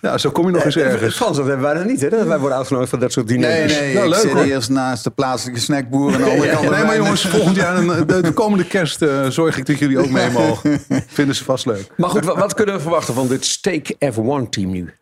ja, 0.00 0.18
zo 0.18 0.30
kom 0.30 0.46
je 0.46 0.52
nog 0.52 0.64
eens 0.64 0.76
ergens. 0.76 1.16
Frans, 1.16 1.36
dat 1.36 1.46
hebben 1.46 1.64
wij 1.64 1.74
dan 1.74 1.86
niet, 1.86 2.00
hè? 2.00 2.24
Wij 2.26 2.38
worden 2.38 2.56
uitgenodigd 2.58 2.90
voor 2.90 2.98
dat 2.98 3.12
soort 3.12 3.28
diners. 3.28 3.52
Nee, 3.54 3.80
nee, 3.80 3.94
Nou, 3.94 4.06
ik 4.06 4.10
leuk, 4.12 4.20
zit 4.20 4.30
hoor. 4.32 4.42
eerst 4.42 4.70
naast 4.70 5.04
de 5.04 5.10
plaatselijke 5.10 5.60
snackboer. 5.60 6.12
En 6.14 6.18
de 6.18 6.30
andere 6.30 6.50
kant 6.50 6.70
Nee, 6.70 6.84
maar 6.84 6.96
jongens, 6.96 7.26
volgend 7.26 7.56
jaar, 7.56 7.76
een- 7.76 8.06
de, 8.06 8.20
de 8.20 8.32
komende 8.32 8.64
kerst, 8.64 9.02
eh, 9.02 9.26
zorg 9.28 9.58
ik 9.58 9.66
dat 9.66 9.78
jullie 9.78 9.98
ook 9.98 10.10
mee 10.10 10.30
mogen. 10.30 10.80
Vinden 11.06 11.34
ze 11.34 11.44
vast 11.44 11.66
leuk. 11.66 11.86
Maar 11.96 12.10
goed, 12.10 12.24
wa- 12.24 12.38
wat 12.38 12.54
kunnen 12.54 12.74
we 12.74 12.80
verwachten 12.80 13.14
van 13.14 13.28
dit 13.28 13.44
Steak 13.44 13.92
F1-team 13.92 14.70
nu? 14.70 14.94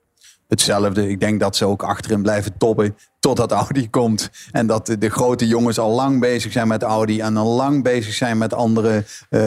Hetzelfde. 0.50 1.08
Ik 1.08 1.20
denk 1.20 1.40
dat 1.40 1.56
ze 1.56 1.64
ook 1.64 1.82
achterin 1.82 2.22
blijven 2.22 2.58
toppen 2.58 2.96
totdat 3.20 3.52
Audi 3.52 3.90
komt. 3.90 4.30
En 4.50 4.66
dat 4.66 4.96
de, 4.98 5.08
grote 5.08 5.46
jongens 5.46 5.78
al 5.78 5.90
lang 5.90 6.20
bezig 6.20 6.52
zijn 6.52 6.68
met 6.68 6.82
Audi. 6.82 7.20
En 7.20 7.36
al 7.36 7.54
lang 7.54 7.82
bezig 7.82 8.14
zijn 8.14 8.38
met 8.38 8.54
andere 8.54 9.04
eh, 9.28 9.40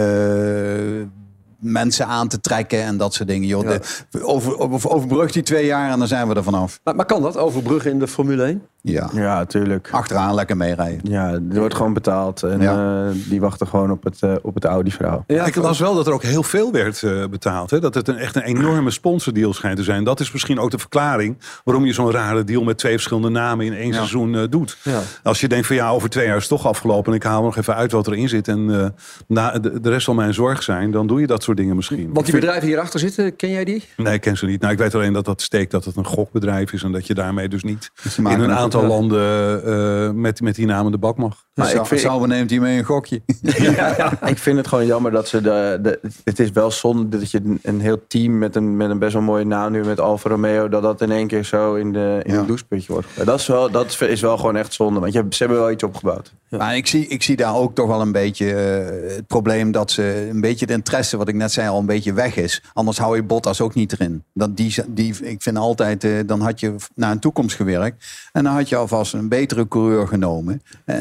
mensen 1.63 2.05
aan 2.07 2.27
te 2.27 2.41
trekken. 2.41 2.81
En 2.83 2.97
dat 2.97 3.13
soort 3.13 3.27
dingen. 3.29 3.47
Joh, 3.47 3.67
de, 3.67 3.79
over, 4.23 4.57
over, 4.59 4.89
overbrug 4.89 5.31
die 5.31 5.43
twee 5.43 5.65
jaar 5.65 5.91
en 5.91 5.99
dan 5.99 6.07
zijn 6.07 6.27
we 6.27 6.35
er 6.35 6.43
vanaf. 6.43 6.79
Maar, 6.83 6.95
maar 6.95 7.05
kan 7.05 7.21
dat 7.21 7.37
overbruggen 7.37 7.91
in 7.91 7.99
de 7.99 8.07
Formule 8.07 8.43
1? 8.43 8.61
Ja. 8.81 9.09
Ja, 9.13 9.37
natuurlijk. 9.37 9.89
Achteraan 9.91 10.33
lekker 10.33 10.57
meerijden. 10.57 11.11
Ja, 11.11 11.31
er 11.31 11.59
wordt 11.59 11.75
gewoon 11.75 11.93
betaald. 11.93 12.43
En 12.43 12.61
Ja. 12.61 13.05
eh, 13.07 13.15
die 13.29 13.39
wachten 13.39 13.67
gewoon 13.67 13.91
op 13.91 14.03
het, 14.03 14.21
eh, 14.21 14.33
op 14.41 14.53
het 14.55 14.65
Audi-verhaal. 14.65 15.23
ik 15.27 15.55
las 15.55 15.79
wel 15.79 15.95
dat 15.95 16.07
er 16.07 16.13
ook 16.13 16.23
heel 16.23 16.43
veel 16.43 16.71
werd 16.71 17.03
eh, 17.03 17.25
betaald. 17.29 17.69
Hè? 17.69 17.79
Dat 17.79 17.93
het 17.93 18.07
een, 18.07 18.17
echt 18.17 18.35
een 18.35 18.41
enorme 18.41 18.91
sponsordeal 18.91 19.53
schijnt 19.53 19.77
te 19.77 19.83
zijn. 19.83 20.03
Dat 20.03 20.19
is 20.19 20.31
misschien 20.31 20.59
ook 20.59 20.71
de 20.71 20.77
verklaring 20.77 21.37
waarom 21.63 21.85
je 21.85 21.93
zo'n 21.93 22.11
rare 22.11 22.43
deal 22.43 22.63
met 22.63 22.77
twee 22.77 22.91
verschillende 22.93 23.29
namen 23.29 23.65
in 23.65 23.73
één 23.73 23.93
seizoen 23.93 24.35
eh, 24.35 24.41
doet. 24.49 24.77
Ja. 24.83 24.99
Als 25.23 25.39
je 25.41 25.47
denkt 25.47 25.67
van 25.67 25.75
ja, 25.75 25.89
over 25.89 26.09
twee 26.09 26.25
jaar 26.25 26.35
is 26.37 26.49
het 26.49 26.51
toch 26.59 26.67
afgelopen 26.67 27.11
en 27.11 27.17
ik 27.17 27.23
haal 27.23 27.43
nog 27.43 27.57
even 27.57 27.75
uit 27.75 27.91
wat 27.91 28.07
erin 28.07 28.29
zit 28.29 28.47
en 28.47 28.79
eh, 28.81 28.85
na, 29.27 29.59
de, 29.59 29.79
de 29.81 29.89
rest 29.89 30.05
zal 30.05 30.13
mijn 30.13 30.33
zorg 30.33 30.63
zijn, 30.63 30.91
dan 30.91 31.07
doe 31.07 31.19
je 31.19 31.27
dat 31.27 31.43
soort 31.43 31.52
dingen 31.55 31.75
misschien. 31.75 32.09
Want 32.13 32.25
die 32.25 32.35
bedrijven 32.35 32.67
hierachter 32.67 32.99
zitten, 32.99 33.35
ken 33.35 33.49
jij 33.49 33.63
die? 33.63 33.83
Nee, 33.97 34.13
ik 34.13 34.21
ken 34.21 34.37
ze 34.37 34.45
niet. 34.45 34.61
Nou, 34.61 34.73
ik 34.73 34.79
weet 34.79 34.95
alleen 34.95 35.13
dat 35.13 35.25
dat 35.25 35.41
steekt 35.41 35.71
dat 35.71 35.85
het 35.85 35.95
een 35.95 36.05
gokbedrijf 36.05 36.73
is 36.73 36.83
en 36.83 36.91
dat 36.91 37.07
je 37.07 37.13
daarmee 37.13 37.47
dus 37.47 37.63
niet 37.63 37.91
ze 38.09 38.21
in 38.21 38.25
een 38.39 38.51
aantal 38.51 38.85
landen 38.85 39.21
eh, 39.65 40.11
met, 40.11 40.41
met 40.41 40.55
die 40.55 40.65
namen 40.65 40.91
de 40.91 40.97
bak 40.97 41.17
mag. 41.17 41.43
Maar 41.53 41.67
Zou- 41.67 41.79
ik 41.79 41.85
vind- 41.99 42.27
neemt 42.27 42.49
hij 42.49 42.59
mee 42.59 42.77
een 42.77 42.83
gokje. 42.83 43.21
Ik 44.25 44.37
vind 44.37 44.57
het 44.57 44.67
gewoon 44.67 44.85
jammer 44.85 45.11
dat 45.11 45.27
ze 45.27 45.41
de, 45.41 45.79
de. 45.81 45.99
Het 46.23 46.39
is 46.39 46.51
wel 46.51 46.71
zonde 46.71 47.17
dat 47.17 47.31
je 47.31 47.57
een, 47.61 47.79
heel 47.79 48.07
team 48.07 48.37
met 48.37 48.55
een, 48.55 48.77
met 48.77 48.89
een 48.89 48.99
best 48.99 49.13
wel 49.13 49.21
mooie 49.21 49.45
naam 49.45 49.71
nu 49.71 49.83
met 49.83 49.99
Alfa 49.99 50.29
Romeo. 50.29 50.69
dat 50.69 50.81
dat 50.81 51.01
in 51.01 51.11
één 51.11 51.27
keer 51.27 51.43
zo 51.43 51.75
in, 51.75 51.91
de, 51.91 52.19
in 52.23 52.33
Ja. 52.33 52.39
een 52.39 52.45
doucheputje 52.45 52.93
wordt. 52.93 53.07
Dat 53.25 53.39
is, 53.39 53.47
wel, 53.47 53.71
dat 53.71 54.01
is 54.01 54.21
wel 54.21 54.37
gewoon 54.37 54.55
echt 54.55 54.73
zonde. 54.73 54.99
Want 54.99 55.13
je, 55.13 55.19
hebt- 55.19 55.35
ze 55.35 55.43
hebben 55.43 55.61
wel 55.61 55.71
iets 55.71 55.83
opgebouwd. 55.83 56.33
Maar 56.49 56.75
ik 56.75 56.87
zie, 56.87 57.07
ik 57.07 57.23
zie 57.23 57.35
daar 57.35 57.55
ook 57.55 57.75
toch 57.75 57.87
wel 57.87 58.01
een 58.01 58.11
beetje 58.11 58.53
eh, 58.53 59.15
het 59.15 59.27
probleem 59.27 59.71
dat 59.71 59.91
ze 59.91 60.27
een 60.29 60.41
beetje 60.41 60.65
de 60.65 60.73
interesse, 60.73 61.17
wat 61.17 61.27
ik 61.27 61.35
net 61.35 61.42
zei, 61.51 61.69
al 61.69 61.79
een 61.79 61.85
beetje 61.85 62.13
weg 62.13 62.35
is. 62.35 62.63
Anders 62.73 62.97
hou 62.97 63.15
je 63.15 63.23
Bottas 63.23 63.61
ook 63.61 63.73
niet 63.73 63.91
erin. 63.91 64.23
Dat 64.33 64.57
die, 64.57 64.75
die, 64.87 65.15
ik 65.21 65.41
vind 65.41 65.57
altijd, 65.57 66.03
eh, 66.03 66.11
dan 66.25 66.41
had 66.41 66.59
je 66.59 66.75
naar 66.95 67.11
een 67.11 67.19
toekomst 67.19 67.55
gewerkt. 67.55 68.05
En 68.31 68.43
dan 68.43 68.53
had 68.53 68.69
je 68.69 68.75
alvast 68.75 69.13
een 69.13 69.29
betere 69.29 69.67
coureur 69.67 70.07
genomen 70.07 70.61
eh, 70.85 70.97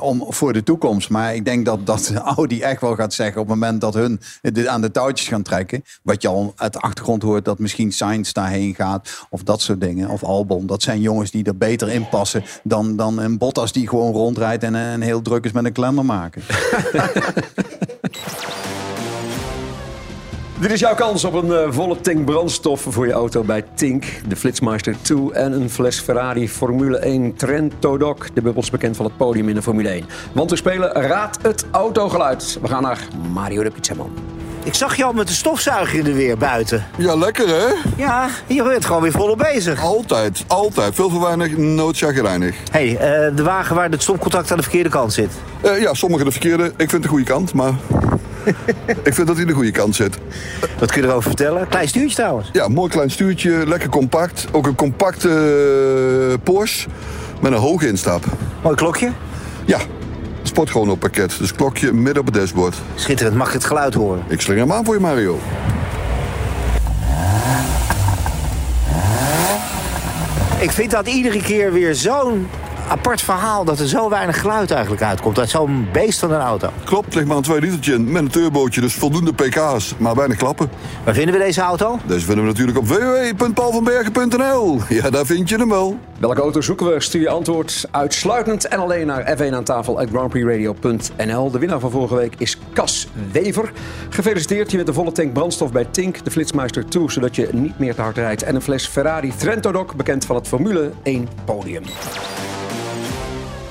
om, 0.00 0.24
voor 0.28 0.52
de 0.52 0.62
toekomst. 0.62 1.10
Maar 1.10 1.34
ik 1.34 1.44
denk 1.44 1.64
dat, 1.64 1.86
dat 1.86 2.12
Audi 2.36 2.60
echt 2.60 2.80
wel 2.80 2.94
gaat 2.94 3.14
zeggen 3.14 3.40
op 3.40 3.48
het 3.48 3.58
moment 3.58 3.80
dat 3.80 3.94
hun 3.94 4.20
aan 4.66 4.80
de 4.80 4.90
touwtjes 4.90 5.28
gaan 5.28 5.42
trekken. 5.42 5.84
Wat 6.02 6.22
je 6.22 6.28
al 6.28 6.52
uit 6.56 6.72
de 6.72 6.80
achtergrond 6.80 7.22
hoort, 7.22 7.44
dat 7.44 7.58
misschien 7.58 7.92
Sainz 7.92 8.32
daarheen 8.32 8.74
gaat. 8.74 9.26
Of 9.30 9.42
dat 9.42 9.60
soort 9.60 9.80
dingen. 9.80 10.08
Of 10.08 10.24
Albon. 10.24 10.66
Dat 10.66 10.82
zijn 10.82 11.00
jongens 11.00 11.30
die 11.30 11.44
er 11.44 11.56
beter 11.56 11.88
in 11.88 12.08
passen 12.08 12.44
dan, 12.62 12.96
dan 12.96 13.18
een 13.18 13.38
Bottas 13.38 13.72
die 13.72 13.88
gewoon 13.88 14.12
rondrijdt 14.12 14.62
en, 14.62 14.74
en 14.74 15.00
heel 15.00 15.22
druk 15.22 15.44
is 15.44 15.52
met 15.52 15.64
een 15.64 15.72
kalender 15.72 16.04
maken. 16.04 16.42
Dit 20.60 20.70
is 20.70 20.80
jouw 20.80 20.94
kans 20.94 21.24
op 21.24 21.34
een 21.34 21.52
eh, 21.52 21.66
volle 21.70 22.00
tank 22.00 22.24
brandstof 22.24 22.86
voor 22.88 23.06
je 23.06 23.12
auto 23.12 23.42
bij 23.42 23.64
Tink, 23.74 24.04
de 24.28 24.36
Flitsmeister 24.36 24.96
2 25.02 25.32
en 25.32 25.52
een 25.52 25.70
fles 25.70 25.98
Ferrari 25.98 26.48
Formule 26.48 26.98
1 26.98 27.34
Trento 27.34 27.98
Doc. 27.98 28.16
De 28.34 28.42
bubbels 28.42 28.70
bekend 28.70 28.96
van 28.96 29.04
het 29.04 29.16
podium 29.16 29.48
in 29.48 29.54
de 29.54 29.62
Formule 29.62 29.88
1. 29.88 30.04
Want 30.32 30.50
we 30.50 30.56
spelen 30.56 30.92
Raad 30.92 31.38
het 31.42 31.66
autogeluid. 31.70 32.58
We 32.62 32.68
gaan 32.68 32.82
naar 32.82 32.98
Mario 33.32 33.62
de 33.62 33.70
Pizzaman. 33.70 34.10
Ik 34.64 34.74
zag 34.74 34.96
je 34.96 35.04
al 35.04 35.12
met 35.12 35.26
de 35.26 35.32
stofzuiger 35.32 35.98
in 35.98 36.04
de 36.04 36.12
weer 36.12 36.38
buiten. 36.38 36.86
Ja, 36.98 37.16
lekker 37.16 37.48
hè? 37.48 37.66
Ja, 37.96 38.28
je 38.46 38.62
bent 38.62 38.84
gewoon 38.84 39.02
weer 39.02 39.12
volop 39.12 39.38
bezig. 39.38 39.82
Altijd, 39.82 40.44
altijd. 40.46 40.94
Veel 40.94 41.08
te 41.08 41.20
weinig, 41.20 41.56
nooit 41.56 41.96
chagrijnig. 41.96 42.56
Hé, 42.70 42.94
hey, 42.94 43.26
eh, 43.26 43.36
de 43.36 43.42
wagen 43.42 43.76
waar 43.76 43.90
het 43.90 44.02
stopcontact 44.02 44.50
aan 44.50 44.56
de 44.56 44.62
verkeerde 44.62 44.88
kant 44.88 45.12
zit. 45.12 45.30
Eh, 45.60 45.80
ja, 45.80 45.94
sommige 45.94 46.24
de 46.24 46.30
verkeerde. 46.30 46.72
Ik 46.76 46.90
vind 46.90 47.02
de 47.02 47.08
goede 47.08 47.24
kant, 47.24 47.52
maar... 47.52 47.72
ik 49.02 49.14
vind 49.14 49.26
dat 49.26 49.36
hij 49.36 49.44
de 49.44 49.52
goede 49.52 49.70
kant 49.70 49.94
zit. 49.94 50.18
Wat 50.78 50.92
kun 50.92 51.02
je 51.02 51.08
erover 51.08 51.28
vertellen? 51.28 51.68
Klein 51.68 51.88
stuurtje 51.88 52.16
trouwens. 52.16 52.48
Ja, 52.52 52.68
mooi 52.68 52.90
klein 52.90 53.10
stuurtje, 53.10 53.66
lekker 53.66 53.88
compact. 53.88 54.46
Ook 54.52 54.66
een 54.66 54.74
compacte 54.74 55.28
eh, 56.30 56.38
Porsche 56.42 56.88
met 57.40 57.52
een 57.52 57.58
hoge 57.58 57.88
instap. 57.88 58.24
Mooi 58.62 58.76
klokje. 58.76 59.10
Ja, 59.64 59.78
sportchrono 60.42 60.94
pakket. 60.94 61.38
Dus 61.38 61.52
klokje 61.52 61.92
midden 61.92 62.18
op 62.20 62.26
het 62.26 62.34
dashboard. 62.34 62.76
Schitterend, 62.94 63.36
mag 63.36 63.46
ik 63.46 63.52
het 63.52 63.64
geluid 63.64 63.94
horen? 63.94 64.22
Ik 64.28 64.40
sling 64.40 64.58
hem 64.58 64.72
aan 64.72 64.84
voor 64.84 64.94
je, 64.94 65.00
Mario. 65.00 65.38
Ik 70.58 70.70
vind 70.70 70.90
dat 70.90 71.06
iedere 71.06 71.42
keer 71.42 71.72
weer 71.72 71.94
zo'n 71.94 72.48
apart 72.88 73.20
verhaal... 73.20 73.64
dat 73.64 73.78
er 73.78 73.88
zo 73.88 74.08
weinig 74.08 74.40
geluid 74.40 74.70
eigenlijk 74.70 75.02
uitkomt 75.02 75.38
uit 75.38 75.50
zo'n 75.50 75.88
beest 75.92 76.18
van 76.18 76.32
een 76.32 76.40
auto. 76.40 76.70
Klopt, 76.84 77.14
ligt 77.14 77.26
maar 77.26 77.36
een 77.36 77.42
2 77.42 77.60
litertje 77.60 77.94
in 77.94 78.12
met 78.12 78.22
een 78.22 78.28
turbootje. 78.28 78.80
Dus 78.80 78.94
voldoende 78.94 79.32
pk's, 79.32 79.94
maar 79.98 80.14
weinig 80.14 80.36
klappen. 80.36 80.70
Waar 81.04 81.14
vinden 81.14 81.34
we 81.34 81.40
deze 81.40 81.60
auto? 81.60 81.98
Deze 82.06 82.24
vinden 82.24 82.44
we 82.44 82.50
natuurlijk 82.50 82.78
op 82.78 82.86
www.paulvanbergen.nl. 82.86 84.80
Ja, 84.88 85.10
daar 85.10 85.26
vind 85.26 85.48
je 85.48 85.56
hem 85.56 85.68
wel. 85.68 85.98
Welke 86.18 86.40
auto 86.40 86.60
zoeken 86.60 86.92
we? 86.92 87.00
Stuur 87.00 87.20
je 87.20 87.28
antwoord 87.28 87.88
uitsluitend 87.90 88.68
en 88.68 88.78
alleen 88.78 89.06
naar 89.06 89.36
F1 89.38 89.54
aan 89.54 89.64
tafel 89.64 90.00
at 90.00 90.08
grandprixradio.nl. 90.08 91.50
De 91.50 91.58
winnaar 91.58 91.80
van 91.80 91.90
vorige 91.90 92.14
week 92.14 92.34
is 92.38 92.58
Cas 92.72 93.08
Wever. 93.32 93.72
Gefeliciteerd 94.08 94.70
je 94.70 94.76
met 94.76 94.86
de 94.86 94.92
volle 94.92 95.12
tank 95.12 95.32
brandstof 95.32 95.72
bij 95.72 95.86
Tink, 95.90 96.24
de 96.24 96.30
Flitsmeister 96.30 96.86
2, 96.86 97.10
zodat 97.10 97.36
je 97.36 97.48
niet 97.52 97.78
meer 97.78 97.94
te 97.94 98.00
hard 98.00 98.16
rijdt. 98.16 98.42
En 98.42 98.54
een 98.54 98.62
fles 98.62 98.86
Ferrari 98.86 99.32
Trento 99.36 99.72
Doc, 99.72 99.94
bekend 99.96 100.24
van 100.24 100.36
het 100.36 100.48
Formule 100.48 100.90
1 101.02 101.28
podium. 101.44 101.82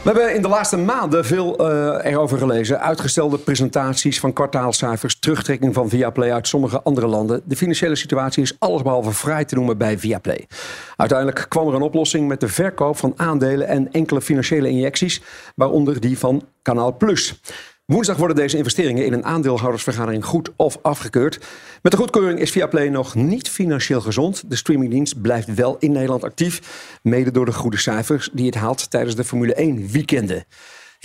We 0.05 0.11
hebben 0.11 0.35
in 0.35 0.41
de 0.41 0.47
laatste 0.47 0.77
maanden 0.77 1.25
veel 1.25 1.57
eh, 1.57 2.11
erover 2.11 2.37
gelezen. 2.37 2.81
Uitgestelde 2.81 3.37
presentaties 3.37 4.19
van 4.19 4.33
kwartaalcijfers, 4.33 5.19
terugtrekking 5.19 5.73
van 5.73 5.89
Viaplay 5.89 6.33
uit 6.33 6.47
sommige 6.47 6.81
andere 6.81 7.07
landen. 7.07 7.41
De 7.45 7.55
financiële 7.55 7.95
situatie 7.95 8.43
is 8.43 8.55
allesbehalve 8.59 9.11
vrij 9.11 9.45
te 9.45 9.55
noemen 9.55 9.77
bij 9.77 9.99
Viaplay. 9.99 10.47
Uiteindelijk 10.95 11.45
kwam 11.49 11.67
er 11.67 11.73
een 11.73 11.81
oplossing 11.81 12.27
met 12.27 12.39
de 12.39 12.47
verkoop 12.47 12.97
van 12.97 13.13
aandelen 13.15 13.67
en 13.67 13.91
enkele 13.91 14.21
financiële 14.21 14.69
injecties, 14.69 15.21
waaronder 15.55 15.99
die 15.99 16.19
van 16.19 16.43
Kanaal 16.61 16.97
Plus. 16.97 17.41
Woensdag 17.85 18.17
worden 18.17 18.35
deze 18.35 18.57
investeringen 18.57 19.05
in 19.05 19.13
een 19.13 19.25
aandeelhoudersvergadering 19.25 20.25
goed 20.25 20.49
of 20.55 20.77
afgekeurd. 20.81 21.39
Met 21.81 21.91
de 21.91 21.97
goedkeuring 21.97 22.39
is 22.39 22.51
Viaplay 22.51 22.87
nog 22.87 23.15
niet 23.15 23.49
financieel 23.49 24.01
gezond. 24.01 24.43
De 24.49 24.55
streamingdienst 24.55 25.21
blijft 25.21 25.53
wel 25.53 25.77
in 25.79 25.91
Nederland 25.91 26.23
actief. 26.23 26.61
Mede 27.01 27.31
door 27.31 27.45
de 27.45 27.53
goede 27.53 27.77
cijfers 27.77 28.29
die 28.33 28.45
het 28.45 28.55
haalt 28.55 28.89
tijdens 28.89 29.15
de 29.15 29.23
Formule 29.23 29.53
1 29.53 29.87
weekenden. 29.91 30.45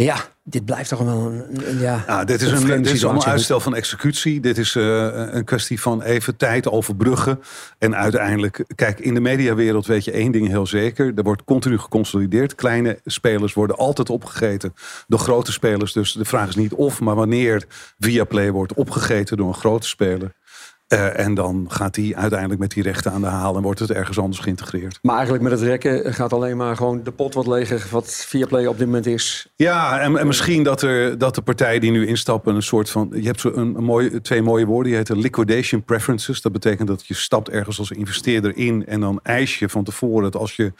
Ja, 0.05 0.17
dit 0.45 0.65
blijft 0.65 0.89
toch 0.89 0.99
wel 0.99 1.27
een, 1.27 1.69
een- 1.69 1.79
ja, 1.79 2.05
Ja, 2.07 2.25
dit 2.25 2.41
is, 2.43 2.53
een, 2.53 2.83
dit 2.83 2.93
is 2.93 3.05
allemaal 3.05 3.25
uitstel 3.27 3.61
van 3.61 3.75
executie. 3.75 4.41
Dit 4.41 4.59
is 4.59 4.77
eh, 4.77 5.09
een 5.31 5.45
kwestie 5.45 5.81
van 5.81 6.03
even 6.03 6.37
tijd 6.37 6.69
overbruggen. 6.71 7.41
En 7.79 7.97
uiteindelijk, 7.97 8.65
kijk, 8.75 9.01
in 9.01 9.15
de 9.15 9.21
mediawereld 9.21 9.87
weet 9.87 10.05
je 10.05 10.11
één 10.11 10.33
ding 10.33 10.49
heel 10.49 10.67
zeker. 10.67 11.13
Er 11.17 11.23
wordt 11.23 11.45
continu 11.45 11.79
geconsolideerd. 11.79 12.55
Kleine 12.55 13.01
spelers 13.05 13.53
worden 13.55 13.77
altijd 13.77 14.11
opgegeten 14.11 14.75
door 15.07 15.19
grote 15.19 15.53
spelers. 15.53 15.93
Dus 15.93 16.13
de 16.13 16.25
vraag 16.25 16.49
is 16.49 16.57
niet 16.57 16.73
of, 16.75 17.01
maar 17.01 17.15
wanneer 17.15 17.65
Viaplay 17.99 18.51
wordt 18.51 18.75
opgegeten 18.75 19.37
door 19.37 19.49
een 19.49 19.55
grote 19.55 19.87
speler. 19.89 20.33
Eh, 20.91 21.19
en 21.19 21.35
dan 21.35 21.67
gaat 21.69 21.95
die 21.95 22.17
uiteindelijk 22.17 22.61
met 22.61 22.71
die 22.71 22.83
rechten 22.83 23.13
aan 23.13 23.21
de 23.21 23.27
haal 23.27 23.57
en 23.57 23.63
wordt 23.63 23.79
het 23.79 23.91
ergens 23.91 24.19
anders 24.19 24.39
geïntegreerd. 24.39 24.99
Maar 25.03 25.15
eigenlijk 25.15 25.45
met 25.45 25.53
het 25.53 25.63
rekken 25.63 26.15
gaat 26.15 26.33
alleen 26.33 26.57
maar 26.57 26.77
gewoon 26.77 27.03
de 27.03 27.11
pot 27.11 27.35
wat 27.35 27.47
leger 27.47 27.87
wat 27.91 28.25
Viaplay 28.29 28.67
op 28.67 28.79
dit 28.79 28.87
moment 28.87 29.07
is. 29.07 29.53
Ja, 29.57 30.01
en, 30.01 30.17
en 30.17 30.27
misschien 30.27 30.63
dat, 30.63 30.83
er, 30.83 31.19
dat 31.19 31.35
de 31.35 31.43
partijen 31.43 31.81
die 31.81 31.91
nu 31.91 32.07
instappen 32.07 32.55
een 32.55 32.63
soort 32.63 32.91
van... 32.91 33.13
Je 33.15 33.27
hebt 33.27 33.41
zo 33.41 33.53
een, 33.55 33.77
een 33.77 33.85
mooie, 33.85 34.21
twee 34.21 34.43
mooie 34.43 34.67
woorden. 34.67 34.89
Die 34.89 34.97
heten 34.97 35.19
liquidation 35.19 35.85
preferences. 35.85 36.41
Dat 36.43 36.53
betekent 36.53 36.89
dat 36.89 37.07
je 37.07 37.15
stapt 37.15 37.49
ergens 37.49 37.79
als 37.79 37.91
investeerder 37.91 38.57
in... 38.57 38.87
en 38.87 39.01
dan 39.01 39.21
eis 39.23 39.59
je 39.59 39.69
van 39.69 39.85
tevoren 39.85 40.23
dat 40.23 40.37
als, 40.37 40.57
je, 40.57 40.73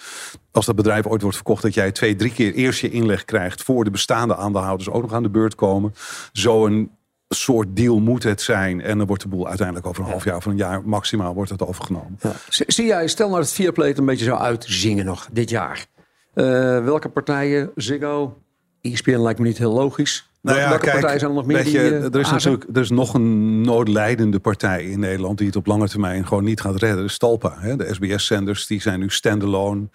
als 0.53 0.67
dat 0.67 0.77
bedrijf 0.77 1.07
ooit 1.07 1.23
wordt 1.23 1.37
verkocht... 1.37 1.63
dat 1.63 1.75
jij 1.75 1.93
twee, 1.93 2.17
drie 2.17 2.33
keer 2.33 2.55
eerst 2.55 2.81
je 2.81 2.91
inleg 2.91 3.25
krijgt... 3.25 3.63
voor 3.63 3.85
de 3.85 3.91
bestaande 3.91 4.37
aandeelhouders 4.37 4.91
ook 4.91 5.03
nog 5.03 5.13
aan 5.13 5.23
de 5.23 5.31
beurt 5.31 5.55
komen. 5.55 5.95
Zo 6.33 6.67
een 6.67 6.91
soort 7.35 7.77
deal 7.77 8.01
moet 8.01 8.23
het 8.23 8.43
zijn. 8.43 8.81
En 8.81 8.99
dan 8.99 9.07
wordt 9.07 9.23
de 9.23 9.29
boel 9.29 9.49
uiteindelijk 9.49 9.87
over 9.87 10.03
een 10.03 10.11
half 10.11 10.25
jaar 10.25 10.37
of 10.37 10.45
een 10.45 10.57
jaar 10.57 10.83
maximaal 10.85 11.35
wordt 11.35 11.51
het 11.51 11.67
overgenomen. 11.67 12.19
Ja. 12.21 12.33
Zie 12.49 12.87
jij, 12.87 13.09
stel 13.09 13.29
nou 13.29 13.41
dat 13.41 13.53
Viaplay 13.53 13.89
het 13.89 13.99
een 13.99 14.05
beetje 14.05 14.25
zou 14.25 14.41
uitzingen 14.41 15.05
nog 15.05 15.29
dit 15.33 15.51
jaar. 15.51 15.87
Eh, 16.35 16.45
welke 16.85 17.09
partijen? 17.09 17.71
Ziggo? 17.75 18.39
ESPN 18.83 19.19
lijkt 19.19 19.39
me 19.41 19.47
niet 19.47 19.59
heel 19.59 19.73
logisch. 19.73 20.29
Nou 20.43 20.59
ja, 20.59 20.69
welke 20.69 20.81
kijk, 20.85 20.93
partijen 20.93 21.21
zijn 21.21 21.31
er 21.31 21.37
nog 21.37 21.47
meer 21.47 21.57
weet 21.57 21.65
die 21.65 21.75
je, 21.81 21.97
eh, 21.97 22.15
er 22.15 22.21
is 22.21 22.31
natuurlijk 22.31 22.65
er 22.73 22.81
is 22.81 22.91
nog 22.91 23.15
een 23.15 23.61
noodlijdende 23.61 24.39
partij 24.39 24.85
in 24.85 25.01
Nederland 25.01 25.39
die 25.39 25.47
het 25.47 25.57
op 25.57 25.67
lange 25.67 25.89
termijn 25.89 26.27
gewoon 26.27 26.45
niet 26.45 26.61
gaat 26.61 26.77
redden. 26.77 26.97
Dat 27.01 27.07
is 27.11 27.19
Talpa. 27.19 27.55
Hè? 27.59 27.77
De 27.77 27.95
SBS-zenders 27.95 28.67
die 28.67 28.81
zijn 28.81 29.01
nu 29.01 29.11
standalone. 29.11 29.89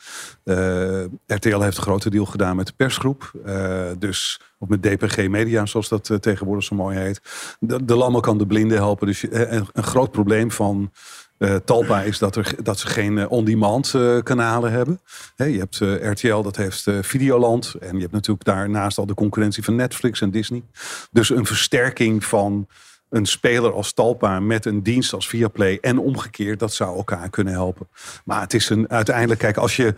Eh 0.44 1.04
RTL 1.28 1.60
heeft 1.60 1.78
een 1.78 1.84
grote 1.84 2.10
deal 2.10 2.26
gedaan 2.26 2.56
met 2.56 2.68
de 2.68 2.74
persgroep. 2.76 3.32
Eh, 3.46 3.84
dus 4.00 4.40
of 4.58 4.68
met 4.68 4.82
DPG 4.82 5.28
Media, 5.28 5.66
zoals 5.66 5.90
dat 5.90 6.12
tegenwoordig 6.20 6.64
zo 6.64 6.76
mooi 6.76 6.98
heet. 6.98 7.22
De, 7.60 7.86
de 7.86 8.20
kan 8.22 8.38
de 8.38 8.48
blinden 8.48 8.78
helpen. 8.78 9.08
Dus 9.08 9.22
je- 9.22 9.48
een, 9.48 9.68
een 9.74 9.84
groot 9.84 10.12
probleem 10.12 10.52
van 10.52 10.92
eh, 11.38 11.56
Talpa 11.56 12.02
is 12.02 12.20
dat, 12.20 12.36
er, 12.36 12.56
dat 12.64 12.80
ze 12.80 12.88
geen 12.88 13.18
eh, 13.18 13.32
on-demand 13.32 13.94
eh, 13.94 14.18
kanalen 14.24 14.72
hebben. 14.72 15.00
Je 15.36 15.44
hebt 15.44 15.78
RTL, 16.02 16.42
dat 16.42 16.56
heeft 16.56 16.88
Videoland. 17.02 17.76
En 17.80 17.96
je 17.96 18.02
hebt 18.02 18.12
natuurlijk 18.12 18.46
daarnaast 18.46 18.98
al 18.98 19.06
de 19.06 19.14
concurrentie 19.14 19.64
van 19.64 19.76
Netflix 19.76 20.22
en 20.22 20.32
Disney. 20.32 20.64
Dus 21.12 21.30
een 21.30 21.46
versterking 21.46 22.26
van 22.26 22.68
een 23.10 23.26
speler 23.26 23.74
als 23.74 23.94
Talpa 23.94 24.40
met 24.40 24.66
een 24.66 24.84
dienst 24.84 25.14
als 25.14 25.28
Viaplay 25.28 25.78
en 25.82 25.98
omgekeerd, 25.98 26.60
dat 26.60 26.74
zou 26.74 26.98
elkaar 26.98 27.30
kunnen 27.30 27.54
helpen. 27.54 27.88
Maar 28.26 28.42
het 28.42 28.54
is 28.54 28.70
een 28.70 28.90
uiteindelijk, 28.90 29.40
kijk, 29.40 29.58
als 29.58 29.76
je 29.76 29.94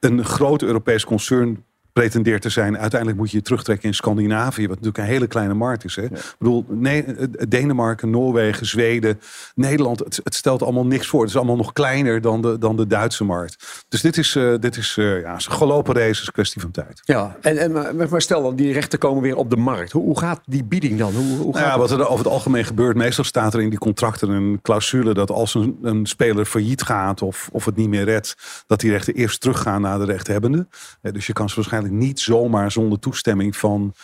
een 0.00 0.24
groot 0.24 0.62
Europees 0.62 1.04
concern 1.04 1.64
pretendeert 2.00 2.42
te 2.42 2.48
zijn, 2.48 2.78
uiteindelijk 2.78 3.20
moet 3.20 3.30
je 3.30 3.36
je 3.36 3.42
terugtrekken 3.42 3.88
in 3.88 3.94
Scandinavië, 3.94 4.60
wat 4.60 4.76
natuurlijk 4.76 4.98
een 4.98 5.12
hele 5.12 5.26
kleine 5.26 5.54
markt 5.54 5.84
is. 5.84 5.96
Hè? 5.96 6.02
Ik 6.02 6.34
bedoel, 6.38 6.64
nee, 6.68 7.04
eh, 7.04 7.26
Denemarken, 7.48 8.10
Noorwegen, 8.10 8.66
Zweden, 8.66 9.20
Nederland, 9.54 9.98
het, 9.98 10.20
het 10.24 10.34
stelt 10.34 10.62
allemaal 10.62 10.86
niks 10.86 11.06
voor. 11.06 11.20
Het 11.20 11.30
is 11.30 11.36
allemaal 11.36 11.56
nog 11.56 11.72
kleiner 11.72 12.20
dan 12.20 12.42
de, 12.42 12.58
dan 12.58 12.76
de 12.76 12.86
Duitse 12.86 13.24
markt. 13.24 13.84
Dus 13.88 14.00
dit 14.00 14.16
is, 14.16 14.36
eh, 14.36 14.54
dit 14.60 14.76
is 14.76 14.96
eh, 14.98 15.20
ja, 15.20 15.38
gelopen 15.38 15.94
race, 15.94 16.20
is 16.20 16.26
een 16.26 16.32
kwestie 16.32 16.60
van 16.60 16.70
tijd. 16.70 17.00
Ja, 17.04 17.36
en, 17.40 17.58
en, 17.58 17.72
maar, 17.72 18.08
maar 18.10 18.22
stel 18.22 18.42
dan, 18.42 18.56
die 18.56 18.72
rechten 18.72 18.98
komen 18.98 19.22
weer 19.22 19.36
op 19.36 19.50
de 19.50 19.56
markt. 19.56 19.92
Hoe, 19.92 20.04
hoe 20.04 20.18
gaat 20.18 20.40
die 20.44 20.64
bieding 20.64 20.98
dan? 20.98 21.14
Hoe, 21.14 21.26
hoe 21.26 21.36
Nou 21.36 21.56
gaat 21.56 21.72
ja, 21.72 21.78
wat 21.78 21.90
er 21.90 22.08
over 22.08 22.24
het 22.24 22.32
algemeen 22.32 22.64
gebeurt, 22.64 22.96
meestal 22.96 23.24
staat 23.24 23.54
er 23.54 23.60
in 23.60 23.70
die 23.70 23.78
contracten 23.78 24.28
een 24.28 24.58
clausule 24.62 25.14
dat 25.14 25.30
als 25.30 25.54
een, 25.54 25.78
een 25.82 26.06
speler 26.06 26.44
failliet 26.44 26.82
gaat 26.82 27.22
of, 27.22 27.48
of 27.52 27.64
het 27.64 27.76
niet 27.76 27.88
meer 27.88 28.04
redt, 28.04 28.36
dat 28.66 28.80
die 28.80 28.90
rechten 28.90 29.14
eerst 29.14 29.40
teruggaan 29.40 29.80
naar 29.80 29.98
de 29.98 30.04
rechthebbende. 30.04 30.66
Eh, 31.02 31.12
Dus 31.12 31.26
je 31.26 31.32
kan 31.32 31.48
ze 31.48 31.54
waarschijnlijk 31.54 31.89
niet 31.90 32.20
zomaar 32.20 32.72
zonder 32.72 32.98
toestemming 32.98 33.56
van, 33.56 33.94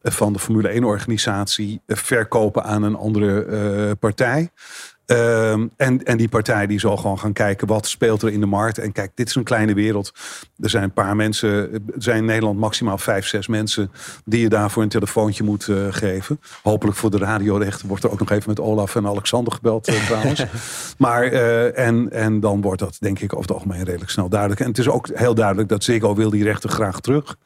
eh, 0.00 0.12
van 0.12 0.32
de 0.32 0.38
Formule 0.38 0.74
1-organisatie 0.74 1.80
verkopen 1.86 2.64
aan 2.64 2.82
een 2.82 2.96
andere 2.96 3.44
eh, 3.44 3.90
partij. 3.98 4.50
Ehm, 5.06 5.66
en, 5.76 6.04
en 6.04 6.16
die 6.16 6.28
partij 6.28 6.66
die 6.66 6.78
zal 6.78 6.96
gewoon 6.96 7.18
gaan 7.18 7.32
kijken 7.32 7.66
wat 7.66 7.86
speelt 7.86 8.22
er 8.22 8.32
in 8.32 8.40
de 8.40 8.46
markt. 8.46 8.78
En 8.78 8.92
kijk, 8.92 9.10
dit 9.14 9.28
is 9.28 9.34
een 9.34 9.44
kleine 9.44 9.74
wereld. 9.74 10.12
Er 10.60 10.70
zijn 10.70 10.82
een 10.82 10.92
paar 10.92 11.16
mensen, 11.16 11.72
er 11.72 11.80
zijn 11.98 12.16
in 12.16 12.24
Nederland 12.24 12.58
maximaal 12.58 12.98
vijf, 12.98 13.26
zes 13.26 13.46
mensen 13.46 13.90
die 14.24 14.40
je 14.40 14.48
daarvoor 14.48 14.82
een 14.82 14.88
telefoontje 14.88 15.44
moet 15.44 15.68
eh, 15.68 15.76
geven. 15.90 16.40
Hopelijk 16.62 16.96
voor 16.96 17.10
de 17.10 17.18
radiorechten 17.18 17.88
wordt 17.88 18.04
er 18.04 18.10
ook 18.10 18.18
nog 18.18 18.30
even 18.30 18.48
met 18.48 18.60
Olaf 18.60 18.96
en 18.96 19.06
Alexander 19.06 19.52
gebeld 19.52 19.88
eh, 19.88 20.06
trouwens. 20.06 20.44
Maar 20.98 21.22
eh, 21.22 21.78
en, 21.86 22.12
en 22.12 22.40
dan 22.40 22.60
wordt 22.60 22.80
dat 22.80 22.96
denk 23.00 23.18
ik 23.18 23.32
over 23.32 23.46
het 23.46 23.54
algemeen 23.54 23.84
redelijk 23.84 24.10
snel 24.10 24.28
duidelijk. 24.28 24.60
En 24.60 24.66
het 24.66 24.78
is 24.78 24.88
ook 24.88 25.08
heel 25.14 25.34
duidelijk 25.34 25.68
dat 25.68 25.84
Ziggo 25.84 26.14
wil 26.14 26.30
die 26.30 26.42
rechten 26.42 26.70
graag 26.70 27.00
terug. 27.00 27.36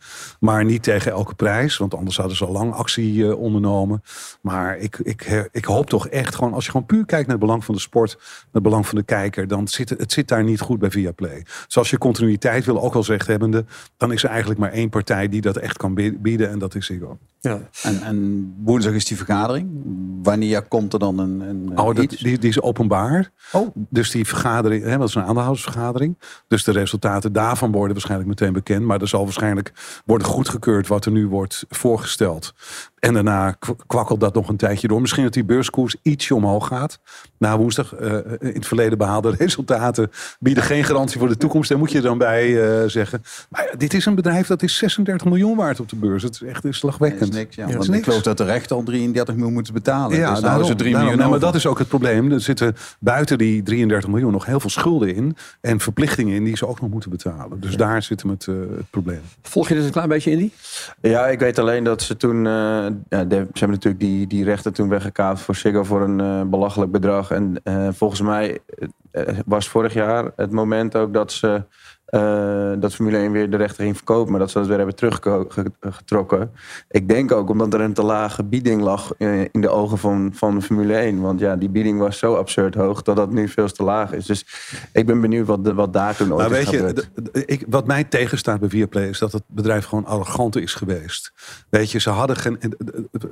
Maar 0.41 0.65
niet 0.65 0.83
tegen 0.83 1.13
elke 1.13 1.35
prijs. 1.35 1.77
Want 1.77 1.95
anders 1.95 2.17
hadden 2.17 2.37
ze 2.37 2.45
al 2.45 2.53
lang 2.53 2.73
actie 2.73 3.25
eh, 3.25 3.39
ondernomen. 3.39 4.03
Maar 4.41 4.79
ik, 4.79 4.99
ik, 4.99 5.23
eh, 5.23 5.41
ik 5.53 5.65
hoop 5.65 5.89
toch 5.89 6.09
echt 6.09 6.35
gewoon, 6.35 6.53
als 6.53 6.65
je 6.65 6.71
gewoon 6.71 6.87
puur 6.87 7.05
kijkt 7.05 7.29
naar 7.29 7.39
belang 7.49 7.65
van 7.65 7.75
de 7.75 7.81
sport, 7.81 8.17
naar 8.19 8.47
het 8.53 8.63
belang 8.63 8.87
van 8.87 8.99
de 8.99 9.05
kijker, 9.05 9.49
dan 9.49 9.69
zit 9.69 9.89
het, 9.89 10.13
zit 10.13 10.29
daar 10.29 10.45
niet 10.45 10.61
goed 10.61 10.79
bij 10.79 10.91
Viaplay. 10.91 11.43
Dus 11.67 11.77
als 11.79 11.91
je 11.91 11.99
continuïteit 11.99 12.65
wil, 12.65 12.83
ook 12.83 12.95
als 12.95 13.09
rechthebbende, 13.09 13.65
dan 13.97 14.13
is 14.13 14.23
er 14.23 14.29
eigenlijk 14.31 14.61
maar 14.61 14.73
één 14.73 14.89
partij 14.89 15.29
die 15.29 15.41
dat 15.41 15.57
echt 15.57 15.77
kan 15.77 15.95
bi- 15.95 16.19
bieden 16.19 16.51
en 16.51 16.59
dat 16.59 16.75
is 16.75 16.87
Ziggo. 16.87 17.19
Ja. 17.41 17.61
En, 17.83 18.03
en 18.03 18.55
woensdag 18.65 18.93
is 18.93 19.05
die 19.05 19.17
vergadering. 19.17 19.69
Wanneer 20.23 20.63
komt 20.63 20.93
er 20.93 20.99
dan 20.99 21.19
een, 21.19 21.41
een 21.41 21.79
Oh, 21.79 21.95
dat, 21.95 21.99
iets? 22.05 22.17
die, 22.17 22.39
die 22.39 22.49
is 22.49 22.61
openbaar. 22.61 23.31
Dus 23.73 24.11
die 24.11 24.27
vergadering, 24.27 24.85
hè, 24.85 24.99
dat 24.99 25.09
is 25.09 25.15
een 25.15 25.23
aandeelhoudersvergadering. 25.23 26.19
Dus 26.49 26.65
de 26.65 26.73
resultaten 26.73 27.33
daarvan 27.33 27.73
worden 27.73 27.93
waarschijnlijk 27.93 28.29
meteen 28.29 28.53
bekend. 28.53 28.85
Maar 28.85 29.01
er 29.01 29.09
zal 29.09 29.25
waarschijnlijk 29.25 29.73
worden 30.05 30.27
goedgekeurd 30.27 30.87
wat 30.87 31.05
er 31.05 31.13
nu 31.13 31.27
wordt 31.27 31.65
voorgesteld. 31.69 32.55
En 32.99 33.15
daarna 33.15 33.57
kwakkelt 33.87 34.21
dat 34.21 34.35
nog 34.35 34.49
een 34.49 34.57
tijdje 34.57 34.89
door. 34.89 35.01
Misschien 35.01 35.25
dat 35.25 35.33
die 35.33 35.45
beurskoers 35.45 35.97
ietsje 36.03 36.35
omhoog 36.35 36.67
gaat. 36.67 37.01
Na 37.39 37.59
woensdag, 37.59 37.95
eh, 37.95 38.15
in 38.39 38.55
het 38.55 38.67
verleden 38.67 38.99
behaalde 38.99 39.31
resultaten 39.39 40.11
bieden 40.41 40.63
geen 40.63 40.85
garantie 40.85 41.19
voor 41.19 41.29
de 41.29 41.37
toekomst. 41.37 41.69
Daar 41.69 41.79
moet 41.79 41.91
je 41.91 41.97
er 41.97 42.05
dan 42.05 42.19
bij 42.19 42.63
eh, 42.63 42.89
zeggen. 42.89 43.23
Maar 43.51 43.69
ja, 43.71 43.77
dit 43.77 43.95
is 43.95 44.07
een 44.07 44.15
bedrijf 44.15 44.47
dat 44.47 44.63
is 44.63 44.77
36 44.77 45.27
miljoen 45.27 45.57
waard 45.57 45.81
op 45.81 45.89
de 45.89 45.97
beurs. 45.97 46.23
Het 46.23 46.35
is 46.35 46.43
echt 46.43 46.65
een 46.65 46.75
slagwekkend. 46.75 47.21
Dat 47.21 47.29
is 47.29 47.37
niks, 47.37 47.57
ja. 47.57 47.67
Dat 47.67 47.89
ik 47.89 48.05
geloof 48.05 48.23
dat 48.23 48.37
de 48.37 48.45
rechter 48.45 48.77
al 48.77 48.83
33 48.83 49.35
miljoen 49.35 49.53
moeten 49.53 49.73
betalen. 49.73 50.17
Ja, 50.19 50.35
dus 50.35 50.45
houden 50.45 50.67
ze 50.67 50.75
3 50.75 50.93
daarom. 50.93 51.11
miljoen 51.11 51.19
Nou, 51.19 51.31
maar 51.31 51.51
dat 51.51 51.55
is 51.55 51.67
ook 51.67 51.79
het 51.79 51.89
probleem. 51.89 52.33
Er 52.33 52.41
zitten 52.41 52.77
buiten 53.01 53.39
die 53.39 53.63
33 53.63 54.11
miljoen 54.11 54.33
nog 54.33 54.47
heel 54.47 54.61
veel 54.61 54.71
schulden 54.71 55.15
in. 55.15 55.37
En 55.61 55.81
verplichtingen 55.81 56.35
in 56.35 56.45
die 56.45 56.57
ze 56.57 56.67
ook 56.67 56.81
nog 56.81 56.91
moeten 56.91 57.11
betalen. 57.11 57.61
Dus 57.61 57.77
daar 57.77 58.03
zit 58.03 58.23
hem 58.23 58.31
het, 58.31 58.47
eh, 58.47 58.55
het 58.77 58.91
probleem. 58.91 59.21
Volg 59.43 59.69
je 59.69 59.75
dit 59.75 59.85
een 59.85 59.91
klein 59.91 60.09
beetje, 60.09 60.31
Indy? 60.31 60.51
Ja, 61.01 61.27
ik 61.27 61.39
weet 61.39 61.59
alleen 61.59 61.85
dat 61.85 62.03
ze 62.03 62.17
toen... 62.17 62.47
eh, 62.47 62.53
ze 63.09 63.65
hebben 63.65 63.71
natuurlijk 63.71 64.01
die, 64.01 64.27
die 64.27 64.45
rechten 64.45 64.73
toen 64.73 64.89
weggekaapt 64.89 65.41
voor 65.41 65.55
Ziggo 65.55 65.85
voor 65.85 66.03
een 66.03 66.21
eh, 66.21 66.43
belachelijk 66.43 66.91
bedrag. 66.91 67.28
En 67.31 67.61
eh, 67.65 67.89
volgens 67.93 68.21
mij 68.21 68.59
eh, 69.11 69.39
was 69.47 69.69
vorig 69.69 69.93
jaar 69.93 70.33
het 70.37 70.51
moment 70.51 70.97
ook 70.97 71.13
dat 71.13 71.33
ze... 71.33 71.63
eh, 72.09 72.73
dat 72.79 72.95
Formule 72.95 73.17
1 73.19 73.33
weer 73.33 73.51
de 73.51 73.57
rechten 73.57 73.85
ging 73.85 73.97
verkopen, 73.97 74.31
maar 74.31 74.41
dat 74.41 74.51
ze 74.51 74.59
dat 74.59 74.67
weer 74.67 74.77
hebben 74.77 74.95
teruggetrokken. 74.97 76.51
Ik 76.91 77.09
denk 77.09 77.33
ook 77.33 77.51
omdat 77.51 77.75
er 77.75 77.81
een 77.81 77.93
te 77.93 78.03
lage 78.03 78.45
bieding 78.45 78.83
lag 78.83 79.13
eh, 79.19 79.41
in 79.41 79.61
de 79.61 79.69
ogen 79.69 79.99
van, 79.99 80.31
van 80.35 80.63
Formule 80.63 80.95
1. 80.95 81.21
Want 81.21 81.41
ja, 81.41 81.57
die 81.57 81.69
bieding 81.69 81.99
was 81.99 82.19
zo 82.19 82.35
absurd 82.35 82.75
hoog 82.75 83.03
dat 83.03 83.17
dat 83.17 83.31
nu 83.33 83.49
veel 83.49 83.69
te 83.69 83.83
laag 83.83 84.13
is. 84.13 84.27
Dus 84.27 84.47
ik 84.93 85.07
ben 85.07 85.21
benieuwd 85.21 85.47
wat, 85.47 85.65
de- 85.65 85.75
wat 85.75 85.93
daar 85.93 86.17
toen 86.17 86.33
ooit 86.33 86.41
Maar 86.41 86.51
weet 86.51 86.71
je, 86.71 87.45
ik, 87.47 87.65
wat 87.69 87.87
mij 87.87 88.05
tegenstaat 88.05 88.61
bij 88.61 88.69
Viaplay 88.69 89.09
is 89.09 89.19
dat 89.19 89.33
het 89.33 89.43
bedrijf 89.47 89.85
gewoon 89.85 90.07
arrogant 90.07 90.57
is 90.57 90.75
geweest. 90.75 91.33
Weet 91.71 91.91
je, 91.91 91.99
ze 92.01 92.11
hadden 92.11 92.37
geen. 92.37 92.59
eh, 92.61 92.69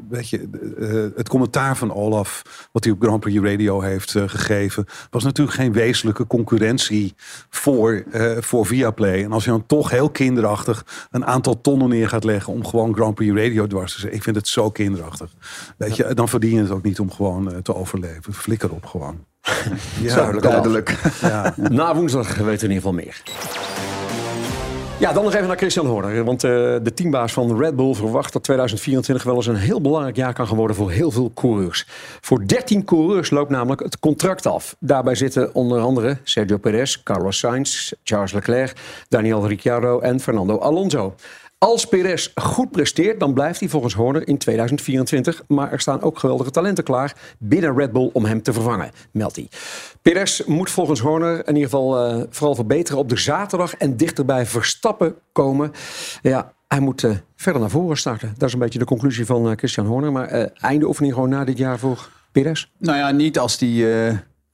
Weet 0.08 0.28
je, 0.28 1.12
het 1.16 1.28
commentaar 1.28 1.76
van 1.76 1.94
Olaf, 1.94 2.42
wat 2.72 2.84
hij 2.84 2.92
op 2.92 3.02
Grand 3.02 3.20
Prix 3.20 3.40
Radio 3.50 3.80
heeft 3.80 4.10
gegeven, 4.10 4.84
was 5.10 5.24
natuurlijk 5.24 5.56
geen 5.56 5.72
wezenlijke 5.72 6.26
concurrentie 6.26 7.14
voor, 7.50 8.04
eh, 8.10 8.36
voor 8.40 8.65
Viaplay. 8.66 9.24
En 9.24 9.32
als 9.32 9.44
je 9.44 9.50
dan 9.50 9.66
toch 9.66 9.90
heel 9.90 10.10
kinderachtig 10.10 10.86
een 11.10 11.26
aantal 11.26 11.60
tonnen 11.60 11.88
neer 11.88 12.08
gaat 12.08 12.24
leggen 12.24 12.52
om 12.52 12.66
gewoon 12.66 12.94
Grand 12.94 13.14
Prix 13.14 13.34
Radio 13.42 13.66
dwars 13.66 13.92
te 13.92 14.00
zetten, 14.00 14.18
ik 14.18 14.24
vind 14.24 14.36
het 14.36 14.48
zo 14.48 14.70
kinderachtig. 14.70 15.30
Weet 15.76 15.96
je, 15.96 16.14
dan 16.14 16.28
verdien 16.28 16.54
je 16.54 16.60
het 16.60 16.70
ook 16.70 16.82
niet 16.82 17.00
om 17.00 17.10
gewoon 17.10 17.52
eh, 17.52 17.58
te 17.58 17.74
overleven. 17.74 18.32
Flikker 18.32 18.72
op 18.72 18.86
gewoon. 18.86 19.24
Duidelijk. 20.06 20.42
duidelijk. 20.42 20.98
Ja. 21.20 21.54
Na 21.70 21.94
woensdag 21.94 22.26
weten 22.26 22.44
we 22.44 22.50
in 22.50 22.52
ieder 22.52 22.76
geval 22.76 22.92
meer. 22.92 23.22
Ja, 24.98 25.12
dan 25.12 25.24
nog 25.24 25.34
even 25.34 25.46
naar 25.46 25.56
Christian 25.56 25.86
Horner. 25.86 26.24
Want 26.24 26.44
eh, 26.44 26.50
de 26.82 26.92
teambaas 26.94 27.32
van 27.32 27.58
Red 27.58 27.76
Bull 27.76 27.94
verwacht 27.94 28.32
dat 28.32 28.42
2024 28.42 29.24
wel 29.24 29.34
eens 29.34 29.46
een 29.46 29.56
heel 29.56 29.80
belangrijk 29.80 30.16
jaar 30.16 30.32
kan 30.32 30.46
worden 30.46 30.76
voor 30.76 30.90
heel 30.90 31.10
veel 31.10 31.30
coureurs. 31.34 31.86
Voor 32.20 32.46
13 32.46 32.84
coureurs 32.84 33.30
loopt 33.30 33.50
namelijk 33.50 33.82
het 33.82 33.98
contract 33.98 34.46
af. 34.46 34.76
Daarbij 34.78 35.14
zitten 35.14 35.54
onder 35.54 35.80
andere 35.80 36.16
Sergio 36.22 36.56
Perez, 36.56 37.02
Carlos 37.02 37.38
Sainz, 37.38 37.92
Charles 38.04 38.32
Leclerc, 38.32 38.76
Daniel 39.08 39.46
Ricciardo 39.46 40.00
en 40.00 40.20
Fernando 40.20 40.58
Alonso. 40.58 41.14
Als 41.58 41.86
Perez 41.86 42.30
goed 42.34 42.70
presteert, 42.70 43.20
dan 43.20 43.34
blijft 43.34 43.60
hij 43.60 43.68
volgens 43.68 43.94
Horner 43.94 44.28
in 44.28 44.38
2024. 44.38 45.42
Maar 45.48 45.72
er 45.72 45.80
staan 45.80 46.02
ook 46.02 46.18
geweldige 46.18 46.50
talenten 46.50 46.84
klaar 46.84 47.16
binnen 47.38 47.76
Red 47.76 47.92
Bull 47.92 48.10
om 48.12 48.24
hem 48.24 48.42
te 48.42 48.52
vervangen, 48.52 48.90
meldt 49.10 49.36
hij. 49.36 49.48
Perez 50.02 50.42
moet 50.46 50.70
volgens 50.70 51.00
Horner 51.00 51.38
in 51.48 51.54
ieder 51.54 51.70
geval 51.70 51.98
eh, 51.98 52.22
vooral 52.30 52.54
verbeteren 52.54 52.98
op 52.98 53.08
de 53.08 53.16
zaterdag 53.16 53.74
en 53.74 53.96
dichterbij 53.96 54.46
Verstappen 54.46 55.14
komen. 55.32 55.72
Ja, 56.22 56.52
hij 56.68 56.80
moet 56.80 57.04
eh, 57.04 57.10
verder 57.36 57.60
naar 57.60 57.70
voren 57.70 57.96
starten. 57.96 58.34
Dat 58.36 58.48
is 58.48 58.54
een 58.54 58.60
beetje 58.60 58.78
de 58.78 58.84
conclusie 58.84 59.26
van 59.26 59.50
eh, 59.50 59.56
Christian 59.56 59.86
Horner. 59.86 60.12
Maar 60.12 60.28
einde 60.54 60.86
oefening 60.86 61.14
gewoon 61.14 61.28
na 61.28 61.44
dit 61.44 61.58
jaar 61.58 61.78
voor 61.78 62.08
Perez? 62.32 62.66
Nou 62.78 62.98
ja, 62.98 63.10
niet 63.10 63.38
als 63.38 63.58
die 63.58 63.86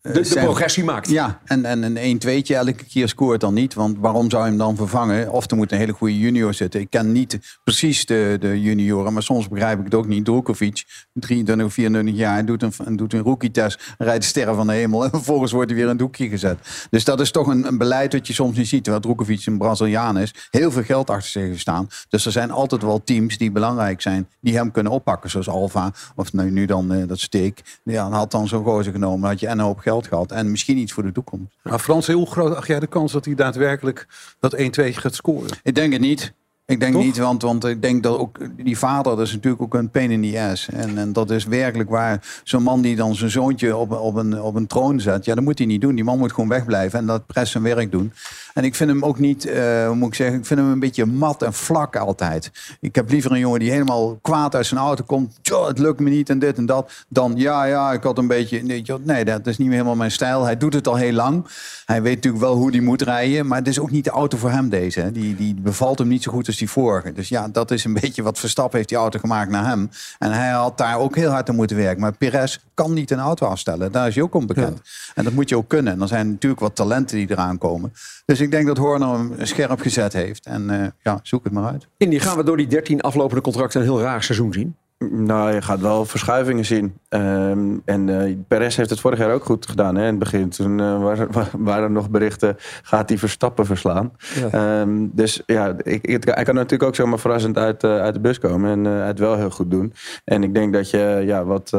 De- 0.02 0.12
de 0.12 0.24
zijn- 0.24 0.44
progressie 0.44 0.84
maakt. 0.84 1.08
Ja, 1.08 1.40
en, 1.44 1.64
en 1.64 1.82
een 1.96 2.20
1-2'tje 2.20 2.54
elke 2.54 2.84
keer 2.84 3.08
scoort 3.08 3.40
dan 3.40 3.54
niet. 3.54 3.74
Want 3.74 3.96
waarom 4.00 4.30
zou 4.30 4.42
je 4.42 4.48
hem 4.48 4.58
dan 4.58 4.76
vervangen? 4.76 5.30
Of 5.32 5.50
er 5.50 5.56
moet 5.56 5.72
een 5.72 5.78
hele 5.78 5.92
goede 5.92 6.18
junior 6.18 6.54
zitten. 6.54 6.80
Ik 6.80 6.90
ken 6.90 7.12
niet 7.12 7.58
precies 7.64 8.06
de, 8.06 8.36
de 8.40 8.60
junioren, 8.60 9.12
maar 9.12 9.22
soms 9.22 9.48
begrijp 9.48 9.78
ik 9.78 9.84
het 9.84 9.94
ook 9.94 10.06
niet. 10.06 10.24
Drukovic, 10.24 10.84
23 11.12 11.66
of 11.66 11.72
24 11.72 12.14
jaar, 12.14 12.44
doet 12.44 12.62
een, 12.62 12.72
en 12.84 12.96
doet 12.96 13.12
een 13.12 13.20
rookie-test, 13.22 13.94
rijdt 13.98 14.22
de 14.22 14.28
sterren 14.28 14.54
van 14.54 14.66
de 14.66 14.72
hemel 14.72 15.04
en 15.04 15.10
vervolgens 15.20 15.52
wordt 15.52 15.66
hij 15.70 15.76
weer 15.78 15.86
in 15.88 15.92
het 15.92 16.00
hoekje 16.02 16.28
gezet. 16.28 16.86
Dus 16.90 17.04
dat 17.04 17.20
is 17.20 17.30
toch 17.30 17.46
een, 17.46 17.66
een 17.66 17.78
beleid 17.78 18.10
dat 18.10 18.26
je 18.26 18.32
soms 18.32 18.56
niet 18.56 18.68
ziet. 18.68 18.82
Terwijl 18.82 19.02
Drukovic 19.04 19.46
een 19.46 19.58
Braziliaan 19.58 20.18
is, 20.18 20.34
heel 20.50 20.70
veel 20.70 20.82
geld 20.82 21.10
achter 21.10 21.30
zich 21.30 21.42
heeft 21.42 21.60
staan. 21.60 21.88
Dus 22.08 22.26
er 22.26 22.32
zijn 22.32 22.50
altijd 22.50 22.82
wel 22.82 23.04
teams 23.04 23.38
die 23.38 23.50
belangrijk 23.52 24.00
zijn, 24.00 24.28
die 24.40 24.56
hem 24.56 24.70
kunnen 24.70 24.92
oppakken. 24.92 25.30
Zoals 25.30 25.48
Alfa, 25.48 25.92
of 26.16 26.32
nu, 26.32 26.50
nu 26.50 26.66
dan 26.66 26.92
eh, 26.92 27.08
dat 27.08 27.20
steek. 27.20 27.78
Ja, 27.84 28.10
had 28.10 28.30
dan 28.30 28.48
zo'n 28.48 28.64
gozer 28.64 28.92
genomen, 28.92 29.28
had 29.28 29.40
je 29.40 29.46
en 29.46 29.58
een 29.58 29.64
hoop 29.64 29.78
geld 29.78 29.90
gehad. 30.00 30.32
En 30.32 30.50
misschien 30.50 30.78
iets 30.78 30.92
voor 30.92 31.02
de 31.02 31.12
toekomst. 31.12 31.56
Maar 31.62 31.78
Frans, 31.78 32.06
hoe 32.06 32.26
groot 32.26 32.54
acht 32.56 32.66
jij 32.66 32.80
de 32.80 32.86
kans 32.86 33.12
dat 33.12 33.24
hij 33.24 33.34
daadwerkelijk 33.34 34.06
dat 34.40 34.56
1-2 34.56 34.60
gaat 34.94 35.14
scoren? 35.14 35.50
Ik 35.62 35.74
denk 35.74 35.92
het 35.92 36.00
niet. 36.00 36.32
Ik 36.66 36.80
denk 36.80 36.94
niet, 36.94 37.18
want, 37.18 37.42
want 37.42 37.64
ik 37.64 37.82
denk 37.82 38.02
dat 38.02 38.18
ook 38.18 38.38
die 38.56 38.78
vader, 38.78 39.16
dat 39.16 39.26
is 39.26 39.32
natuurlijk 39.32 39.62
ook 39.62 39.74
een 39.74 39.90
pain 39.90 40.10
in 40.10 40.22
the 40.22 40.40
ass. 40.40 40.68
En, 40.68 40.98
en 40.98 41.12
dat 41.12 41.30
is 41.30 41.44
werkelijk 41.44 41.90
waar. 41.90 42.40
Zo'n 42.44 42.62
man 42.62 42.80
die 42.80 42.96
dan 42.96 43.14
zijn 43.14 43.30
zoontje 43.30 43.76
op, 43.76 43.90
op, 43.90 44.14
een, 44.14 44.42
op 44.42 44.54
een 44.54 44.66
troon 44.66 45.00
zet, 45.00 45.24
ja, 45.24 45.34
dat 45.34 45.44
moet 45.44 45.58
hij 45.58 45.66
niet 45.66 45.80
doen. 45.80 45.94
Die 45.94 46.04
man 46.04 46.18
moet 46.18 46.32
gewoon 46.32 46.48
wegblijven 46.48 46.98
en 46.98 47.06
dat 47.06 47.26
pres 47.26 47.50
zijn 47.50 47.62
werk 47.62 47.90
doen. 47.90 48.12
En 48.54 48.64
ik 48.64 48.74
vind 48.74 48.90
hem 48.90 49.04
ook 49.04 49.18
niet, 49.18 49.44
eh, 49.44 49.86
hoe 49.86 49.94
moet 49.94 50.08
ik 50.08 50.14
zeggen, 50.14 50.38
ik 50.38 50.46
vind 50.46 50.60
hem 50.60 50.70
een 50.70 50.80
beetje 50.80 51.06
mat 51.06 51.42
en 51.42 51.52
vlak 51.52 51.96
altijd. 51.96 52.50
Ik 52.80 52.94
heb 52.94 53.10
liever 53.10 53.32
een 53.32 53.38
jongen 53.38 53.60
die 53.60 53.70
helemaal 53.70 54.18
kwaad 54.22 54.54
uit 54.54 54.66
zijn 54.66 54.80
auto 54.80 55.04
komt. 55.04 55.38
"Tjoh, 55.42 55.66
het 55.66 55.78
lukt 55.78 56.00
me 56.00 56.10
niet 56.10 56.30
en 56.30 56.38
dit 56.38 56.56
en 56.56 56.66
dat. 56.66 56.92
Dan, 57.08 57.32
ja, 57.36 57.64
ja, 57.64 57.92
ik 57.92 58.02
had 58.02 58.18
een 58.18 58.26
beetje, 58.26 58.62
nee, 58.62 58.82
joh, 58.82 59.04
nee, 59.04 59.24
dat 59.24 59.46
is 59.46 59.58
niet 59.58 59.66
meer 59.66 59.76
helemaal 59.76 59.96
mijn 59.96 60.10
stijl. 60.10 60.44
Hij 60.44 60.56
doet 60.56 60.74
het 60.74 60.88
al 60.88 60.96
heel 60.96 61.12
lang. 61.12 61.46
Hij 61.84 62.02
weet 62.02 62.14
natuurlijk 62.14 62.42
wel 62.42 62.54
hoe 62.54 62.70
hij 62.70 62.80
moet 62.80 63.02
rijden. 63.02 63.46
Maar 63.46 63.58
het 63.58 63.68
is 63.68 63.78
ook 63.78 63.90
niet 63.90 64.04
de 64.04 64.10
auto 64.10 64.38
voor 64.38 64.50
hem 64.50 64.68
deze. 64.68 65.00
Hè. 65.00 65.12
Die, 65.12 65.36
die 65.36 65.54
bevalt 65.54 65.98
hem 65.98 66.08
niet 66.08 66.22
zo 66.22 66.32
goed 66.32 66.46
als 66.46 66.56
die 66.56 66.70
vorige. 66.70 67.12
Dus 67.12 67.28
ja, 67.28 67.48
dat 67.48 67.70
is 67.70 67.84
een 67.84 67.92
beetje 68.00 68.22
wat 68.22 68.38
Verstappen 68.38 68.76
heeft 68.76 68.88
die 68.88 68.98
auto 68.98 69.18
gemaakt 69.18 69.50
naar 69.50 69.66
hem. 69.66 69.90
En 70.18 70.30
hij 70.32 70.50
had 70.50 70.78
daar 70.78 70.98
ook 70.98 71.16
heel 71.16 71.30
hard 71.30 71.48
aan 71.48 71.54
moeten 71.54 71.76
werken. 71.76 72.00
Maar 72.00 72.16
Perez 72.16 72.58
kan 72.74 72.92
niet 72.92 73.10
een 73.10 73.18
auto 73.18 73.46
afstellen. 73.46 73.92
Daar 73.92 74.08
is 74.08 74.14
hij 74.14 74.22
ook 74.24 74.34
onbekend. 74.34 74.80
En 75.14 75.24
dat 75.24 75.32
moet 75.32 75.48
je 75.48 75.56
ook 75.56 75.68
kunnen. 75.68 75.92
En 75.92 76.00
er 76.02 76.08
zijn 76.08 76.28
natuurlijk 76.30 76.60
wat 76.60 76.74
talenten 76.74 77.16
die 77.16 77.30
eraan 77.30 77.58
komen. 77.58 77.92
Dus 78.32 78.40
ik 78.40 78.50
denk 78.50 78.66
dat 78.66 78.76
Horner 78.76 79.08
hem 79.08 79.34
scherp 79.38 79.80
gezet 79.80 80.12
heeft. 80.12 80.46
En 80.46 80.70
eh, 80.70 80.86
ja, 81.02 81.20
zoek 81.22 81.44
het 81.44 81.52
maar 81.52 81.72
uit. 81.72 81.86
Indy, 81.96 82.18
gaan 82.18 82.36
we 82.36 82.44
door 82.44 82.56
die 82.56 82.66
13 82.66 83.00
aflopende 83.00 83.42
contracten 83.42 83.80
een 83.80 83.86
heel 83.86 84.00
raar 84.00 84.22
seizoen 84.22 84.52
zien? 84.52 84.76
Nou, 85.10 85.52
je 85.52 85.62
gaat 85.62 85.80
wel 85.80 86.04
verschuivingen 86.04 86.64
zien. 86.64 86.94
Ehm, 87.08 87.60
en 87.84 88.20
eh 88.20 88.36
Perez 88.48 88.76
heeft 88.76 88.90
het 88.90 89.00
vorig 89.00 89.18
jaar 89.18 89.32
ook 89.32 89.44
goed 89.44 89.66
gedaan 89.66 89.94
hè, 89.94 90.00
in 90.02 90.08
het 90.08 90.18
begin. 90.18 90.48
Toen 90.48 90.80
eh, 90.80 91.02
waren, 91.02 91.32
wa- 91.36 91.48
waren 91.58 91.84
er 91.84 91.90
nog 91.90 92.10
berichten, 92.10 92.56
gaat 92.82 93.08
hij 93.08 93.18
Verstappen 93.18 93.66
verslaan? 93.66 94.12
Ehm, 94.50 95.06
dus 95.12 95.42
ja, 95.46 95.74
ik, 95.82 96.06
ik- 96.06 96.24
hij 96.24 96.44
kan 96.44 96.54
natuurlijk 96.54 96.82
ook 96.82 96.94
zomaar 96.94 97.18
verrassend 97.18 97.58
uit, 97.58 97.84
eh, 97.84 97.98
uit 98.00 98.14
de 98.14 98.20
bus 98.20 98.38
komen 98.38 98.70
en 98.70 98.84
het 98.84 99.18
wel 99.18 99.36
heel 99.36 99.50
goed 99.50 99.70
doen. 99.70 99.92
En 100.24 100.42
ik 100.42 100.54
denk 100.54 100.72
dat 100.72 100.90
je, 100.90 101.22
ja, 101.26 101.44
wat, 101.44 101.70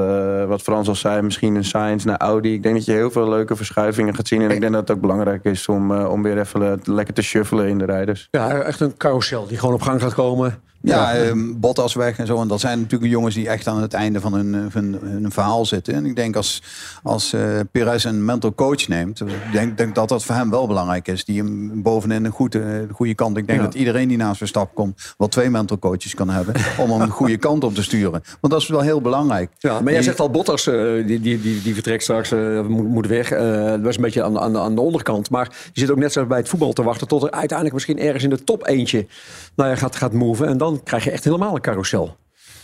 wat 0.48 0.62
Frans 0.62 0.88
al 0.88 0.96
zei, 0.96 1.22
misschien 1.22 1.56
een 1.56 1.64
Sainz 1.66 2.04
naar 2.04 2.18
Audi. 2.18 2.54
Ik 2.54 2.64
denk 2.64 2.76
dat 2.76 2.86
je 2.86 2.92
heel 2.92 3.12
veel 3.12 3.30
leuke 3.30 3.56
verschuivingen 3.56 4.16
gaat 4.16 4.28
zien. 4.28 4.42
En 4.42 4.50
ik 4.52 4.60
denk 4.60 4.72
dat 4.74 4.82
het 4.88 4.92
ook 4.98 5.02
belangrijk 5.02 5.44
is 5.44 5.68
om, 5.68 5.92
om 5.98 6.24
weer 6.24 6.40
even 6.40 6.80
lekker 6.84 7.14
te 7.14 7.22
shuffelen 7.22 7.68
in 7.68 7.78
de 7.78 7.86
rijders. 7.86 8.28
Ja, 8.32 8.50
echt 8.62 8.80
een 8.80 8.98
carousel 8.98 9.48
die 9.48 9.58
gewoon 9.58 9.76
op 9.76 9.82
gang 9.82 10.02
gaat 10.02 10.14
komen. 10.14 10.62
Ja, 10.92 11.14
ehm, 11.14 11.54
Bottas 11.60 11.94
weg 11.94 12.18
en 12.20 12.26
zo. 12.28 12.42
En 12.42 12.48
dat 12.48 12.60
zijn 12.60 12.80
natuurlijk 12.80 13.12
jongens 13.12 13.36
die 13.36 13.50
echt 13.50 13.68
aan 13.68 13.82
het 13.82 13.94
einde 13.94 14.20
van 14.20 14.34
hun, 14.34 14.54
eh, 14.54 14.60
hun, 14.74 14.98
hun 15.02 15.32
verhaal 15.32 15.66
zitten. 15.66 15.94
En 15.94 16.06
ik 16.06 16.16
denk 16.16 16.36
als, 16.36 16.62
als 17.04 17.34
eh 17.34 17.42
Perez 17.72 18.04
een 18.04 18.26
mental 18.26 18.54
coach 18.56 18.88
neemt, 18.88 19.22
ik 19.22 19.28
denk, 19.52 19.78
denk 19.78 19.96
dat 19.96 20.10
dat 20.10 20.24
voor 20.26 20.36
hem 20.36 20.50
wel 20.50 20.68
belangrijk 20.68 21.08
is. 21.08 21.26
Die 21.26 21.38
hem 21.44 21.82
bovenin 21.82 22.26
een 22.26 22.32
goede, 22.32 22.60
de 22.88 22.94
goede 22.94 23.14
kant. 23.16 23.38
Ik 23.38 23.48
denk 23.48 23.60
Ja. 23.60 23.66
dat 23.66 23.74
iedereen 23.76 24.08
die 24.08 24.18
naast 24.18 24.38
Verstappen 24.38 24.76
komt, 24.76 25.14
wel 25.18 25.28
twee 25.28 25.50
mental 25.50 25.80
coaches 25.80 26.14
kan 26.16 26.30
hebben. 26.30 26.56
om 26.78 26.92
hem 26.92 27.02
een 27.02 27.10
goede 27.10 27.38
kant 27.38 27.64
op 27.64 27.76
te 27.76 27.84
sturen. 27.84 28.24
Want 28.42 28.54
dat 28.54 28.62
is 28.62 28.68
wel 28.68 28.82
heel 28.82 29.02
belangrijk. 29.02 29.52
Ja, 29.58 29.74
maar 29.74 29.84
jij 29.84 29.94
Die- 29.94 30.04
zegt 30.04 30.20
al, 30.20 30.30
Bottas, 30.30 30.68
eh, 30.68 30.74
die, 31.08 31.20
die, 31.22 31.42
die, 31.42 31.62
die 31.62 31.74
vertrekt 31.74 32.04
straks, 32.04 32.32
eh, 32.32 32.62
moet, 32.68 32.88
moet 32.88 33.08
weg. 33.08 33.32
Eh, 33.32 33.66
dat 33.66 33.82
was 33.82 33.96
een 33.96 34.02
beetje 34.02 34.24
aan, 34.24 34.34
de- 34.34 34.40
aan, 34.40 34.54
de- 34.54 34.60
aan 34.60 34.76
de 34.76 34.82
onderkant. 34.82 35.30
Maar 35.30 35.50
je 35.74 35.80
zit 35.80 35.92
ook 35.92 35.98
net 35.98 36.12
zoals 36.12 36.28
bij 36.28 36.38
het 36.38 36.50
voetbal 36.50 36.74
te 36.74 36.84
wachten... 36.84 37.08
tot 37.08 37.24
er 37.24 37.32
uiteindelijk 37.32 37.74
misschien 37.74 38.00
ergens 38.00 38.24
in 38.24 38.30
de 38.30 38.44
top 38.44 38.68
eentje 38.68 39.08
nou 39.56 39.70
ja, 39.70 39.76
gaat, 39.76 39.96
gaat 39.96 40.14
moven. 40.14 40.48
En 40.48 40.58
dan 40.58 40.73
krijg 40.84 41.04
je 41.04 41.12
echt 41.12 41.24
helemaal 41.24 41.56
een 41.56 41.62
carousel. 41.62 42.18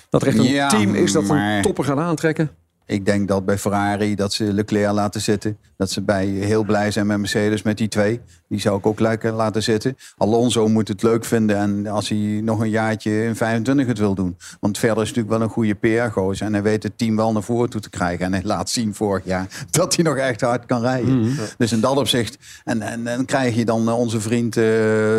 Dat 0.10 0.22
er 0.22 0.28
echt 0.28 0.38
een 0.38 0.44
Ja, 0.44 0.68
team 0.70 0.96
is 0.96 1.12
dat 1.12 1.24
maar- 1.24 1.56
een 1.56 1.62
topper 1.62 1.84
gaat 1.84 1.98
aantrekken. 1.98 2.50
Ik 2.86 3.06
denk 3.06 3.28
dat 3.28 3.46
bij 3.46 3.58
Ferrari 3.58 4.16
dat 4.16 4.34
ze 4.34 4.44
Leclerc 4.54 4.92
laten 4.92 5.22
zitten. 5.22 5.58
Dat 5.78 5.92
ze 5.92 6.02
bij 6.02 6.26
heel 6.26 6.64
blij 6.64 6.92
zijn 6.92 7.08
met 7.08 7.18
Mercedes 7.18 7.62
met 7.62 7.78
die 7.78 7.88
twee. 7.88 8.22
Die 8.50 8.60
zou 8.60 8.78
ik 8.78 8.86
ook 8.86 9.00
lekker 9.00 9.32
laten 9.32 9.64
zitten. 9.64 9.98
Alonso 10.18 10.68
moet 10.68 10.88
het 10.88 11.04
leuk 11.04 11.26
vinden 11.26 11.58
en 11.58 11.88
als 11.88 12.10
hij 12.10 12.42
nog 12.44 12.60
een 12.60 12.70
jaartje 12.70 13.24
in 13.24 13.36
25 13.36 13.88
het 13.88 13.98
wil 13.98 14.16
doen. 14.16 14.38
Want 14.60 14.78
verder 14.78 15.04
is 15.04 15.08
natuurlijk 15.08 15.36
wel 15.36 15.42
een 15.42 15.54
goede 15.54 15.74
PR-gozer. 15.74 16.46
En 16.46 16.54
hij 16.54 16.62
weet 16.62 16.84
het 16.84 16.98
team 16.98 17.16
wel 17.16 17.32
naar 17.32 17.44
voren 17.44 17.70
toe 17.70 17.82
te 17.82 17.90
krijgen. 17.90 18.26
En 18.26 18.34
hij 18.34 18.42
laat 18.44 18.70
zien 18.70 18.96
vorig 18.96 19.26
jaar 19.26 19.48
dat 19.72 19.96
hij 19.96 20.04
nog 20.04 20.16
echt 20.16 20.42
hard 20.42 20.66
kan 20.66 20.82
rijden. 20.82 21.36
Dus 21.58 21.72
in 21.72 21.80
dat 21.80 21.98
opzicht. 21.98 22.38
En, 22.64 22.82
en, 22.82 23.08
en 23.08 23.26
krijg 23.26 23.56
je 23.56 23.66
dan 23.66 23.88
eh, 23.88 23.98
onze 23.98 24.20
vriend 24.22 24.58
eh 24.58 24.68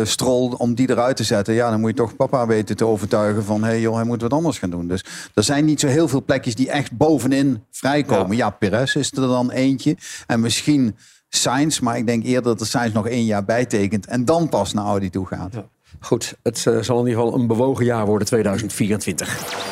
Stroll 0.03 0.53
om 0.57 0.73
die 0.73 0.89
eruit 0.89 1.17
te 1.17 1.23
zetten. 1.23 1.53
Ja, 1.53 1.69
dan 1.69 1.79
moet 1.79 1.89
je 1.89 1.95
toch 1.95 2.15
papa 2.15 2.47
weten 2.47 2.75
te 2.75 2.85
overtuigen 2.85 3.43
van... 3.43 3.63
hé 3.63 3.69
hey 3.69 3.81
joh, 3.81 3.95
hij 3.95 4.03
moet 4.03 4.21
wat 4.21 4.33
anders 4.33 4.57
gaan 4.59 4.69
doen. 4.69 4.87
Dus 4.87 5.05
er 5.33 5.43
zijn 5.43 5.65
niet 5.65 5.79
zo 5.79 5.87
heel 5.87 6.07
veel 6.07 6.23
plekjes 6.23 6.55
die 6.55 6.69
echt 6.69 6.91
bovenin 6.97 7.63
vrijkomen. 7.71 8.35
Ja, 8.35 8.49
Perez 8.49 8.95
is 8.95 9.11
er 9.11 9.27
dan 9.27 9.51
eentje. 9.51 9.97
En 10.27 10.39
misschien 10.39 10.95
Sainz. 11.35 11.79
Maar 11.79 11.97
ik 11.97 12.05
denk 12.05 12.23
eerder 12.23 12.57
dat 12.57 12.67
Sainz 12.67 12.93
nog 12.93 13.07
één 13.07 13.25
jaar 13.25 13.45
bijtekent. 13.45 14.05
En 14.05 14.25
dan 14.25 14.49
pas 14.49 14.73
naar 14.73 14.85
Audi 14.85 15.09
toe 15.09 15.25
gaat. 15.27 15.53
Goed, 15.99 16.35
het 16.43 16.67
eh, 16.67 16.77
zal 16.79 16.99
in 16.99 17.07
ieder 17.07 17.23
geval 17.23 17.39
een 17.39 17.47
bewogen 17.47 17.85
jaar 17.85 18.05
worden 18.05 18.27
2024. 18.27 19.70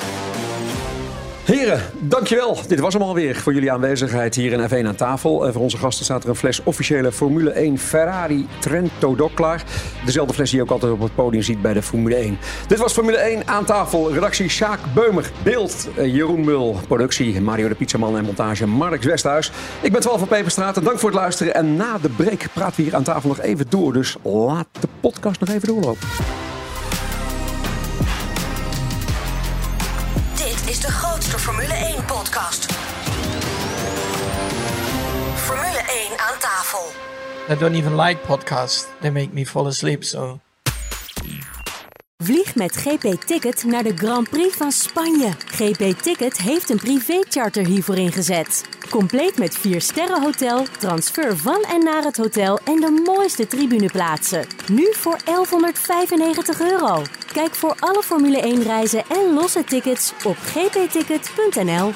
Heren, 1.50 1.82
dankjewel. 2.00 2.58
Dit 2.68 2.80
was 2.80 2.94
hem 2.94 3.04
alweer 3.04 3.36
voor 3.36 3.54
jullie 3.54 3.72
aanwezigheid 3.72 4.36
hier 4.36 4.52
in 4.52 4.70
F1 4.70 4.88
aan 4.88 4.96
tafel. 4.96 5.46
En 5.46 5.54
voor 5.54 5.62
onze 5.62 5.78
gasten 5.78 6.06
staat 6.06 6.24
er 6.24 6.30
een 6.30 6.36
fles 6.36 6.64
officiële 6.64 7.12
Formule 7.12 7.50
1 7.50 7.78
Ferrari 7.78 8.48
Trento 8.60 9.16
Doc 9.16 9.34
klaar. 9.34 9.64
Dezelfde 10.06 10.34
fles 10.34 10.50
die 10.50 10.58
je 10.58 10.64
ook 10.64 10.72
altijd 10.72 10.92
op 10.92 11.00
het 11.00 11.16
podium 11.16 11.44
ziet 11.44 11.62
bij 11.62 11.74
de 11.74 11.82
Formule 11.82 12.16
1. 12.16 12.38
Dit 12.68 12.78
was 12.78 12.94
Formule 12.94 13.18
1 13.18 13.48
aan 13.48 13.66
tafel. 13.66 14.14
Redactie 14.14 14.50
Sjaak 14.50 14.80
Beumer. 14.94 15.32
Beeld 15.44 15.88
eh, 15.96 16.14
Jeroen 16.14 16.44
Mul. 16.44 16.80
Productie 16.88 17.42
Mario 17.42 17.68
de 17.68 17.76
Pizzaman 17.76 18.18
en 18.18 18.26
montage 18.26 18.68
Mark 18.68 19.04
Westhuis. 19.04 19.52
Ik 19.82 19.92
ben 19.92 20.02
12 20.02 20.20
van 20.20 20.28
Peperstraat 20.28 20.84
dank 20.84 21.00
voor 21.00 21.10
het 21.10 21.20
luisteren. 21.20 21.54
En 21.54 21.76
na 21.76 21.98
de 21.98 22.10
break 22.10 22.48
praten 22.54 22.76
we 22.76 22.82
hier 22.84 22.96
aan 22.96 23.04
tafel 23.04 23.30
nog 23.30 23.42
even 23.42 23.66
door. 23.70 23.94
Dus 23.94 24.16
laat 24.24 24.68
de 24.80 24.88
podcast 25.00 25.40
nog 25.40 25.50
even 25.50 25.68
doorlopen. 25.68 26.08
Dit 30.36 30.70
is 30.70 30.80
de 30.80 30.92
grootste 31.40 31.46
Formule 31.46 31.74
1 31.96 32.06
podcast. 32.06 32.72
Formule 35.36 35.82
1 36.10 36.18
aan 36.18 36.40
tafel. 36.40 36.92
I 37.50 37.56
don't 37.56 37.76
even 37.76 37.96
like 37.96 38.22
podcasts. 38.28 38.88
They 39.00 39.12
make 39.12 39.34
me 39.34 39.46
fall 39.46 39.68
asleep, 39.68 40.04
so... 40.04 40.40
Vlieg 42.24 42.56
met 42.56 42.76
GP 42.76 43.22
Ticket 43.26 43.64
naar 43.64 43.84
de 43.84 43.94
Grand 43.96 44.30
Prix 44.30 44.56
van 44.56 44.72
Spanje. 44.72 45.30
GP 45.46 46.02
Ticket 46.02 46.38
heeft 46.38 46.70
een 46.70 46.78
privécharter 46.78 47.66
hiervoor 47.66 47.98
ingezet. 47.98 48.64
Compleet 48.90 49.38
met 49.38 49.58
4 49.58 49.82
sterren 49.82 50.22
hotel, 50.22 50.64
transfer 50.80 51.38
van 51.38 51.62
en 51.62 51.84
naar 51.84 52.04
het 52.04 52.18
hotel 52.18 52.60
en 52.64 52.76
de 52.76 53.02
mooiste 53.06 53.48
tribuneplaatsen. 53.48 54.46
Nu 54.72 54.94
voor 54.94 55.18
1195 55.26 56.62
euro. 56.62 57.04
Kijk 57.34 57.56
voor 57.56 57.76
alle 57.80 58.04
Formule 58.04 58.42
1 58.42 58.64
reizen 58.64 59.04
en 59.10 59.34
losse 59.34 59.64
tickets 59.64 60.14
op 60.24 60.38
gpticket.nl. 60.38 61.94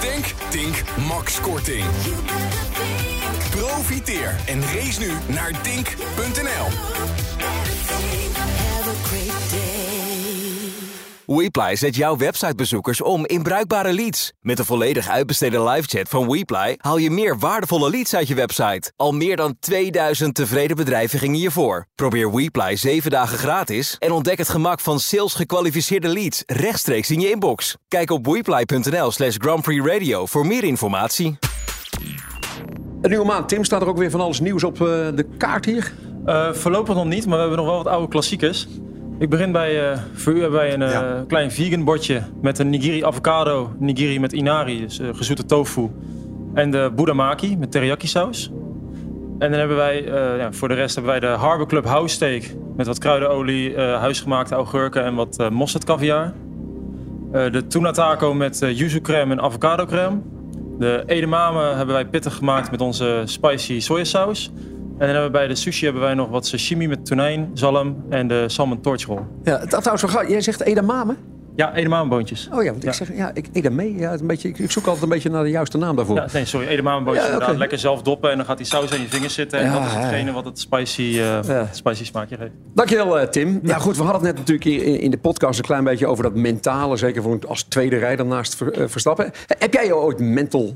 Denk, 0.00 0.24
Tink, 0.50 0.82
Max 1.08 1.40
Korting. 1.40 1.84
Profiteer 3.50 4.34
en 4.46 4.60
race 4.62 5.00
nu 5.00 5.12
naar 5.26 5.62
dink.nl. 5.62 6.66
WePly 11.36 11.76
zet 11.76 11.96
jouw 11.96 12.16
websitebezoekers 12.16 13.00
om 13.00 13.26
in 13.26 13.42
bruikbare 13.42 13.92
leads. 13.92 14.32
Met 14.40 14.56
de 14.56 14.64
volledig 14.64 15.08
uitbesteden 15.08 15.64
livechat 15.64 16.08
van 16.08 16.30
WePly 16.30 16.74
haal 16.78 16.96
je 16.96 17.10
meer 17.10 17.38
waardevolle 17.38 17.90
leads 17.90 18.14
uit 18.14 18.28
je 18.28 18.34
website. 18.34 18.92
Al 18.96 19.12
meer 19.12 19.36
dan 19.36 19.56
2000 19.60 20.34
tevreden 20.34 20.76
bedrijven 20.76 21.18
gingen 21.18 21.38
hiervoor. 21.38 21.86
Probeer 21.94 22.34
WePly 22.34 22.76
7 22.76 23.10
dagen 23.10 23.38
gratis 23.38 23.96
en 23.98 24.12
ontdek 24.12 24.38
het 24.38 24.48
gemak 24.48 24.80
van 24.80 25.00
sales 25.00 25.34
gekwalificeerde 25.34 26.08
leads 26.08 26.42
rechtstreeks 26.46 27.10
in 27.10 27.20
je 27.20 27.30
inbox. 27.30 27.76
Kijk 27.88 28.10
op 28.10 28.26
weply.nl 28.26 29.10
slash 29.10 29.36
Grand 29.38 29.62
Prix 29.62 29.86
Radio 29.86 30.26
voor 30.26 30.46
meer 30.46 30.64
informatie. 30.64 31.49
Een 33.00 33.10
nieuwe 33.10 33.24
maand. 33.24 33.48
Tim, 33.48 33.64
staat 33.64 33.82
er 33.82 33.88
ook 33.88 33.98
weer 33.98 34.10
van 34.10 34.20
alles 34.20 34.40
nieuws 34.40 34.64
op 34.64 34.80
eh, 34.80 34.86
de 35.14 35.26
kaart 35.36 35.64
hier? 35.64 35.92
Eh, 36.24 36.52
voorlopig 36.52 36.94
nog 36.94 37.04
niet, 37.04 37.26
maar 37.26 37.34
we 37.34 37.40
hebben 37.40 37.58
nog 37.58 37.66
wel 37.66 37.76
wat 37.76 37.92
oude 37.92 38.08
klassiekers. 38.08 38.68
Ik 39.18 39.28
begin 39.30 39.52
bij, 39.52 39.90
eh, 39.90 39.98
voor 40.14 40.32
u 40.32 40.40
hebben 40.40 40.58
wij 40.58 40.74
een 40.74 40.82
eh, 40.82 41.20
klein 41.26 41.50
vegan 41.50 41.84
bordje 41.84 42.22
met 42.42 42.58
een 42.58 42.70
nigiri 42.70 43.04
avocado, 43.04 43.70
nigiri 43.78 44.20
met 44.20 44.32
inari, 44.32 44.80
dus 44.80 45.00
gezoete 45.12 45.44
tofu. 45.46 45.90
En 46.54 46.70
de 46.70 46.92
budamaki 46.94 47.56
met 47.56 47.72
teriyaki 47.72 48.06
saus. 48.06 48.50
En 49.40 49.50
dan 49.50 49.58
hebben 49.58 49.76
wij, 49.76 50.04
eh, 50.04 50.38
ja, 50.38 50.52
voor 50.52 50.68
de 50.68 50.74
rest 50.74 50.94
hebben 50.94 51.12
wij 51.12 51.20
de 51.20 51.36
Harbor 51.36 51.66
Club 51.66 51.84
house 51.84 52.14
steak 52.14 52.42
met 52.76 52.86
wat 52.86 52.98
kruidenolie, 52.98 53.74
eh, 53.74 53.98
huisgemaakte 53.98 54.54
augurken 54.54 55.04
en 55.04 55.14
wat 55.14 55.36
uh, 55.40 55.48
mosterd 55.48 55.84
caviar. 55.84 56.32
Eh, 57.32 57.52
de 57.52 57.66
tuna 57.66 57.90
taco 57.90 58.34
met 58.34 58.62
uh, 58.62 58.78
yuzu 58.78 59.00
crème 59.00 59.32
en 59.32 59.40
avocado 59.40 59.86
crème. 59.86 60.22
De 60.80 61.02
edamame 61.06 61.62
hebben 61.62 61.94
wij 61.94 62.06
pittig 62.06 62.34
gemaakt 62.34 62.70
met 62.70 62.80
onze 62.80 63.22
spicy 63.24 63.80
sojasaus. 63.80 64.50
En 64.54 65.06
dan 65.06 65.08
hebben 65.08 65.24
we 65.24 65.30
bij 65.30 65.46
de 65.46 65.54
sushi 65.54 65.84
hebben 65.84 66.02
wij 66.02 66.14
nog 66.14 66.28
wat 66.28 66.46
sashimi 66.46 66.88
met 66.88 67.06
tonijn, 67.06 67.50
zalm 67.54 68.04
en 68.08 68.28
de 68.28 68.44
salmon 68.48 68.80
torchroll. 68.80 69.22
Ja, 69.42 69.58
trouwens, 69.58 70.30
jij 70.30 70.40
zegt 70.40 70.60
edamame? 70.60 71.16
Ja, 71.60 71.74
edamameboontjes. 71.74 72.48
Oh 72.52 72.62
ja, 72.62 72.70
want 72.70 72.84
ik 72.86 72.92
zeg, 72.92 73.16
ja, 73.16 73.30
ik, 73.34 73.48
ja, 73.52 74.12
een 74.12 74.26
beetje, 74.26 74.48
ik, 74.48 74.58
ik 74.58 74.70
zoek 74.70 74.84
altijd 74.84 75.02
een 75.02 75.08
beetje 75.08 75.30
naar 75.30 75.42
de 75.42 75.50
juiste 75.50 75.78
naam 75.78 75.96
daarvoor. 75.96 76.16
Ja, 76.16 76.26
nee, 76.32 76.44
sorry, 76.44 76.66
edamameboontjes. 76.66 77.26
Ja, 77.26 77.32
inderdaad. 77.32 77.56
Lekker 77.56 77.78
zelf 77.78 78.02
doppen 78.02 78.30
en 78.30 78.36
dan 78.36 78.46
gaat 78.46 78.56
die 78.56 78.66
saus 78.66 78.92
aan 78.92 79.00
je 79.00 79.08
vingers 79.08 79.34
zitten. 79.34 79.58
En 79.58 79.64
Ja, 79.64 79.72
dat 79.78 79.86
is 79.86 79.92
hetgene 79.94 80.24
ja. 80.24 80.32
wat 80.32 80.44
het 80.44 80.58
spicy, 80.58 81.20
eh, 81.20 81.62
spicy 81.72 82.04
smaakje 82.04 82.36
geeft. 82.36 82.50
Dankjewel, 82.74 83.18
eh, 83.18 83.26
Tim. 83.28 83.60
Ja, 83.62 83.78
goed, 83.78 83.96
we 83.96 84.02
hadden 84.02 84.26
het 84.26 84.36
net 84.36 84.46
natuurlijk 84.46 84.84
in, 84.86 85.00
in 85.00 85.10
de 85.10 85.18
podcast 85.18 85.58
een 85.58 85.64
klein 85.64 85.84
beetje 85.84 86.06
over 86.06 86.22
dat 86.24 86.34
mentale. 86.34 86.96
Zeker 86.96 87.22
voor 87.22 87.32
een- 87.32 87.44
als 87.48 87.62
tweede 87.62 87.96
rijder 87.96 88.26
naast 88.26 88.54
Ver- 88.54 88.72
eh, 88.72 88.84
Verstappen. 88.88 89.30
Heb 89.58 89.72
jij 89.74 89.92
ooit 89.92 90.18
mental 90.18 90.74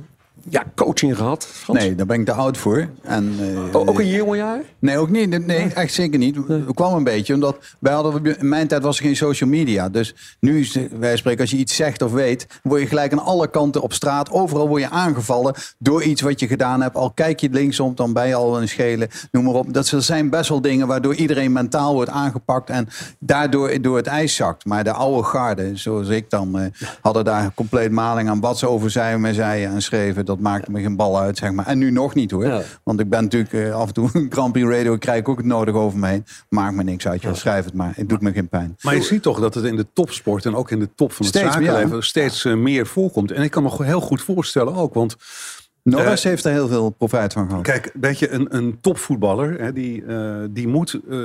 ja, 0.48 0.64
coaching 0.74 1.16
gehad, 1.16 1.46
Frans? 1.46 1.78
Nee, 1.78 1.94
daar 1.94 2.06
ben 2.06 2.20
ik 2.20 2.26
te 2.26 2.32
oud 2.32 2.56
voor. 2.56 2.88
En, 3.02 3.34
eh, 3.40 3.74
O- 3.74 3.84
ook 3.86 4.00
in 4.00 4.06
je 4.06 4.12
jonge 4.16 4.36
jaren? 4.36 4.64
Nee, 4.78 4.98
ook 4.98 5.10
niet. 5.10 5.46
Nee, 5.46 5.72
echt 5.74 5.92
zeker 5.94 6.18
niet. 6.18 6.36
Het 6.48 6.74
kwam 6.74 6.94
een 6.94 7.04
beetje 7.04 7.34
omdat 7.34 7.56
wij 7.78 7.92
hadden, 7.92 8.38
in 8.38 8.48
mijn 8.48 8.66
tijd 8.66 8.82
was 8.82 8.98
er 8.98 9.04
geen 9.04 9.16
social 9.16 9.50
media. 9.50 9.88
Dus 9.88 10.14
nu, 10.40 10.60
is- 10.60 10.78
wij 10.98 11.16
spreken, 11.16 11.40
als 11.40 11.50
je 11.50 11.56
iets 11.56 11.76
zegt 11.76 12.02
of 12.02 12.12
weet, 12.12 12.46
word 12.62 12.80
je 12.80 12.86
gelijk 12.86 13.12
aan 13.12 13.24
alle 13.24 13.50
kanten 13.50 13.82
op 13.82 13.92
straat. 13.92 14.30
Overal 14.30 14.68
word 14.68 14.82
je 14.82 14.90
aangevallen 14.90 15.54
door 15.78 16.02
iets 16.02 16.20
wat 16.20 16.40
je 16.40 16.46
gedaan 16.46 16.80
hebt. 16.82 16.96
Al 16.96 17.10
kijk 17.10 17.40
je 17.40 17.48
linksom, 17.50 17.94
dan 17.94 18.12
ben 18.12 18.26
je 18.28 18.34
al 18.34 18.60
een 18.60 18.68
schelen. 18.68 19.08
Noem 19.30 19.44
maar 19.44 19.54
op. 19.54 19.72
Dat 19.74 19.86
zijn 19.98 20.30
best 20.30 20.48
wel 20.48 20.60
dingen 20.60 20.86
waardoor 20.86 21.14
iedereen 21.14 21.52
mentaal 21.52 21.94
wordt 21.94 22.10
aangepakt 22.10 22.70
en 22.70 22.88
daardoor 23.18 23.82
door 23.82 23.96
het 23.96 24.06
ijs 24.06 24.34
zakt. 24.34 24.64
Maar 24.64 24.84
de 24.84 24.92
oude 24.92 25.22
garde, 25.22 25.70
zoals 25.76 26.08
ik 26.08 26.30
dan, 26.30 26.58
eh, 26.58 26.66
hadden 27.00 27.24
daar 27.24 27.52
compleet 27.54 27.90
maling 27.90 28.28
aan 28.28 28.40
wat 28.40 28.58
ze 28.58 28.68
over 28.68 28.90
zeiden, 28.90 29.20
mij 29.20 29.32
zeiden 29.32 29.70
en 29.70 29.82
schreven. 29.82 30.24
Dat 30.24 30.33
maakte 30.40 30.70
me 30.70 30.80
geen 30.80 30.96
bal 30.96 31.18
uit, 31.18 31.38
zeg 31.38 31.52
maar. 31.52 31.66
En 31.66 31.78
nu 31.78 31.90
nog 31.90 32.14
niet 32.14 32.30
hoor. 32.30 32.64
Want 32.82 33.00
ik 33.00 33.08
ben 33.08 33.22
natuurlijk 33.22 33.52
eh, 33.52 33.74
af 33.74 33.86
en 33.86 33.94
toe 33.94 34.10
een 34.30 34.52
Prix 34.52 34.68
Radio, 34.68 34.96
krijg 34.96 35.18
ik 35.18 35.28
ook 35.28 35.36
het 35.36 35.46
nodig 35.46 35.74
over 35.74 35.98
me 35.98 36.08
heen. 36.08 36.24
Maakt 36.48 36.74
me 36.74 36.82
niks 36.82 37.06
uit, 37.06 37.22
joh. 37.22 37.34
schrijf 37.34 37.64
het 37.64 37.74
maar. 37.74 37.92
Het 37.96 38.08
doet 38.08 38.20
me 38.20 38.32
geen 38.32 38.48
pijn. 38.48 38.76
Maar 38.80 38.94
je 38.94 39.02
ziet 39.02 39.22
toch 39.22 39.40
dat 39.40 39.54
het 39.54 39.64
in 39.64 39.76
de 39.76 39.86
topsport 39.92 40.44
en 40.44 40.54
ook 40.54 40.70
in 40.70 40.78
de 40.78 40.88
top 40.94 41.12
van 41.12 41.26
het 41.26 41.34
Steeds, 41.34 41.54
zakenleven 41.54 42.02
steeds 42.02 42.44
eh, 42.44 42.54
meer 42.54 42.86
voorkomt. 42.86 43.30
En 43.30 43.42
ik 43.42 43.50
kan 43.50 43.62
me 43.62 43.84
heel 43.84 44.00
goed 44.00 44.22
voorstellen 44.22 44.74
ook, 44.74 44.94
want... 44.94 45.16
Norris 45.84 46.24
eh, 46.24 46.30
heeft 46.30 46.44
er 46.44 46.52
heel 46.52 46.68
veel 46.68 46.90
profijt 46.90 47.32
van 47.32 47.48
gehad. 47.48 47.62
Kijk, 47.62 47.90
weet 48.00 48.18
je, 48.18 48.30
een, 48.30 48.56
een 48.56 48.78
topvoetballer, 48.80 49.60
hè, 49.60 49.72
die, 49.72 50.04
eh, 50.04 50.34
die 50.50 50.68
moet 50.68 51.00
eh, 51.10 51.18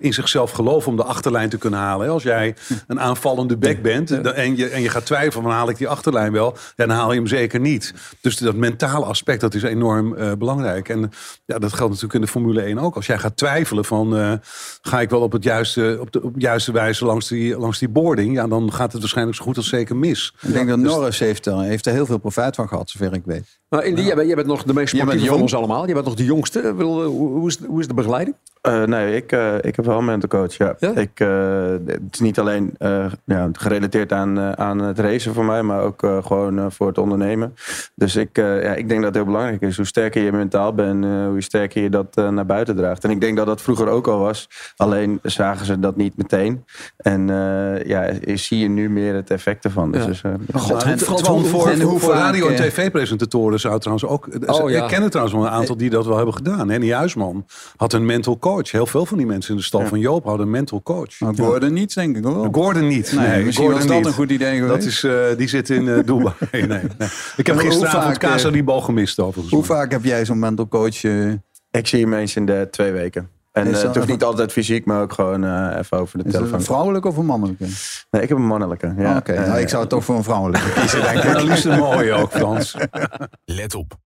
in 0.00 0.12
zichzelf 0.12 0.50
geloven 0.50 0.90
om 0.90 0.96
de 0.96 1.04
achterlijn 1.04 1.48
te 1.48 1.58
kunnen 1.58 1.78
halen. 1.78 2.06
Hè. 2.06 2.12
Als 2.12 2.22
jij 2.22 2.54
een 2.86 3.00
aanvallende 3.00 3.56
back 3.56 3.82
bent 3.82 4.10
en, 4.10 4.56
je, 4.56 4.68
en 4.68 4.82
je 4.82 4.88
gaat 4.88 5.06
twijfelen 5.06 5.42
van 5.42 5.52
haal 5.52 5.68
ik 5.68 5.76
die 5.76 5.88
achterlijn 5.88 6.32
wel, 6.32 6.56
dan 6.76 6.90
haal 6.90 7.10
je 7.10 7.18
hem 7.18 7.26
zeker 7.26 7.60
niet. 7.60 7.94
Dus 8.20 8.36
dat 8.36 8.54
mentale 8.54 9.04
aspect, 9.04 9.40
dat 9.40 9.54
is 9.54 9.62
enorm 9.62 10.38
belangrijk. 10.38 10.88
En 10.88 11.10
ja, 11.44 11.58
dat 11.58 11.72
geldt 11.72 11.92
natuurlijk 11.92 12.14
in 12.14 12.20
de 12.20 12.26
Formule 12.26 12.62
1 12.62 12.78
ook. 12.78 12.96
Als 12.96 13.06
jij 13.06 13.18
gaat 13.18 13.36
twijfelen 13.36 13.84
van, 13.84 14.40
ga 14.82 15.00
ik 15.00 15.10
wel 15.10 15.20
op, 15.20 15.32
het 15.32 15.44
juiste, 15.44 15.96
op 16.00 16.12
de 16.12 16.22
op 16.22 16.34
juiste 16.36 16.72
wijze 16.72 17.04
langs 17.04 17.28
die, 17.28 17.58
langs 17.58 17.78
die 17.78 17.88
boarding, 17.88 18.34
ja, 18.34 18.46
dan 18.46 18.72
gaat 18.72 18.92
het 18.92 19.00
waarschijnlijk 19.00 19.36
zo 19.36 19.44
goed 19.44 19.56
als 19.56 19.68
zeker 19.68 19.96
mis. 19.96 20.34
Ik 20.40 20.52
denk 20.52 20.68
dat 20.68 20.78
Dus- 20.78 20.92
Norris 20.92 21.18
heeft 21.18 21.46
er, 21.46 21.60
heeft 21.60 21.86
er 21.86 21.92
heel 21.92 22.06
veel 22.06 22.18
profijt 22.18 22.54
van 22.54 22.68
gehad, 22.68 22.90
zover 22.90 23.12
ik 23.12 23.22
weet. 23.24 23.60
Maar 23.72 23.84
Indy, 23.84 24.02
jij, 24.02 24.34
bent, 24.34 24.46
nog 24.46 24.62
de 24.62 24.74
meest 24.74 24.96
sportieve 24.96 25.26
van 25.26 25.40
ons 25.40 25.54
allemaal. 25.54 25.86
Je 25.86 25.92
bent 25.92 26.04
nog 26.04 26.14
de 26.14 26.24
jongste. 26.24 26.74
Hoe, 26.78 27.02
hoe, 27.02 27.48
is, 27.48 27.58
hoe 27.64 27.80
is 27.80 27.86
de 27.86 27.94
begeleiding? 27.94 28.36
Eh, 28.62 28.82
nee, 28.82 29.16
ik, 29.16 29.32
eh, 29.32 29.54
ik 29.60 29.76
heb 29.76 29.84
wel 29.84 29.98
een 29.98 30.04
mental 30.04 30.28
coach. 30.28 30.56
Ja. 30.56 30.74
Ik, 30.94 31.20
eh, 31.20 31.70
het 31.86 32.00
is 32.10 32.20
niet 32.20 32.38
alleen 32.38 32.74
eh, 32.78 33.04
ja, 33.24 33.48
gerelateerd 33.52 34.12
aan, 34.12 34.38
eh, 34.38 34.52
aan 34.52 34.78
het 34.78 34.98
racen 34.98 35.34
voor 35.34 35.44
mij, 35.44 35.62
maar 35.62 35.80
ook 35.82 36.02
eh, 36.02 36.24
gewoon 36.24 36.58
eh, 36.58 36.66
voor 36.68 36.86
het 36.86 36.98
ondernemen. 36.98 37.54
Dus 37.94 38.16
ik, 38.16 38.38
eh, 38.38 38.62
ja, 38.62 38.74
ik 38.74 38.88
denk 38.88 38.98
dat 39.00 39.04
het 39.08 39.14
heel 39.14 39.24
belangrijk 39.32 39.60
is. 39.60 39.76
Hoe 39.76 39.86
sterker 39.86 40.22
je 40.22 40.32
mentaal 40.32 40.74
bent, 40.74 41.04
eh, 41.04 41.10
hoe 41.26 41.40
sterker 41.40 41.82
je 41.82 41.90
dat 41.90 42.14
naar 42.30 42.46
buiten 42.46 42.76
draagt. 42.76 43.04
En 43.04 43.10
ik 43.10 43.20
denk 43.20 43.36
dat 43.36 43.46
dat 43.46 43.62
vroeger 43.62 43.88
ook 43.88 44.06
al 44.06 44.18
was. 44.18 44.48
Alleen 44.76 45.18
zagen 45.22 45.66
ze 45.66 45.78
dat 45.80 45.96
niet 45.96 46.16
meteen. 46.16 46.64
En 46.96 47.30
eh, 47.30 47.84
ja, 47.86 48.10
zie 48.34 48.58
je 48.58 48.68
nu 48.68 48.90
meer 48.90 49.14
het 49.14 49.30
effect 49.30 49.64
ervan. 49.64 49.90
Dus, 49.92 50.02
Ja. 50.02 50.06
dus, 50.06 50.22
God, 50.54 50.82
en, 50.82 50.98
voor, 50.98 51.20
hoe- 51.28 51.44
voor, 51.44 51.68
en 51.68 51.80
hoe 51.80 51.98
voor 51.98 52.12
vaak, 52.14 52.20
radio- 52.20 52.48
en 52.48 52.56
tv-presentatoren 52.56 53.60
zou 53.60 53.78
trouwens 53.78 54.06
ook... 54.08 54.28
Oh, 54.46 54.70
ja. 54.70 54.82
Ik 54.82 54.88
ken 54.88 55.02
er 55.02 55.10
trouwens 55.10 55.36
wel 55.36 55.46
een 55.46 55.52
aantal 55.52 55.76
die 55.76 55.90
dat 55.90 56.06
wel 56.06 56.16
hebben 56.16 56.34
gedaan. 56.34 56.70
Henny 56.70 56.90
Huisman 56.92 57.46
had 57.76 57.92
een 57.92 58.06
mental 58.06 58.38
coach. 58.38 58.50
Heel 58.60 58.86
veel 58.86 59.06
van 59.06 59.16
die 59.18 59.26
mensen 59.26 59.50
in 59.50 59.56
de 59.56 59.62
stal 59.62 59.86
van 59.86 59.98
Joop 59.98 60.24
hadden 60.24 60.46
een 60.46 60.52
mental 60.52 60.82
coach. 60.82 61.20
Maar 61.20 61.34
Gordon 61.34 61.72
niet, 61.72 61.94
denk 61.94 62.16
ik 62.16 62.22
wel. 62.22 62.48
Gordon 62.52 62.86
niet. 62.88 63.12
Nee, 63.12 63.28
Nee, 63.28 63.44
misschien 63.44 63.64
Gordon 63.66 63.80
was 63.80 63.86
dat 63.88 63.96
niet. 63.96 64.06
een 64.06 64.12
goed 64.12 64.30
idee 64.30 64.54
geweest. 64.58 64.74
Dat 64.74 64.84
is, 64.84 65.04
eh, 65.04 65.36
die 65.36 65.48
zit 65.48 65.70
in 65.70 65.88
eh 65.88 66.04
Dubai. 66.04 66.34
nee, 66.52 66.66
nee. 66.66 66.80
Ik 67.36 67.46
heb 67.46 67.56
gisteravond 67.58 68.18
Casa 68.18 68.46
eh, 68.46 68.52
die 68.52 68.64
bal 68.64 68.80
gemist 68.80 69.20
overigens. 69.20 69.54
Hoe 69.54 69.64
vaak 69.64 69.90
heb 69.92 70.04
jij 70.04 70.24
zo'n 70.24 70.38
mental 70.38 70.68
coach? 70.68 71.04
Ik 71.70 71.86
zie 71.86 72.00
hem 72.00 72.14
eens 72.14 72.36
in 72.36 72.46
de 72.46 72.68
twee 72.70 72.92
weken. 72.92 73.28
En 73.52 73.66
Is 73.66 73.72
dat 73.72 73.82
het 73.82 73.96
hoeft 73.96 74.08
niet 74.08 74.22
altijd 74.24 74.52
fysiek, 74.52 74.84
maar 74.84 75.02
ook 75.02 75.12
gewoon 75.12 75.68
even 75.78 75.98
over 75.98 76.18
de 76.18 76.24
is 76.24 76.32
telefoon. 76.32 76.54
een 76.54 76.64
vrouwelijke 76.64 77.08
of 77.08 77.16
een 77.16 77.26
mannelijke? 77.26 77.64
Nee, 78.10 78.22
ik 78.22 78.28
heb 78.28 78.38
een 78.38 78.46
mannelijke. 78.46 78.94
Ja. 78.98 79.16
Oké, 79.16 79.46
nou, 79.46 79.58
ik 79.60 79.68
zou 79.68 79.86
toch 79.86 80.04
voor 80.04 80.16
een 80.16 80.22
vrouwelijke 80.24 80.72
kiezen, 80.72 81.02
denk 81.02 81.22
ik. 81.24 81.40
Liefst 81.42 81.64
een 81.64 81.78
mooie 81.78 82.12
ook, 82.12 82.30
Frans. 82.32 82.76
Let 83.44 83.74
op. 83.74 83.92